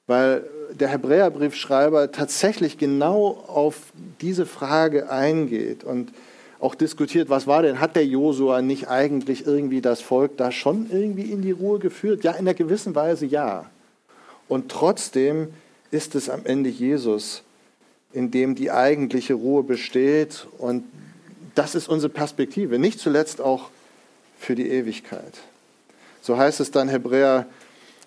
weil 0.08 0.42
der 0.72 0.88
Hebräerbriefschreiber 0.88 2.10
tatsächlich 2.10 2.78
genau 2.78 3.44
auf 3.46 3.76
diese 4.20 4.46
Frage 4.46 5.10
eingeht 5.10 5.84
und 5.84 6.12
auch 6.60 6.74
diskutiert, 6.74 7.30
was 7.30 7.46
war 7.46 7.62
denn, 7.62 7.78
hat 7.78 7.94
der 7.94 8.04
Josua 8.04 8.62
nicht 8.62 8.88
eigentlich 8.88 9.46
irgendwie 9.46 9.80
das 9.80 10.00
Volk 10.00 10.36
da 10.36 10.50
schon 10.50 10.90
irgendwie 10.90 11.30
in 11.30 11.40
die 11.42 11.52
Ruhe 11.52 11.78
geführt? 11.78 12.24
Ja, 12.24 12.32
in 12.32 12.38
einer 12.38 12.54
gewissen 12.54 12.96
Weise 12.96 13.26
ja. 13.26 13.66
Und 14.48 14.70
trotzdem 14.70 15.48
ist 15.92 16.16
es 16.16 16.28
am 16.28 16.44
Ende 16.44 16.68
Jesus, 16.68 17.42
in 18.12 18.30
dem 18.30 18.54
die 18.54 18.72
eigentliche 18.72 19.34
Ruhe 19.34 19.62
besteht. 19.62 20.48
Und 20.58 20.84
das 21.54 21.74
ist 21.74 21.88
unsere 21.88 22.12
Perspektive, 22.12 22.78
nicht 22.78 22.98
zuletzt 22.98 23.40
auch 23.40 23.68
für 24.38 24.54
die 24.54 24.68
Ewigkeit. 24.68 25.34
So 26.22 26.36
heißt 26.36 26.60
es 26.60 26.70
dann 26.70 26.88
Hebräer 26.88 27.46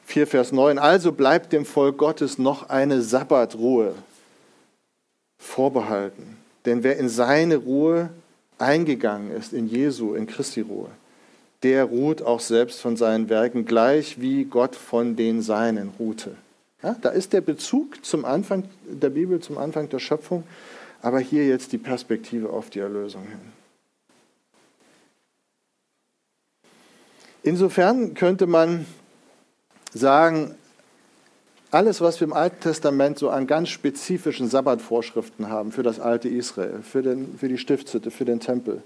4, 0.06 0.28
Vers 0.28 0.52
9. 0.52 0.80
Also 0.80 1.12
bleibt 1.12 1.54
dem 1.54 1.66
Volk 1.66 1.98
Gottes 1.98 2.38
noch 2.38 2.70
eine 2.70 3.02
Sabbatruhe 3.02 3.96
vorbehalten. 5.38 6.38
Denn 6.66 6.84
wer 6.84 6.98
in 6.98 7.10
seine 7.10 7.58
Ruhe 7.58 8.10
eingegangen 8.58 9.32
ist, 9.32 9.54
in 9.54 9.68
Jesu, 9.68 10.14
in 10.14 10.28
Christi 10.28 10.62
Ruhe, 10.62 10.90
der 11.64 11.86
ruht 11.86 12.22
auch 12.22 12.40
selbst 12.40 12.82
von 12.82 12.98
seinen 12.98 13.30
Werken, 13.30 13.66
gleich 13.66 14.20
wie 14.20 14.46
Gott 14.46 14.76
von 14.76 15.16
den 15.16 15.42
Seinen 15.42 15.92
ruhte. 16.00 16.36
Ja, 16.84 16.96
da 17.00 17.10
ist 17.10 17.34
der 17.34 17.42
Bezug 17.42 18.04
zum 18.04 18.26
Anfang 18.26 18.64
der 18.86 19.10
Bibel, 19.10 19.40
zum 19.40 19.58
Anfang 19.58 19.90
der 19.90 20.00
Schöpfung, 20.00 20.44
aber 21.02 21.20
hier 21.20 21.48
jetzt 21.48 21.72
die 21.72 21.78
Perspektive 21.78 22.50
auf 22.50 22.70
die 22.70 22.80
Erlösung 22.80 23.24
hin. 23.24 23.40
Insofern 27.44 28.14
könnte 28.14 28.46
man 28.46 28.86
sagen, 29.94 30.56
alles, 31.72 32.02
was 32.02 32.20
wir 32.20 32.28
im 32.28 32.34
Alten 32.34 32.60
Testament 32.60 33.18
so 33.18 33.30
an 33.30 33.48
ganz 33.48 33.70
spezifischen 33.70 34.50
Sabbatvorschriften 34.50 35.50
haben 35.50 35.72
für 35.72 35.84
das 35.84 36.00
alte 36.00 36.28
Israel, 36.28 36.82
für, 36.84 37.02
den, 37.02 37.38
für 37.38 37.48
die 37.48 37.58
Stiftshütte, 37.58 38.12
für 38.12 38.26
den 38.26 38.42
Tempel, 38.42 38.84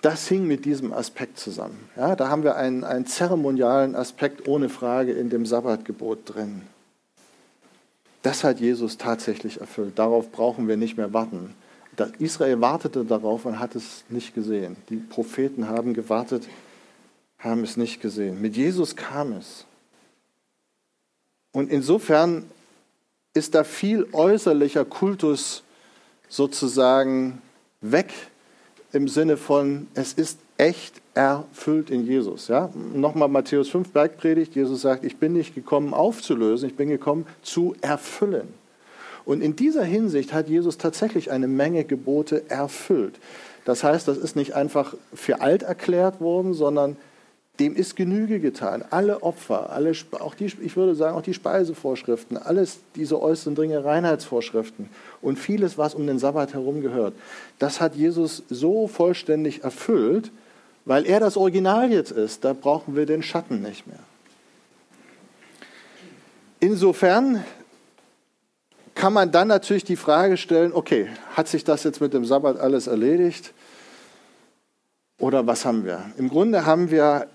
das 0.00 0.28
hing 0.28 0.46
mit 0.46 0.64
diesem 0.64 0.92
Aspekt 0.92 1.38
zusammen. 1.38 1.88
Ja, 1.96 2.16
da 2.16 2.28
haben 2.28 2.42
wir 2.42 2.56
einen, 2.56 2.84
einen 2.84 3.06
zeremonialen 3.06 3.96
Aspekt 3.96 4.48
ohne 4.48 4.68
Frage 4.68 5.12
in 5.12 5.30
dem 5.30 5.46
Sabbatgebot 5.46 6.34
drin. 6.34 6.62
Das 8.22 8.44
hat 8.44 8.60
Jesus 8.60 8.96
tatsächlich 8.96 9.60
erfüllt. 9.60 9.98
Darauf 9.98 10.32
brauchen 10.32 10.68
wir 10.68 10.78
nicht 10.78 10.96
mehr 10.96 11.12
warten. 11.12 11.54
Israel 12.18 12.60
wartete 12.60 13.04
darauf 13.04 13.44
und 13.44 13.60
hat 13.60 13.74
es 13.74 14.04
nicht 14.08 14.34
gesehen. 14.34 14.76
Die 14.88 14.96
Propheten 14.96 15.68
haben 15.68 15.92
gewartet, 15.92 16.48
haben 17.38 17.62
es 17.62 17.76
nicht 17.76 18.00
gesehen. 18.00 18.40
Mit 18.40 18.56
Jesus 18.56 18.96
kam 18.96 19.32
es. 19.32 19.66
Und 21.54 21.70
insofern 21.70 22.44
ist 23.32 23.54
da 23.54 23.64
viel 23.64 24.08
äußerlicher 24.12 24.84
Kultus 24.84 25.62
sozusagen 26.28 27.40
weg 27.80 28.12
im 28.92 29.08
Sinne 29.08 29.36
von, 29.36 29.86
es 29.94 30.12
ist 30.12 30.40
echt 30.58 31.00
erfüllt 31.14 31.90
in 31.90 32.06
Jesus. 32.06 32.48
Ja? 32.48 32.70
Nochmal 32.92 33.28
Matthäus 33.28 33.68
5 33.68 33.90
Bergpredigt, 33.90 34.56
Jesus 34.56 34.82
sagt, 34.82 35.04
ich 35.04 35.16
bin 35.16 35.32
nicht 35.32 35.54
gekommen 35.54 35.94
aufzulösen, 35.94 36.68
ich 36.68 36.76
bin 36.76 36.88
gekommen 36.88 37.24
zu 37.42 37.76
erfüllen. 37.80 38.52
Und 39.24 39.40
in 39.40 39.54
dieser 39.54 39.84
Hinsicht 39.84 40.32
hat 40.32 40.48
Jesus 40.48 40.76
tatsächlich 40.76 41.30
eine 41.30 41.46
Menge 41.46 41.84
Gebote 41.84 42.50
erfüllt. 42.50 43.14
Das 43.64 43.84
heißt, 43.84 44.08
das 44.08 44.18
ist 44.18 44.34
nicht 44.34 44.54
einfach 44.54 44.94
für 45.14 45.40
alt 45.40 45.62
erklärt 45.62 46.20
worden, 46.20 46.52
sondern 46.52 46.96
dem 47.60 47.76
ist 47.76 47.94
Genüge 47.94 48.40
getan. 48.40 48.84
Alle 48.90 49.22
Opfer, 49.22 49.70
alle, 49.70 49.92
auch 50.18 50.34
die, 50.34 50.46
ich 50.46 50.76
würde 50.76 50.94
sagen, 50.94 51.16
auch 51.16 51.22
die 51.22 51.34
Speisevorschriften, 51.34 52.36
alles 52.36 52.78
diese 52.96 53.20
äußeren 53.20 53.54
Dinge, 53.54 53.84
Reinheitsvorschriften 53.84 54.88
und 55.22 55.38
vieles, 55.38 55.78
was 55.78 55.94
um 55.94 56.06
den 56.06 56.18
Sabbat 56.18 56.54
herum 56.54 56.80
gehört, 56.80 57.14
das 57.58 57.80
hat 57.80 57.94
Jesus 57.94 58.42
so 58.50 58.88
vollständig 58.88 59.62
erfüllt, 59.62 60.32
weil 60.84 61.06
er 61.06 61.20
das 61.20 61.36
Original 61.36 61.92
jetzt 61.92 62.10
ist. 62.10 62.44
Da 62.44 62.52
brauchen 62.52 62.96
wir 62.96 63.06
den 63.06 63.22
Schatten 63.22 63.62
nicht 63.62 63.86
mehr. 63.86 64.00
Insofern 66.58 67.44
kann 68.94 69.12
man 69.12 69.30
dann 69.30 69.48
natürlich 69.48 69.84
die 69.84 69.96
Frage 69.96 70.36
stellen, 70.36 70.72
okay, 70.72 71.08
hat 71.34 71.46
sich 71.46 71.62
das 71.62 71.84
jetzt 71.84 72.00
mit 72.00 72.14
dem 72.14 72.24
Sabbat 72.24 72.58
alles 72.58 72.86
erledigt? 72.86 73.52
Oder 75.18 75.46
was 75.46 75.64
haben 75.64 75.84
wir? 75.84 76.02
Im 76.16 76.28
Grunde 76.28 76.66
haben 76.66 76.90
wir 76.90 77.28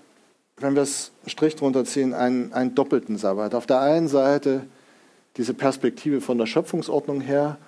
wenn 0.60 0.74
wir 0.74 0.82
es 0.82 1.12
Strich 1.26 1.56
drunter 1.56 1.84
ziehen, 1.84 2.14
einen, 2.14 2.52
einen 2.52 2.74
doppelten 2.74 3.16
Sabbat. 3.16 3.54
Auf 3.54 3.66
der 3.66 3.80
einen 3.80 4.08
Seite 4.08 4.62
diese 5.36 5.54
Perspektive 5.54 6.20
von 6.20 6.38
der 6.38 6.46
Schöpfungsordnung 6.46 7.20
her. 7.20 7.58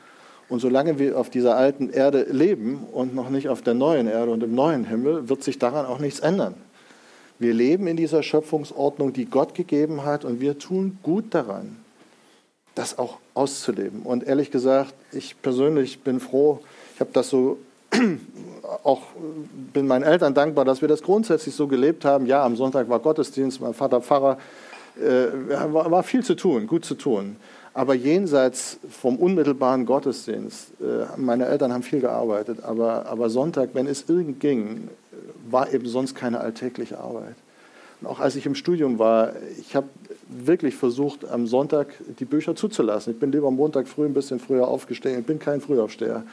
Und 0.48 0.60
solange 0.60 0.98
wir 0.98 1.18
auf 1.18 1.30
dieser 1.30 1.56
alten 1.56 1.88
Erde 1.90 2.26
leben 2.30 2.84
und 2.92 3.14
noch 3.14 3.30
nicht 3.30 3.48
auf 3.48 3.62
der 3.62 3.74
neuen 3.74 4.06
Erde 4.06 4.30
und 4.30 4.42
im 4.42 4.54
neuen 4.54 4.84
Himmel, 4.84 5.28
wird 5.28 5.42
sich 5.42 5.58
daran 5.58 5.86
auch 5.86 5.98
nichts 5.98 6.20
ändern. 6.20 6.54
Wir 7.38 7.54
leben 7.54 7.86
in 7.86 7.96
dieser 7.96 8.22
Schöpfungsordnung, 8.22 9.12
die 9.12 9.24
Gott 9.24 9.54
gegeben 9.54 10.04
hat, 10.04 10.24
und 10.24 10.40
wir 10.40 10.58
tun 10.58 10.98
gut 11.02 11.34
daran, 11.34 11.76
das 12.74 12.98
auch 12.98 13.18
auszuleben. 13.34 14.02
Und 14.02 14.24
ehrlich 14.24 14.50
gesagt, 14.50 14.94
ich 15.12 15.40
persönlich 15.40 16.00
bin 16.00 16.20
froh, 16.20 16.60
ich 16.94 17.00
habe 17.00 17.10
das 17.12 17.30
so 17.30 17.58
auch 18.84 19.02
bin 19.72 19.86
meinen 19.86 20.04
Eltern 20.04 20.34
dankbar, 20.34 20.64
dass 20.64 20.80
wir 20.80 20.88
das 20.88 21.02
grundsätzlich 21.02 21.54
so 21.54 21.66
gelebt 21.66 22.04
haben. 22.04 22.26
Ja, 22.26 22.44
am 22.44 22.56
Sonntag 22.56 22.88
war 22.88 22.98
Gottesdienst, 22.98 23.60
mein 23.60 23.74
Vater 23.74 24.00
Pfarrer, 24.00 24.38
äh, 25.00 25.72
war, 25.72 25.90
war, 25.90 26.02
viel 26.02 26.24
zu 26.24 26.34
tun, 26.34 26.66
gut 26.66 26.84
zu 26.84 26.94
tun. 26.94 27.36
Aber 27.74 27.94
jenseits 27.94 28.78
vom 28.90 29.16
unmittelbaren 29.16 29.86
Gottesdienst, 29.86 30.72
äh, 30.80 31.06
meine 31.16 31.46
Eltern 31.46 31.72
haben 31.72 31.82
viel 31.82 32.00
gearbeitet, 32.00 32.62
aber, 32.62 33.06
aber 33.06 33.30
Sonntag, 33.30 33.70
wenn 33.72 33.86
es 33.86 34.08
irgend 34.08 34.40
ging, 34.40 34.88
war 35.50 35.72
eben 35.72 35.86
sonst 35.86 36.14
keine 36.14 36.40
alltägliche 36.40 36.98
Arbeit. 36.98 37.34
Und 38.00 38.08
auch 38.08 38.20
als 38.20 38.36
ich 38.36 38.44
im 38.46 38.54
Studium 38.54 38.98
war, 38.98 39.32
ich 39.58 39.74
habe 39.76 39.88
wirklich 40.28 40.74
versucht, 40.74 41.28
am 41.30 41.46
Sonntag 41.46 41.88
die 42.18 42.24
Bücher 42.24 42.54
zuzulassen. 42.56 43.14
Ich 43.14 43.20
bin 43.20 43.32
lieber 43.32 43.48
am 43.48 43.56
Montag 43.56 43.88
früh 43.88 44.04
ein 44.04 44.14
bisschen 44.14 44.40
früher 44.40 44.68
aufgestehen, 44.68 45.20
ich 45.20 45.26
bin 45.26 45.38
kein 45.38 45.60
Frühaufsteher. 45.60 46.24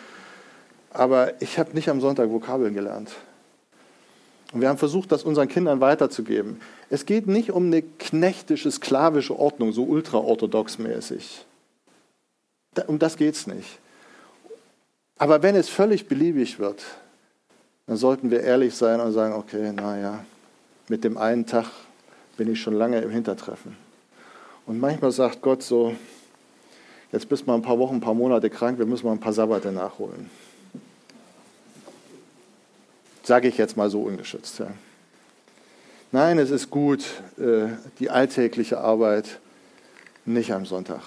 Aber 0.91 1.41
ich 1.41 1.59
habe 1.59 1.73
nicht 1.73 1.89
am 1.89 2.01
Sonntag 2.01 2.29
Vokabeln 2.29 2.73
gelernt. 2.73 3.11
Und 4.51 4.61
wir 4.61 4.69
haben 4.69 4.79
versucht, 4.79 5.11
das 5.11 5.23
unseren 5.23 5.47
Kindern 5.47 5.79
weiterzugeben. 5.79 6.59
Es 6.89 7.05
geht 7.05 7.27
nicht 7.27 7.51
um 7.51 7.67
eine 7.67 7.83
knechtische, 7.83 8.71
sklavische 8.71 9.37
Ordnung, 9.37 9.71
so 9.71 9.83
ultraorthodox 9.83 10.79
mäßig. 10.79 11.45
Um 12.87 12.97
das 12.97 13.17
geht 13.17 13.35
es 13.35 13.45
nicht. 13.45 13.79
Aber 15.17 15.43
wenn 15.43 15.55
es 15.55 15.69
völlig 15.69 16.07
beliebig 16.07 16.59
wird, 16.59 16.83
dann 17.85 17.97
sollten 17.97 18.31
wir 18.31 18.41
ehrlich 18.41 18.75
sein 18.75 18.99
und 19.01 19.11
sagen, 19.11 19.33
okay, 19.33 19.71
naja, 19.71 20.23
mit 20.87 21.03
dem 21.03 21.17
einen 21.17 21.45
Tag 21.45 21.65
bin 22.37 22.51
ich 22.51 22.61
schon 22.61 22.73
lange 22.73 22.99
im 23.01 23.09
Hintertreffen. 23.09 23.75
Und 24.65 24.79
manchmal 24.79 25.11
sagt 25.11 25.41
Gott 25.41 25.61
so, 25.61 25.93
jetzt 27.11 27.27
bist 27.27 27.43
du 27.43 27.47
mal 27.47 27.55
ein 27.55 27.61
paar 27.61 27.77
Wochen, 27.77 27.95
ein 27.95 28.01
paar 28.01 28.13
Monate 28.13 28.49
krank, 28.49 28.79
wir 28.79 28.85
müssen 28.85 29.05
mal 29.05 29.11
ein 29.13 29.19
paar 29.19 29.33
Sabbate 29.33 29.71
nachholen. 29.71 30.29
Sage 33.29 33.47
ich 33.47 33.59
jetzt 33.59 33.77
mal 33.77 33.91
so 33.91 34.01
ungeschützt. 34.01 34.57
Ja. 34.57 34.71
Nein, 36.11 36.39
es 36.39 36.49
ist 36.49 36.71
gut, 36.71 37.05
äh, 37.37 37.67
die 37.99 38.09
alltägliche 38.09 38.79
Arbeit 38.79 39.37
nicht 40.25 40.51
am 40.51 40.65
Sonntag. 40.65 41.01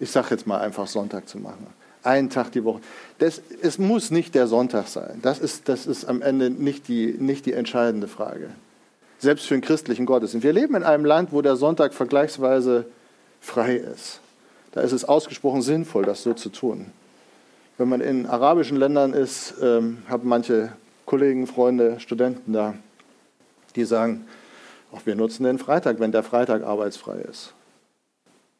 Ich 0.00 0.10
sage 0.10 0.28
jetzt 0.30 0.46
mal 0.46 0.58
einfach 0.58 0.86
Sonntag 0.86 1.28
zu 1.28 1.36
machen. 1.36 1.66
Einen 2.02 2.30
Tag 2.30 2.50
die 2.52 2.64
Woche. 2.64 2.80
Das, 3.18 3.42
es 3.60 3.76
muss 3.78 4.10
nicht 4.10 4.34
der 4.34 4.46
Sonntag 4.46 4.88
sein. 4.88 5.18
Das 5.20 5.38
ist, 5.38 5.68
das 5.68 5.86
ist 5.86 6.06
am 6.06 6.22
Ende 6.22 6.48
nicht 6.48 6.88
die, 6.88 7.14
nicht 7.18 7.44
die 7.44 7.52
entscheidende 7.52 8.08
Frage. 8.08 8.48
Selbst 9.18 9.44
für 9.44 9.52
einen 9.52 9.62
christlichen 9.62 10.06
Gottesdienst. 10.06 10.44
Wir 10.44 10.54
leben 10.54 10.76
in 10.76 10.82
einem 10.82 11.04
Land, 11.04 11.30
wo 11.30 11.42
der 11.42 11.56
Sonntag 11.56 11.92
vergleichsweise 11.92 12.86
frei 13.42 13.76
ist. 13.76 14.20
Da 14.72 14.80
ist 14.80 14.92
es 14.92 15.04
ausgesprochen 15.04 15.60
sinnvoll, 15.60 16.06
das 16.06 16.22
so 16.22 16.32
zu 16.32 16.48
tun. 16.48 16.86
Wenn 17.76 17.90
man 17.90 18.00
in 18.00 18.24
arabischen 18.24 18.78
Ländern 18.78 19.12
ist, 19.12 19.52
ähm, 19.60 19.98
haben 20.08 20.26
manche 20.26 20.72
Kollegen, 21.06 21.46
Freunde, 21.46 22.00
Studenten 22.00 22.52
da, 22.52 22.74
die 23.74 23.84
sagen, 23.84 24.26
auch 24.92 25.06
wir 25.06 25.14
nutzen 25.14 25.44
den 25.44 25.58
Freitag, 25.58 26.00
wenn 26.00 26.12
der 26.12 26.22
Freitag 26.22 26.64
arbeitsfrei 26.64 27.18
ist. 27.18 27.54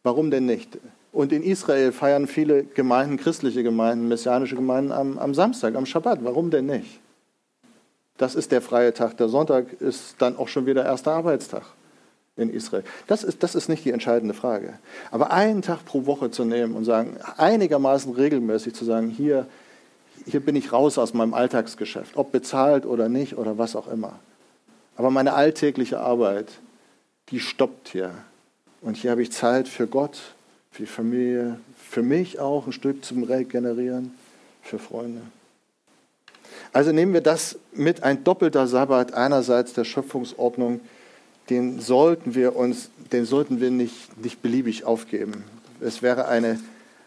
Warum 0.02 0.30
denn 0.30 0.46
nicht? 0.46 0.78
Und 1.12 1.32
in 1.32 1.42
Israel 1.42 1.92
feiern 1.92 2.26
viele 2.26 2.64
Gemeinden, 2.64 3.16
christliche 3.16 3.62
Gemeinden, 3.62 4.06
messianische 4.06 4.54
Gemeinden 4.54 4.92
am, 4.92 5.18
am 5.18 5.34
Samstag, 5.34 5.74
am 5.74 5.86
Schabbat. 5.86 6.20
Warum 6.22 6.50
denn 6.50 6.66
nicht? 6.66 7.00
Das 8.18 8.34
ist 8.34 8.52
der 8.52 8.62
freie 8.62 8.94
Tag. 8.94 9.16
Der 9.16 9.28
Sonntag 9.28 9.80
ist 9.80 10.16
dann 10.18 10.36
auch 10.36 10.48
schon 10.48 10.66
wieder 10.66 10.84
erster 10.84 11.12
Arbeitstag 11.12 11.62
in 12.36 12.50
Israel. 12.50 12.84
Das 13.06 13.24
ist, 13.24 13.42
das 13.42 13.54
ist 13.54 13.68
nicht 13.68 13.84
die 13.84 13.90
entscheidende 13.90 14.34
Frage. 14.34 14.78
Aber 15.10 15.32
einen 15.32 15.62
Tag 15.62 15.84
pro 15.84 16.06
Woche 16.06 16.30
zu 16.30 16.44
nehmen 16.44 16.74
und 16.74 16.84
sagen, 16.84 17.16
einigermaßen 17.36 18.12
regelmäßig 18.12 18.74
zu 18.74 18.84
sagen, 18.84 19.08
hier 19.08 19.46
hier 20.24 20.40
bin 20.40 20.56
ich 20.56 20.72
raus 20.72 20.98
aus 20.98 21.14
meinem 21.14 21.34
Alltagsgeschäft, 21.34 22.16
ob 22.16 22.32
bezahlt 22.32 22.86
oder 22.86 23.08
nicht 23.08 23.36
oder 23.36 23.58
was 23.58 23.76
auch 23.76 23.88
immer. 23.88 24.18
Aber 24.96 25.10
meine 25.10 25.34
alltägliche 25.34 26.00
Arbeit, 26.00 26.48
die 27.28 27.40
stoppt 27.40 27.88
hier. 27.88 28.12
Und 28.80 28.96
hier 28.96 29.10
habe 29.10 29.22
ich 29.22 29.32
Zeit 29.32 29.68
für 29.68 29.86
Gott, 29.86 30.18
für 30.70 30.82
die 30.82 30.88
Familie, 30.88 31.58
für 31.76 32.02
mich 32.02 32.38
auch 32.38 32.66
ein 32.66 32.72
Stück 32.72 33.04
zum 33.04 33.22
Regenerieren, 33.22 34.14
für 34.62 34.78
Freunde. 34.78 35.20
Also 36.72 36.92
nehmen 36.92 37.12
wir 37.12 37.20
das 37.20 37.58
mit, 37.72 38.02
ein 38.02 38.24
doppelter 38.24 38.66
Sabbat 38.66 39.14
einerseits 39.14 39.72
der 39.72 39.84
Schöpfungsordnung, 39.84 40.80
den 41.50 41.80
sollten 41.80 42.34
wir 42.34 42.56
uns, 42.56 42.90
den 43.12 43.24
sollten 43.24 43.60
wir 43.60 43.70
nicht, 43.70 44.22
nicht 44.22 44.42
beliebig 44.42 44.84
aufgeben. 44.84 45.44
Es 45.80 46.02
wäre 46.02 46.28
eine, 46.28 46.58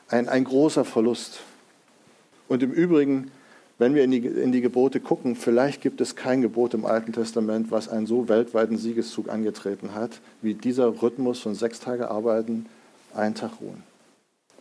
ein, 0.07 0.30
ein 0.30 0.43
großer 0.43 0.86
Verlust. 0.86 1.39
Und 2.50 2.64
im 2.64 2.72
Übrigen, 2.72 3.32
wenn 3.78 3.95
wir 3.95 4.04
in 4.04 4.12
die, 4.12 4.18
in 4.18 4.52
die 4.52 4.60
Gebote 4.60 5.00
gucken, 5.00 5.38
vielleicht 5.38 5.82
gibt 5.82 6.02
es 6.02 6.18
kein 6.18 6.41
Gebot 6.41 6.74
im 6.74 6.86
Alten 6.86 7.14
Testament, 7.14 7.72
was 7.72 7.88
einen 7.88 8.08
so 8.08 8.28
weltweiten 8.28 8.78
Siegeszug 8.78 9.30
angetreten 9.30 9.95
hat, 9.95 10.20
wie 10.41 10.56
dieser 10.56 11.02
Rhythmus 11.02 11.39
von 11.39 11.56
sechs 11.56 11.80
Tage 11.80 12.12
arbeiten, 12.12 12.66
einen 13.14 13.36
Tag 13.36 13.52
ruhen. 13.62 13.84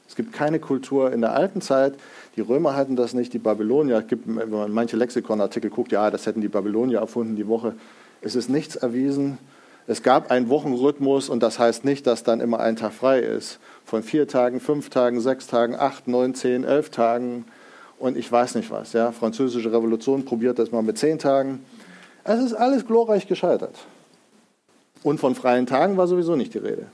Es 0.07 0.17
gibt 0.17 0.33
keine 0.33 0.59
Kultur 0.59 1.13
in 1.13 1.21
der 1.21 1.35
alten 1.35 1.61
Zeit, 1.61 1.95
die 2.37 2.41
Römer 2.41 2.77
hatten 2.77 2.95
das 2.95 3.15
nicht, 3.15 3.33
die 3.33 3.39
Babylonier, 3.39 4.03
gibt, 4.03 4.25
wenn 4.27 4.51
man 4.51 4.71
manche 4.73 4.97
Lexikonartikel 4.97 5.71
guckt, 5.71 5.91
ja, 5.91 6.11
das 6.11 6.27
hätten 6.27 6.41
die 6.41 6.49
Babylonier 6.49 7.01
erfunden, 7.01 7.37
die 7.37 7.49
Woche. 7.49 7.75
Es 8.21 8.37
ist 8.37 8.49
nichts 8.49 8.77
erwiesen. 8.77 9.39
Es 9.87 10.03
gab 10.03 10.31
einen 10.31 10.49
Wochenrhythmus 10.49 11.29
und 11.29 11.43
das 11.43 11.59
heißt 11.59 11.85
nicht, 11.85 12.07
dass 12.07 12.23
dann 12.23 12.41
immer 12.41 12.61
ein 12.61 12.77
Tag 12.77 12.93
frei 12.93 13.21
ist. 13.21 13.59
Von 13.85 14.03
vier 14.03 14.29
Tagen, 14.29 14.61
fünf 14.61 14.91
Tagen, 14.91 15.21
sechs 15.21 15.47
Tagen, 15.47 15.75
acht, 15.75 16.09
neun, 16.09 16.35
zehn, 16.35 16.65
elf 16.65 16.91
Tagen 16.91 17.47
und 17.99 18.17
ich 18.17 18.31
weiß 18.31 18.55
nicht 18.55 18.71
was. 18.71 18.93
Ja. 18.93 19.13
Französische 19.13 19.73
Revolution 19.73 20.25
probiert 20.25 20.59
das 20.59 20.71
mal 20.71 20.83
mit 20.83 20.99
zehn 20.99 21.19
Tagen. 21.19 21.65
Es 22.25 22.41
ist 22.41 22.55
alles 22.55 22.87
glorreich 22.87 23.27
gescheitert. 23.27 23.75
Und 25.03 25.21
von 25.21 25.35
freien 25.35 25.67
Tagen 25.67 25.97
war 25.97 26.07
sowieso 26.07 26.37
nicht 26.37 26.55
die 26.55 26.59
Rede. 26.59 26.87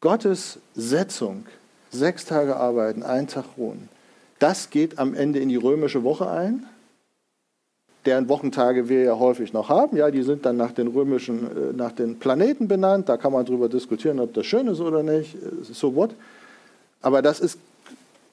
Gottes 0.00 0.60
Setzung, 0.74 1.46
sechs 1.90 2.24
Tage 2.24 2.56
arbeiten, 2.56 3.02
einen 3.02 3.26
Tag 3.26 3.44
ruhen, 3.56 3.88
das 4.38 4.70
geht 4.70 4.98
am 4.98 5.14
Ende 5.14 5.40
in 5.40 5.48
die 5.48 5.56
römische 5.56 6.04
Woche 6.04 6.30
ein, 6.30 6.66
deren 8.06 8.28
Wochentage 8.28 8.88
wir 8.88 9.02
ja 9.02 9.18
häufig 9.18 9.52
noch 9.52 9.68
haben. 9.68 9.96
Ja, 9.96 10.10
die 10.10 10.22
sind 10.22 10.46
dann 10.46 10.56
nach 10.56 10.70
den 10.70 10.86
römischen, 10.86 11.44
äh, 11.44 11.72
nach 11.72 11.92
den 11.92 12.18
Planeten 12.18 12.68
benannt. 12.68 13.08
Da 13.08 13.16
kann 13.16 13.32
man 13.32 13.44
darüber 13.44 13.68
diskutieren, 13.68 14.20
ob 14.20 14.32
das 14.34 14.46
schön 14.46 14.68
ist 14.68 14.80
oder 14.80 15.02
nicht. 15.02 15.36
So 15.62 15.94
what? 15.94 16.10
Aber 17.02 17.22
das 17.22 17.40
ist 17.40 17.58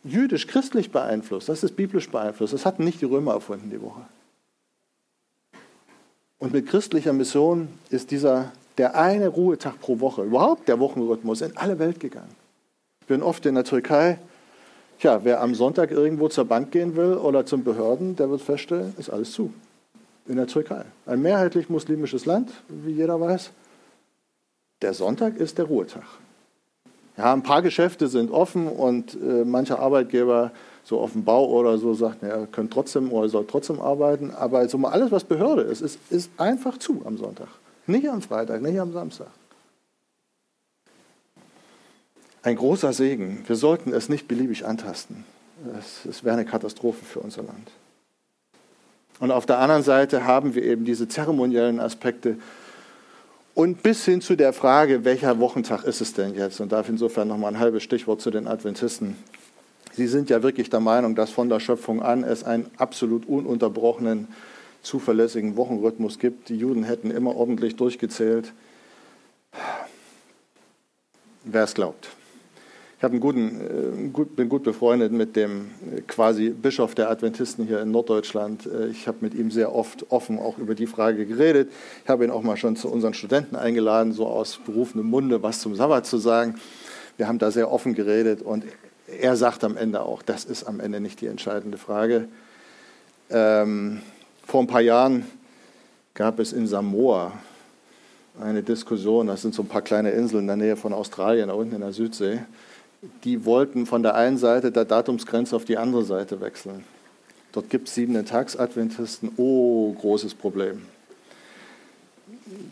jüdisch-christlich 0.05 0.91
beeinflusst, 0.91 1.49
das 1.49 1.63
ist 1.63 1.75
biblisch 1.75 2.09
beeinflusst. 2.09 2.53
Das 2.53 2.65
hatten 2.65 2.83
nicht 2.83 3.01
die 3.01 3.05
Römer 3.05 3.33
erfunden, 3.33 3.69
die 3.69 3.81
Woche. 3.81 4.01
Und 6.37 6.53
mit 6.53 6.67
christlicher 6.67 7.13
Mission 7.13 7.67
ist 7.89 8.11
dieser 8.11 8.51
der 8.77 8.95
eine 8.95 9.29
Ruhetag 9.29 9.79
pro 9.79 9.99
Woche, 9.99 10.23
überhaupt 10.23 10.67
der 10.67 10.79
Wochenrhythmus, 10.79 11.41
in 11.41 11.55
alle 11.55 11.79
Welt 11.79 11.99
gegangen. 11.99 12.35
Ich 13.01 13.07
bin 13.07 13.23
oft 13.23 13.45
in 13.45 13.55
der 13.55 13.63
Türkei. 13.63 14.19
Tja, 14.99 15.21
wer 15.23 15.41
am 15.41 15.55
Sonntag 15.55 15.91
irgendwo 15.91 16.27
zur 16.27 16.45
Bank 16.45 16.71
gehen 16.71 16.95
will 16.95 17.13
oder 17.13 17.45
zum 17.45 17.63
Behörden, 17.63 18.15
der 18.15 18.29
wird 18.29 18.41
feststellen, 18.41 18.93
ist 18.97 19.09
alles 19.09 19.31
zu. 19.31 19.53
In 20.27 20.37
der 20.37 20.47
Türkei. 20.47 20.83
Ein 21.05 21.21
mehrheitlich 21.21 21.69
muslimisches 21.69 22.25
Land, 22.25 22.51
wie 22.67 22.91
jeder 22.91 23.19
weiß. 23.19 23.51
Der 24.81 24.93
Sonntag 24.93 25.37
ist 25.37 25.57
der 25.57 25.65
Ruhetag. 25.65 26.03
Ja, 27.17 27.33
ein 27.33 27.43
paar 27.43 27.61
Geschäfte 27.61 28.07
sind 28.07 28.31
offen 28.31 28.67
und 28.67 29.15
äh, 29.15 29.45
mancher 29.45 29.79
Arbeitgeber, 29.79 30.51
so 30.83 30.99
auf 30.99 31.13
dem 31.13 31.23
Bau 31.23 31.47
oder 31.47 31.77
so, 31.77 31.93
sagt, 31.93 32.23
er 32.23 32.45
könnt 32.47 32.71
trotzdem 32.71 33.11
oder 33.11 33.29
soll 33.29 33.45
trotzdem 33.47 33.79
arbeiten. 33.79 34.31
Aber 34.31 34.67
so 34.67 34.77
mal 34.77 34.91
alles, 34.91 35.11
was 35.11 35.23
Behörde 35.23 35.61
ist, 35.63 35.81
ist, 35.81 35.99
ist 36.09 36.29
einfach 36.37 36.77
zu 36.77 37.01
am 37.05 37.17
Sonntag. 37.17 37.47
Nicht 37.87 38.09
am 38.09 38.21
Freitag, 38.21 38.61
nicht 38.61 38.79
am 38.79 38.91
Samstag. 38.91 39.27
Ein 42.43 42.57
großer 42.57 42.93
Segen. 42.93 43.43
Wir 43.47 43.55
sollten 43.55 43.93
es 43.93 44.09
nicht 44.09 44.27
beliebig 44.27 44.65
antasten. 44.65 45.23
Es, 45.79 46.05
es 46.05 46.23
wäre 46.23 46.35
eine 46.35 46.45
Katastrophe 46.45 47.03
für 47.03 47.19
unser 47.19 47.43
Land. 47.43 47.71
Und 49.19 49.31
auf 49.31 49.45
der 49.45 49.59
anderen 49.59 49.83
Seite 49.83 50.25
haben 50.25 50.53
wir 50.53 50.63
eben 50.63 50.85
diese 50.85 51.07
zeremoniellen 51.07 51.79
Aspekte, 51.79 52.37
und 53.55 53.81
bis 53.81 54.03
hin 54.05 54.21
zu 54.21 54.35
der 54.35 54.53
Frage, 54.53 55.05
welcher 55.05 55.39
Wochentag 55.39 55.85
ist 55.85 56.01
es 56.01 56.13
denn 56.13 56.35
jetzt? 56.35 56.59
Und 56.59 56.71
darf 56.71 56.89
insofern 56.89 57.29
noch 57.29 57.37
mal 57.37 57.47
ein 57.47 57.59
halbes 57.59 57.81
Stichwort 57.83 58.21
zu 58.21 58.29
den 58.29 58.47
Adventisten. 58.47 59.15
Sie 59.93 60.07
sind 60.07 60.29
ja 60.29 60.43
wirklich 60.43 60.69
der 60.69 60.81
Meinung, 60.81 61.15
dass 61.15 61.31
von 61.31 61.47
der 61.47 61.61
Schöpfung 61.61 62.03
an 62.03 62.25
es 62.25 62.43
einen 62.43 62.69
absolut 62.77 63.25
ununterbrochenen, 63.25 64.27
zuverlässigen 64.83 65.55
Wochenrhythmus 65.55 66.19
gibt. 66.19 66.49
Die 66.49 66.57
Juden 66.57 66.83
hätten 66.83 67.11
immer 67.11 67.35
ordentlich 67.35 67.77
durchgezählt. 67.77 68.51
Wer 71.45 71.63
es 71.63 71.73
glaubt. 71.73 72.09
Ich 72.97 73.03
einen 73.03 73.19
guten, 73.19 74.13
äh, 74.15 74.23
bin 74.23 74.47
gut 74.47 74.63
befreundet 74.63 75.11
mit 75.11 75.35
dem 75.35 75.69
äh, 75.93 76.01
quasi 76.01 76.49
Bischof 76.49 76.95
der 76.95 77.09
Adventisten 77.09 77.67
hier 77.67 77.81
in 77.81 77.91
Norddeutschland. 77.91 78.65
Äh, 78.67 78.87
ich 78.87 79.09
habe 79.09 79.17
mit 79.19 79.33
ihm 79.33 79.51
sehr 79.51 79.75
oft 79.75 80.09
offen 80.11 80.39
auch 80.39 80.57
über 80.57 80.75
die 80.75 80.87
Frage 80.87 81.25
geredet. 81.25 81.69
Ich 82.05 82.09
habe 82.09 82.23
ihn 82.23 82.31
auch 82.31 82.41
mal 82.41 82.55
schon 82.55 82.77
zu 82.77 82.89
unseren 82.89 83.13
Studenten 83.13 83.57
eingeladen, 83.57 84.13
so 84.13 84.27
aus 84.27 84.59
berufenem 84.65 85.07
Munde 85.07 85.43
was 85.43 85.59
zum 85.59 85.75
Sabbat 85.75 86.05
zu 86.05 86.17
sagen. 86.17 86.55
Wir 87.17 87.27
haben 87.27 87.37
da 87.37 87.51
sehr 87.51 87.69
offen 87.69 87.95
geredet 87.95 88.41
und 88.41 88.63
er 89.07 89.35
sagt 89.35 89.65
am 89.65 89.75
Ende 89.75 90.01
auch, 90.01 90.21
das 90.21 90.45
ist 90.45 90.63
am 90.63 90.79
Ende 90.79 91.01
nicht 91.01 91.19
die 91.19 91.27
entscheidende 91.27 91.77
Frage. 91.77 92.29
Ähm, 93.29 93.99
vor 94.47 94.61
ein 94.61 94.67
paar 94.67 94.81
Jahren 94.81 95.25
gab 96.13 96.39
es 96.39 96.53
in 96.53 96.65
Samoa 96.65 97.33
eine 98.39 98.63
Diskussion, 98.63 99.27
das 99.27 99.41
sind 99.41 99.53
so 99.53 99.63
ein 99.63 99.67
paar 99.67 99.81
kleine 99.81 100.11
Inseln 100.11 100.41
in 100.41 100.47
der 100.47 100.55
Nähe 100.55 100.75
von 100.77 100.93
Australien, 100.93 101.49
da 101.49 101.55
unten 101.55 101.75
in 101.75 101.81
der 101.81 101.91
Südsee 101.91 102.39
die 103.23 103.45
wollten 103.45 103.85
von 103.85 104.03
der 104.03 104.15
einen 104.15 104.37
Seite 104.37 104.71
der 104.71 104.85
Datumsgrenze 104.85 105.55
auf 105.55 105.65
die 105.65 105.77
andere 105.77 106.03
Seite 106.03 106.41
wechseln. 106.41 106.83
Dort 107.51 107.69
gibt 107.69 107.87
es 107.87 107.95
siebene 107.95 108.25
Tagsadventisten. 108.25 109.31
Oh, 109.37 109.93
großes 109.93 110.33
Problem. 110.33 110.81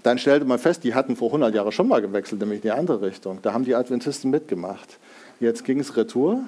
Dann 0.03 0.17
stellte 0.17 0.45
man 0.45 0.59
fest, 0.59 0.83
die 0.83 0.93
hatten 0.93 1.15
vor 1.15 1.29
100 1.29 1.55
Jahren 1.55 1.71
schon 1.71 1.87
mal 1.87 2.01
gewechselt, 2.01 2.41
nämlich 2.41 2.57
in 2.57 2.63
die 2.63 2.71
andere 2.71 3.01
Richtung. 3.01 3.39
Da 3.41 3.53
haben 3.53 3.65
die 3.65 3.75
Adventisten 3.75 4.29
mitgemacht. 4.29 4.99
Jetzt 5.39 5.63
ging 5.63 5.79
es 5.79 5.95
retour. 5.95 6.43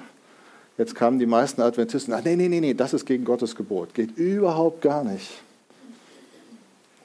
Jetzt 0.78 0.94
kamen 0.94 1.18
die 1.18 1.26
meisten 1.26 1.62
Adventisten, 1.62 2.12
ach 2.12 2.22
nee, 2.22 2.36
nee, 2.36 2.48
nee, 2.48 2.60
nee, 2.60 2.74
das 2.74 2.92
ist 2.92 3.06
gegen 3.06 3.24
Gottes 3.24 3.56
Gebot. 3.56 3.94
Geht 3.94 4.16
überhaupt 4.18 4.82
gar 4.82 5.02
nicht. 5.02 5.30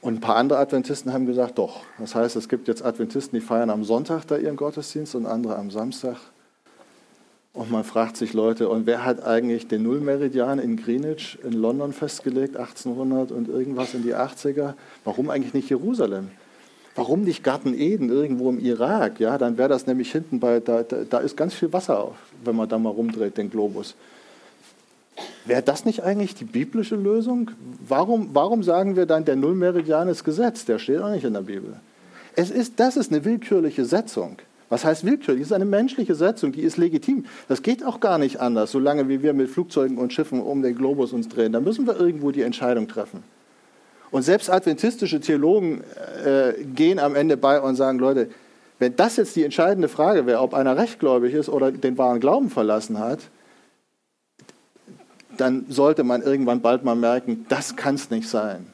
Und 0.01 0.15
ein 0.15 0.19
paar 0.19 0.35
andere 0.35 0.59
Adventisten 0.59 1.13
haben 1.13 1.25
gesagt, 1.25 1.57
doch. 1.57 1.81
Das 1.99 2.15
heißt, 2.15 2.35
es 2.35 2.49
gibt 2.49 2.67
jetzt 2.67 2.83
Adventisten, 2.83 3.39
die 3.39 3.45
feiern 3.45 3.69
am 3.69 3.83
Sonntag 3.83 4.25
da 4.25 4.35
ihren 4.35 4.57
Gottesdienst 4.57 5.15
und 5.15 5.25
andere 5.25 5.55
am 5.55 5.71
Samstag. 5.71 6.17
Und 7.53 7.69
man 7.69 7.83
fragt 7.83 8.15
sich 8.15 8.31
Leute, 8.33 8.69
und 8.69 8.85
wer 8.85 9.03
hat 9.03 9.25
eigentlich 9.25 9.67
den 9.67 9.83
Nullmeridian 9.83 10.57
in 10.57 10.77
Greenwich 10.77 11.37
in 11.43 11.51
London 11.53 11.91
festgelegt, 11.91 12.55
1800 12.55 13.31
und 13.31 13.49
irgendwas 13.49 13.93
in 13.93 14.03
die 14.03 14.15
80er? 14.15 14.73
Warum 15.03 15.29
eigentlich 15.29 15.53
nicht 15.53 15.69
Jerusalem? 15.69 16.29
Warum 16.95 17.23
nicht 17.23 17.43
Garten 17.43 17.73
Eden 17.73 18.09
irgendwo 18.09 18.49
im 18.49 18.59
Irak? 18.59 19.19
Ja, 19.19 19.37
dann 19.37 19.57
wäre 19.57 19.69
das 19.69 19.85
nämlich 19.85 20.11
hinten 20.11 20.39
bei, 20.39 20.59
da, 20.59 20.83
da, 20.83 21.03
da 21.09 21.19
ist 21.19 21.35
ganz 21.35 21.53
viel 21.53 21.71
Wasser 21.73 21.99
auf, 21.99 22.15
wenn 22.43 22.55
man 22.55 22.69
da 22.69 22.77
mal 22.77 22.89
rumdreht, 22.89 23.37
den 23.37 23.49
Globus. 23.49 23.95
Wäre 25.45 25.61
das 25.61 25.85
nicht 25.85 26.03
eigentlich 26.03 26.35
die 26.35 26.45
biblische 26.45 26.95
Lösung? 26.95 27.51
Warum, 27.87 28.29
warum 28.33 28.63
sagen 28.63 28.95
wir 28.95 29.05
dann, 29.05 29.25
der 29.25 29.35
Nullmeridian 29.35 30.07
ist 30.07 30.23
Gesetz? 30.23 30.65
Der 30.65 30.79
steht 30.79 31.01
auch 31.01 31.11
nicht 31.11 31.25
in 31.25 31.33
der 31.33 31.41
Bibel. 31.41 31.75
Es 32.35 32.49
ist, 32.49 32.79
das 32.79 32.95
ist 32.95 33.11
eine 33.11 33.25
willkürliche 33.25 33.83
Setzung. 33.83 34.37
Was 34.71 34.85
heißt 34.85 35.05
willkürlich? 35.05 35.41
Das 35.41 35.49
ist 35.49 35.53
eine 35.53 35.65
menschliche 35.65 36.15
Setzung, 36.15 36.53
die 36.53 36.61
ist 36.61 36.77
legitim. 36.77 37.25
Das 37.49 37.61
geht 37.61 37.85
auch 37.85 37.99
gar 37.99 38.17
nicht 38.17 38.39
anders, 38.39 38.71
solange 38.71 39.09
wie 39.09 39.21
wir 39.21 39.33
mit 39.33 39.49
Flugzeugen 39.49 39.97
und 39.97 40.13
Schiffen 40.13 40.41
um 40.41 40.61
den 40.61 40.75
Globus 40.75 41.11
uns 41.11 41.27
drehen. 41.27 41.51
Da 41.51 41.59
müssen 41.59 41.85
wir 41.85 41.99
irgendwo 41.99 42.31
die 42.31 42.41
Entscheidung 42.41 42.87
treffen. 42.87 43.21
Und 44.11 44.21
selbst 44.21 44.49
adventistische 44.49 45.19
Theologen 45.19 45.81
äh, 46.25 46.53
gehen 46.63 46.99
am 46.99 47.15
Ende 47.15 47.35
bei 47.35 47.59
und 47.59 47.75
sagen, 47.75 47.99
Leute, 47.99 48.29
wenn 48.79 48.95
das 48.95 49.17
jetzt 49.17 49.35
die 49.35 49.43
entscheidende 49.43 49.89
Frage 49.89 50.25
wäre, 50.25 50.39
ob 50.39 50.53
einer 50.53 50.77
rechtgläubig 50.77 51.33
ist 51.33 51.49
oder 51.49 51.73
den 51.73 51.97
wahren 51.97 52.21
Glauben 52.21 52.49
verlassen 52.49 52.97
hat, 52.97 53.19
dann 55.35 55.65
sollte 55.67 56.05
man 56.05 56.21
irgendwann 56.21 56.61
bald 56.61 56.85
mal 56.85 56.95
merken, 56.95 57.45
das 57.49 57.75
kann 57.75 57.95
es 57.95 58.09
nicht 58.09 58.29
sein. 58.29 58.67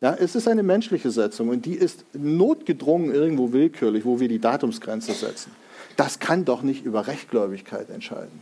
Ja, 0.00 0.14
es 0.14 0.34
ist 0.34 0.48
eine 0.48 0.62
menschliche 0.62 1.10
Setzung 1.10 1.48
und 1.48 1.64
die 1.64 1.74
ist 1.74 2.04
notgedrungen 2.12 3.14
irgendwo 3.14 3.52
willkürlich, 3.52 4.04
wo 4.04 4.20
wir 4.20 4.28
die 4.28 4.38
Datumsgrenze 4.38 5.12
setzen. 5.12 5.52
Das 5.96 6.18
kann 6.18 6.44
doch 6.44 6.62
nicht 6.62 6.84
über 6.84 7.06
Rechtgläubigkeit 7.06 7.88
entscheiden. 7.90 8.40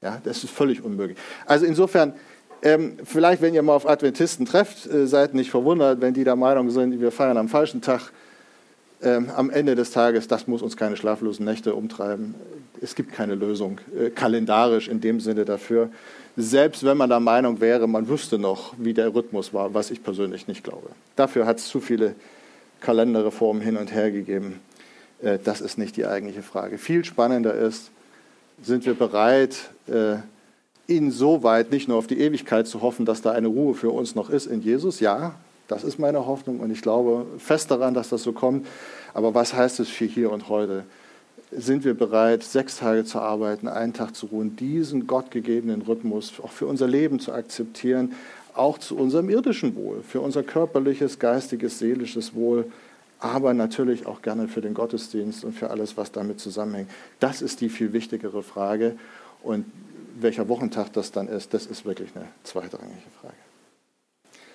Ja, 0.00 0.20
das 0.24 0.44
ist 0.44 0.50
völlig 0.50 0.82
unmöglich. 0.82 1.18
Also 1.46 1.66
insofern, 1.66 2.14
ähm, 2.62 2.96
vielleicht 3.04 3.42
wenn 3.42 3.54
ihr 3.54 3.62
mal 3.62 3.74
auf 3.74 3.88
Adventisten 3.88 4.46
trefft, 4.46 4.86
äh, 4.86 5.06
seid 5.06 5.34
nicht 5.34 5.50
verwundert, 5.50 6.00
wenn 6.00 6.14
die 6.14 6.24
der 6.24 6.36
Meinung 6.36 6.70
sind, 6.70 7.00
wir 7.00 7.12
feiern 7.12 7.36
am 7.36 7.48
falschen 7.48 7.82
Tag. 7.82 8.12
Ähm, 9.02 9.30
am 9.34 9.50
Ende 9.50 9.74
des 9.74 9.90
Tages, 9.90 10.28
das 10.28 10.46
muss 10.46 10.62
uns 10.62 10.76
keine 10.76 10.96
schlaflosen 10.96 11.44
Nächte 11.44 11.74
umtreiben. 11.74 12.34
Es 12.80 12.94
gibt 12.94 13.12
keine 13.12 13.34
Lösung 13.34 13.80
äh, 13.98 14.10
kalendarisch 14.10 14.88
in 14.88 15.00
dem 15.00 15.20
Sinne 15.20 15.44
dafür 15.44 15.90
selbst 16.36 16.84
wenn 16.84 16.96
man 16.96 17.10
der 17.10 17.20
Meinung 17.20 17.60
wäre, 17.60 17.86
man 17.86 18.08
wüsste 18.08 18.38
noch, 18.38 18.74
wie 18.78 18.94
der 18.94 19.14
Rhythmus 19.14 19.52
war, 19.52 19.74
was 19.74 19.90
ich 19.90 20.02
persönlich 20.02 20.48
nicht 20.48 20.64
glaube. 20.64 20.88
Dafür 21.16 21.46
hat 21.46 21.58
es 21.58 21.68
zu 21.68 21.80
viele 21.80 22.14
Kalenderreformen 22.80 23.62
hin 23.62 23.76
und 23.76 23.92
her 23.92 24.10
gegeben. 24.10 24.60
Äh, 25.22 25.38
das 25.42 25.60
ist 25.60 25.78
nicht 25.78 25.96
die 25.96 26.06
eigentliche 26.06 26.42
Frage. 26.42 26.78
Viel 26.78 27.04
spannender 27.04 27.54
ist, 27.54 27.90
sind 28.62 28.86
wir 28.86 28.94
bereit, 28.94 29.56
äh, 29.88 30.16
insoweit 30.86 31.70
nicht 31.70 31.88
nur 31.88 31.98
auf 31.98 32.06
die 32.06 32.18
Ewigkeit 32.18 32.66
zu 32.66 32.80
hoffen, 32.80 33.04
dass 33.04 33.22
da 33.22 33.32
eine 33.32 33.48
Ruhe 33.48 33.74
für 33.74 33.90
uns 33.90 34.14
noch 34.14 34.30
ist 34.30 34.46
in 34.46 34.62
Jesus? 34.62 35.00
Ja, 35.00 35.34
das 35.72 35.84
ist 35.84 35.98
meine 35.98 36.26
Hoffnung 36.26 36.60
und 36.60 36.70
ich 36.70 36.82
glaube 36.82 37.26
fest 37.38 37.70
daran, 37.70 37.94
dass 37.94 38.10
das 38.10 38.22
so 38.22 38.32
kommt. 38.32 38.66
Aber 39.14 39.34
was 39.34 39.54
heißt 39.54 39.80
es 39.80 39.88
für 39.88 40.04
hier 40.04 40.30
und 40.30 40.48
heute? 40.48 40.84
sind 41.54 41.84
wir 41.84 41.92
bereit, 41.92 42.42
sechs 42.42 42.78
Tage 42.78 43.04
zu 43.04 43.18
arbeiten, 43.18 43.68
einen 43.68 43.92
Tag 43.92 44.16
zu 44.16 44.26
ruhen, 44.26 44.56
diesen 44.56 45.06
gottgegebenen 45.06 45.82
Rhythmus 45.82 46.32
auch 46.42 46.50
für 46.50 46.66
unser 46.66 46.88
Leben 46.88 47.20
zu 47.20 47.32
akzeptieren, 47.32 48.14
auch 48.54 48.78
zu 48.78 48.96
unserem 48.96 49.28
irdischen 49.28 49.76
Wohl, 49.76 50.02
für 50.02 50.22
unser 50.22 50.42
körperliches, 50.42 51.18
geistiges, 51.18 51.78
seelisches 51.78 52.34
Wohl, 52.34 52.70
aber 53.18 53.54
natürlich 53.54 54.06
auch 54.06 54.22
gerne 54.22 54.48
für 54.48 54.62
den 54.62 54.74
Gottesdienst 54.74 55.44
und 55.44 55.54
für 55.54 55.70
alles, 55.70 55.96
was 55.96 56.10
damit 56.10 56.40
zusammenhängt. 56.40 56.90
Das 57.20 57.42
ist 57.42 57.60
die 57.60 57.68
viel 57.68 57.92
wichtigere 57.92 58.42
Frage. 58.42 58.96
Und 59.42 59.66
welcher 60.18 60.48
Wochentag 60.48 60.92
das 60.92 61.12
dann 61.12 61.28
ist, 61.28 61.54
das 61.54 61.66
ist 61.66 61.84
wirklich 61.84 62.10
eine 62.14 62.26
zweitrangige 62.44 63.10
Frage. 63.20 63.41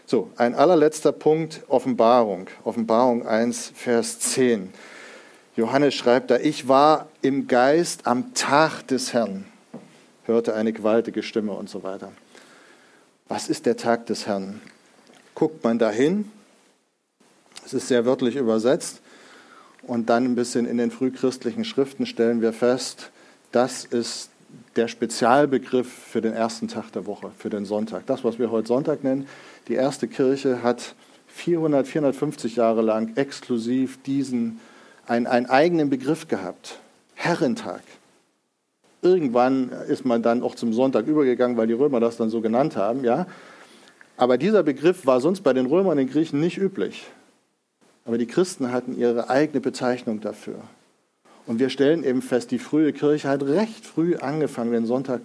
So, 0.09 0.31
ein 0.37 0.55
allerletzter 0.55 1.11
Punkt, 1.11 1.63
Offenbarung. 1.67 2.47
Offenbarung 2.63 3.27
1, 3.27 3.73
Vers 3.75 4.19
10. 4.21 4.71
Johannes 5.57 5.95
schreibt 5.95 6.31
da, 6.31 6.37
ich 6.37 6.69
war 6.69 7.09
im 7.21 7.49
Geist 7.49 8.07
am 8.07 8.33
Tag 8.33 8.87
des 8.87 9.11
Herrn, 9.11 9.43
hörte 10.23 10.53
eine 10.53 10.71
gewaltige 10.71 11.23
Stimme 11.23 11.51
und 11.51 11.69
so 11.69 11.83
weiter. 11.83 12.13
Was 13.27 13.49
ist 13.49 13.65
der 13.65 13.75
Tag 13.75 14.05
des 14.05 14.27
Herrn? 14.27 14.61
Guckt 15.35 15.61
man 15.65 15.77
dahin, 15.77 16.31
es 17.65 17.73
ist 17.73 17.89
sehr 17.89 18.05
wörtlich 18.05 18.37
übersetzt, 18.37 19.01
und 19.81 20.09
dann 20.09 20.23
ein 20.23 20.35
bisschen 20.35 20.65
in 20.65 20.77
den 20.77 20.89
frühchristlichen 20.89 21.65
Schriften 21.65 22.05
stellen 22.05 22.39
wir 22.39 22.53
fest, 22.53 23.11
das 23.51 23.83
ist 23.83 24.29
der 24.77 24.87
Spezialbegriff 24.87 25.91
für 25.91 26.21
den 26.21 26.33
ersten 26.33 26.67
Tag 26.67 26.91
der 26.91 27.05
Woche, 27.05 27.31
für 27.37 27.49
den 27.49 27.65
Sonntag. 27.65 28.05
Das, 28.05 28.23
was 28.23 28.39
wir 28.39 28.51
heute 28.51 28.67
Sonntag 28.67 29.03
nennen, 29.03 29.27
die 29.67 29.73
erste 29.73 30.07
Kirche 30.07 30.61
hat 30.61 30.95
400, 31.27 31.87
450 31.87 32.55
Jahre 32.55 32.81
lang 32.81 33.15
exklusiv 33.17 34.01
diesen, 34.03 34.59
einen, 35.07 35.27
einen 35.27 35.47
eigenen 35.47 35.89
Begriff 35.89 36.27
gehabt. 36.27 36.79
Herrentag. 37.15 37.81
Irgendwann 39.01 39.69
ist 39.87 40.05
man 40.05 40.21
dann 40.21 40.43
auch 40.43 40.55
zum 40.55 40.73
Sonntag 40.73 41.07
übergegangen, 41.07 41.57
weil 41.57 41.67
die 41.67 41.73
Römer 41.73 41.99
das 41.99 42.17
dann 42.17 42.29
so 42.29 42.41
genannt 42.41 42.75
haben, 42.75 43.03
ja. 43.03 43.27
Aber 44.15 44.37
dieser 44.37 44.63
Begriff 44.63 45.05
war 45.05 45.21
sonst 45.21 45.41
bei 45.41 45.53
den 45.53 45.67
Römern 45.67 45.91
und 45.91 45.97
den 45.97 46.09
Griechen 46.09 46.39
nicht 46.39 46.57
üblich. 46.57 47.05
Aber 48.05 48.17
die 48.17 48.25
Christen 48.25 48.71
hatten 48.71 48.97
ihre 48.97 49.29
eigene 49.29 49.59
Bezeichnung 49.59 50.21
dafür. 50.21 50.55
Und 51.47 51.59
wir 51.59 51.69
stellen 51.69 52.03
eben 52.03 52.21
fest, 52.21 52.51
die 52.51 52.59
frühe 52.59 52.93
Kirche 52.93 53.29
hat 53.29 53.41
recht 53.43 53.85
früh 53.85 54.17
angefangen, 54.17 54.73
den 54.73 54.85
Sonntag 54.85 55.21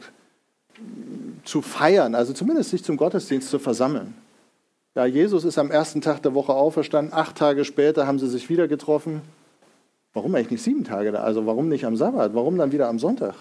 zu 1.44 1.60
feiern, 1.60 2.14
also 2.14 2.32
zumindest 2.32 2.70
sich 2.70 2.84
zum 2.84 2.96
Gottesdienst 2.96 3.50
zu 3.50 3.58
versammeln. 3.58 4.14
Ja, 4.94 5.04
Jesus 5.04 5.44
ist 5.44 5.58
am 5.58 5.70
ersten 5.70 6.00
Tag 6.00 6.22
der 6.22 6.34
Woche 6.34 6.52
auferstanden, 6.52 7.12
acht 7.12 7.36
Tage 7.36 7.64
später 7.64 8.06
haben 8.06 8.18
sie 8.18 8.28
sich 8.28 8.48
wieder 8.48 8.68
getroffen. 8.68 9.22
Warum 10.12 10.34
eigentlich 10.34 10.50
nicht 10.50 10.62
sieben 10.62 10.84
Tage 10.84 11.10
da? 11.10 11.22
Also 11.22 11.46
warum 11.46 11.68
nicht 11.68 11.84
am 11.86 11.96
Sabbat? 11.96 12.34
Warum 12.34 12.58
dann 12.58 12.72
wieder 12.72 12.88
am 12.88 12.98
Sonntag? 12.98 13.34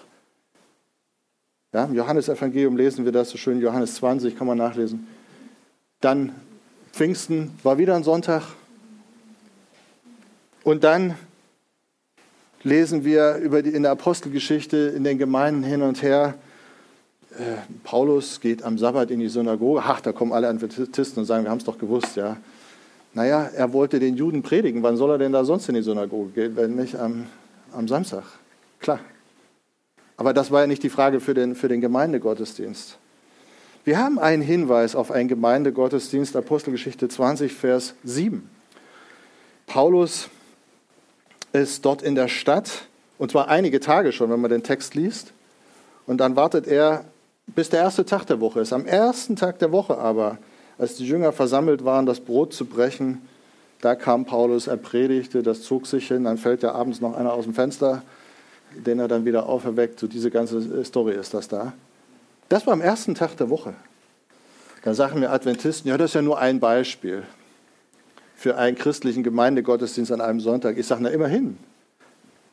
Ja, 1.72 1.84
Im 1.84 1.94
Johannesevangelium 1.94 2.76
lesen 2.76 3.04
wir 3.04 3.12
das 3.12 3.30
so 3.30 3.38
schön, 3.38 3.60
Johannes 3.60 3.94
20, 3.96 4.36
kann 4.36 4.46
man 4.46 4.58
nachlesen. 4.58 5.06
Dann 6.00 6.34
Pfingsten 6.92 7.52
war 7.62 7.78
wieder 7.78 7.94
ein 7.94 8.02
Sonntag. 8.02 8.42
Und 10.64 10.84
dann 10.84 11.16
lesen 12.64 13.04
wir 13.04 13.36
über 13.36 13.62
die, 13.62 13.70
in 13.70 13.82
der 13.82 13.92
Apostelgeschichte 13.92 14.76
in 14.76 15.04
den 15.04 15.18
Gemeinden 15.18 15.62
hin 15.62 15.82
und 15.82 16.02
her. 16.02 16.34
Äh, 17.38 17.56
Paulus 17.84 18.40
geht 18.40 18.62
am 18.62 18.78
Sabbat 18.78 19.10
in 19.10 19.20
die 19.20 19.28
Synagoge. 19.28 19.82
Ach, 19.84 20.00
da 20.00 20.12
kommen 20.12 20.32
alle 20.32 20.48
Adventisten 20.48 21.20
und 21.20 21.26
sagen, 21.26 21.44
wir 21.44 21.50
haben 21.50 21.58
es 21.58 21.64
doch 21.64 21.78
gewusst, 21.78 22.16
ja. 22.16 22.36
Naja, 23.14 23.50
er 23.54 23.72
wollte 23.72 24.00
den 24.00 24.16
Juden 24.16 24.42
predigen. 24.42 24.82
Wann 24.82 24.96
soll 24.96 25.10
er 25.10 25.18
denn 25.18 25.32
da 25.32 25.44
sonst 25.44 25.68
in 25.68 25.74
die 25.74 25.82
Synagoge 25.82 26.30
gehen, 26.30 26.56
wenn 26.56 26.76
nicht 26.76 26.96
am, 26.96 27.26
am 27.72 27.86
Samstag? 27.86 28.24
Klar. 28.80 29.00
Aber 30.16 30.32
das 30.32 30.50
war 30.50 30.62
ja 30.62 30.66
nicht 30.66 30.82
die 30.82 30.88
Frage 30.88 31.20
für 31.20 31.34
den, 31.34 31.54
für 31.54 31.68
den 31.68 31.80
Gemeindegottesdienst. 31.80 32.98
Wir 33.84 33.98
haben 33.98 34.18
einen 34.18 34.42
Hinweis 34.42 34.94
auf 34.94 35.10
einen 35.10 35.28
Gemeindegottesdienst, 35.28 36.36
Apostelgeschichte 36.36 37.08
20, 37.08 37.52
Vers 37.52 37.94
7. 38.04 38.48
Paulus 39.66 40.28
ist 41.52 41.84
dort 41.84 42.02
in 42.02 42.14
der 42.14 42.28
Stadt, 42.28 42.86
und 43.18 43.30
zwar 43.30 43.48
einige 43.48 43.80
Tage 43.80 44.12
schon, 44.12 44.30
wenn 44.30 44.40
man 44.40 44.50
den 44.50 44.62
Text 44.62 44.94
liest. 44.94 45.32
Und 46.06 46.18
dann 46.18 46.34
wartet 46.34 46.66
er, 46.66 47.04
bis 47.46 47.68
der 47.68 47.80
erste 47.80 48.04
Tag 48.04 48.26
der 48.26 48.40
Woche 48.40 48.60
ist. 48.60 48.72
Am 48.72 48.86
ersten 48.86 49.36
Tag 49.36 49.58
der 49.58 49.72
Woche 49.72 49.98
aber, 49.98 50.38
als 50.78 50.96
die 50.96 51.06
Jünger 51.06 51.32
versammelt 51.32 51.84
waren, 51.84 52.06
das 52.06 52.20
Brot 52.20 52.52
zu 52.52 52.64
brechen, 52.64 53.22
da 53.80 53.94
kam 53.94 54.24
Paulus, 54.24 54.66
er 54.66 54.76
predigte, 54.76 55.42
das 55.42 55.62
zog 55.62 55.86
sich 55.86 56.08
hin, 56.08 56.24
dann 56.24 56.38
fällt 56.38 56.62
ja 56.62 56.72
abends 56.72 57.00
noch 57.00 57.16
einer 57.16 57.32
aus 57.32 57.44
dem 57.44 57.54
Fenster, 57.54 58.02
den 58.74 58.98
er 58.98 59.08
dann 59.08 59.24
wieder 59.24 59.46
auferweckt. 59.46 60.00
So 60.00 60.06
diese 60.06 60.30
ganze 60.30 60.84
Story 60.84 61.14
ist 61.14 61.34
das 61.34 61.48
da. 61.48 61.72
Das 62.48 62.66
war 62.66 62.72
am 62.72 62.80
ersten 62.80 63.14
Tag 63.14 63.36
der 63.36 63.50
Woche. 63.50 63.74
Dann 64.84 64.94
sagen 64.94 65.20
mir 65.20 65.30
Adventisten, 65.30 65.88
ja, 65.88 65.98
das 65.98 66.10
ist 66.10 66.14
ja 66.14 66.22
nur 66.22 66.38
ein 66.38 66.58
Beispiel 66.60 67.24
für 68.42 68.56
einen 68.56 68.76
christlichen 68.76 69.22
Gemeindegottesdienst 69.22 70.10
an 70.10 70.20
einem 70.20 70.40
Sonntag. 70.40 70.76
Ich 70.76 70.88
sage, 70.88 71.00
na 71.00 71.10
immerhin. 71.10 71.58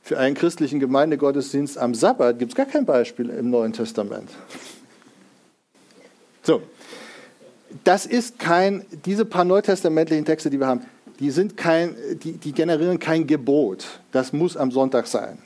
Für 0.04 0.20
einen 0.20 0.36
christlichen 0.36 0.80
Gemeindegottesdienst 0.80 1.80
am 1.80 1.96
Sabbat 1.96 2.38
gibt 2.38 2.52
es 2.52 2.56
gar 2.56 2.68
kein 2.68 2.86
Beispiel 2.86 3.32
im 3.32 3.50
Neuen 3.50 3.74
Testament. 3.74 4.30
So, 6.44 6.62
das 7.84 8.06
ist 8.06 8.38
kein, 8.38 8.86
diese 9.04 9.26
paar 9.26 9.46
neutestamentlichen 9.46 10.26
Texte, 10.26 10.52
die 10.52 10.60
wir 10.60 10.68
haben, 10.68 10.82
die, 11.20 11.32
sind 11.32 11.58
kein, 11.58 11.96
die, 12.22 12.34
die 12.34 12.52
generieren 12.52 13.00
kein 13.00 13.26
Gebot. 13.26 14.00
Das 14.12 14.32
muss 14.32 14.56
am 14.56 14.70
Sonntag 14.70 15.08
sein. 15.08 15.40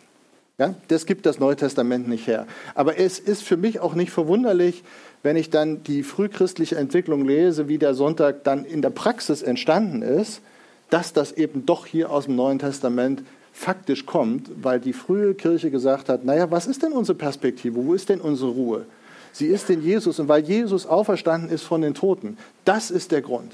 Ja, 0.57 0.75
das 0.89 1.05
gibt 1.05 1.25
das 1.25 1.39
Neue 1.39 1.55
Testament 1.55 2.09
nicht 2.09 2.27
her. 2.27 2.47
Aber 2.75 2.99
es 2.99 3.17
ist 3.17 3.43
für 3.43 3.55
mich 3.55 3.79
auch 3.79 3.95
nicht 3.95 4.11
verwunderlich, 4.11 4.83
wenn 5.23 5.37
ich 5.37 5.49
dann 5.49 5.83
die 5.83 6.03
frühchristliche 6.03 6.75
Entwicklung 6.75 7.25
lese, 7.25 7.67
wie 7.69 7.77
der 7.77 7.93
Sonntag 7.93 8.43
dann 8.43 8.65
in 8.65 8.81
der 8.81 8.89
Praxis 8.89 9.41
entstanden 9.41 10.01
ist, 10.01 10.41
dass 10.89 11.13
das 11.13 11.31
eben 11.31 11.65
doch 11.65 11.85
hier 11.85 12.11
aus 12.11 12.25
dem 12.25 12.35
Neuen 12.35 12.59
Testament 12.59 13.23
faktisch 13.53 14.05
kommt, 14.05 14.51
weil 14.61 14.79
die 14.79 14.93
frühe 14.93 15.33
Kirche 15.33 15.71
gesagt 15.71 16.09
hat, 16.09 16.25
naja, 16.25 16.51
was 16.51 16.67
ist 16.67 16.83
denn 16.83 16.91
unsere 16.91 17.17
Perspektive? 17.17 17.85
Wo 17.85 17.93
ist 17.93 18.09
denn 18.09 18.19
unsere 18.19 18.51
Ruhe? 18.51 18.85
Sie 19.31 19.47
ist 19.47 19.69
in 19.69 19.81
Jesus 19.81 20.19
und 20.19 20.27
weil 20.27 20.43
Jesus 20.43 20.85
auferstanden 20.85 21.49
ist 21.49 21.63
von 21.63 21.81
den 21.81 21.93
Toten, 21.93 22.37
das 22.65 22.91
ist 22.91 23.11
der 23.11 23.21
Grund. 23.21 23.53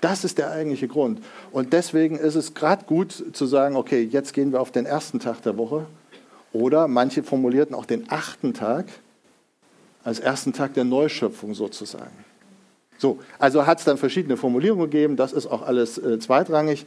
Das 0.00 0.24
ist 0.24 0.38
der 0.38 0.50
eigentliche 0.50 0.88
Grund. 0.88 1.20
Und 1.50 1.72
deswegen 1.72 2.16
ist 2.18 2.34
es 2.34 2.54
gerade 2.54 2.84
gut 2.84 3.24
zu 3.32 3.46
sagen, 3.46 3.76
okay, 3.76 4.02
jetzt 4.02 4.32
gehen 4.32 4.52
wir 4.52 4.60
auf 4.60 4.70
den 4.70 4.86
ersten 4.86 5.18
Tag 5.18 5.42
der 5.42 5.56
Woche. 5.56 5.86
Oder 6.52 6.88
manche 6.88 7.22
formulierten 7.22 7.74
auch 7.74 7.86
den 7.86 8.04
achten 8.10 8.54
Tag 8.54 8.86
als 10.04 10.20
ersten 10.20 10.52
Tag 10.52 10.74
der 10.74 10.84
Neuschöpfung 10.84 11.54
sozusagen. 11.54 12.12
So, 12.98 13.18
also 13.38 13.66
hat 13.66 13.78
es 13.78 13.84
dann 13.84 13.98
verschiedene 13.98 14.36
Formulierungen 14.36 14.90
gegeben, 14.90 15.16
das 15.16 15.32
ist 15.32 15.46
auch 15.46 15.62
alles 15.62 15.98
äh, 15.98 16.18
zweitrangig. 16.18 16.86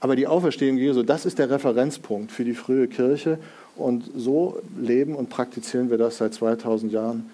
Aber 0.00 0.16
die 0.16 0.26
Auferstehung 0.26 0.76
Jesu, 0.76 1.02
das 1.02 1.26
ist 1.26 1.38
der 1.38 1.50
Referenzpunkt 1.50 2.30
für 2.30 2.44
die 2.44 2.54
frühe 2.54 2.86
Kirche. 2.86 3.38
Und 3.76 4.10
so 4.16 4.60
leben 4.78 5.14
und 5.14 5.28
praktizieren 5.28 5.90
wir 5.90 5.98
das 5.98 6.18
seit 6.18 6.32
2000 6.34 6.92
Jahren. 6.92 7.30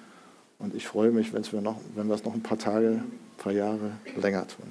Und 0.59 0.75
ich 0.75 0.87
freue 0.87 1.11
mich, 1.11 1.33
wir 1.33 1.61
noch, 1.61 1.81
wenn 1.95 2.09
wir 2.09 2.15
es 2.15 2.25
noch 2.25 2.35
ein 2.35 2.43
paar 2.43 2.59
Tage, 2.59 2.89
ein 2.89 3.13
paar 3.39 3.53
Jahre 3.53 3.93
länger 4.21 4.47
tun. 4.47 4.67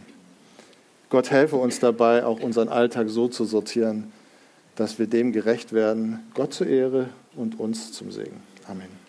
Gott 1.09 1.31
helfe 1.31 1.57
uns 1.57 1.79
dabei, 1.79 2.25
auch 2.25 2.39
unseren 2.39 2.69
Alltag 2.69 3.09
so 3.09 3.27
zu 3.27 3.43
sortieren, 3.43 4.11
dass 4.75 4.99
wir 4.99 5.07
dem 5.07 5.33
gerecht 5.33 5.73
werden, 5.73 6.19
Gott 6.33 6.53
zur 6.53 6.67
Ehre 6.67 7.09
und 7.35 7.59
uns 7.59 7.91
zum 7.91 8.11
Segen. 8.11 8.41
Amen. 8.67 9.00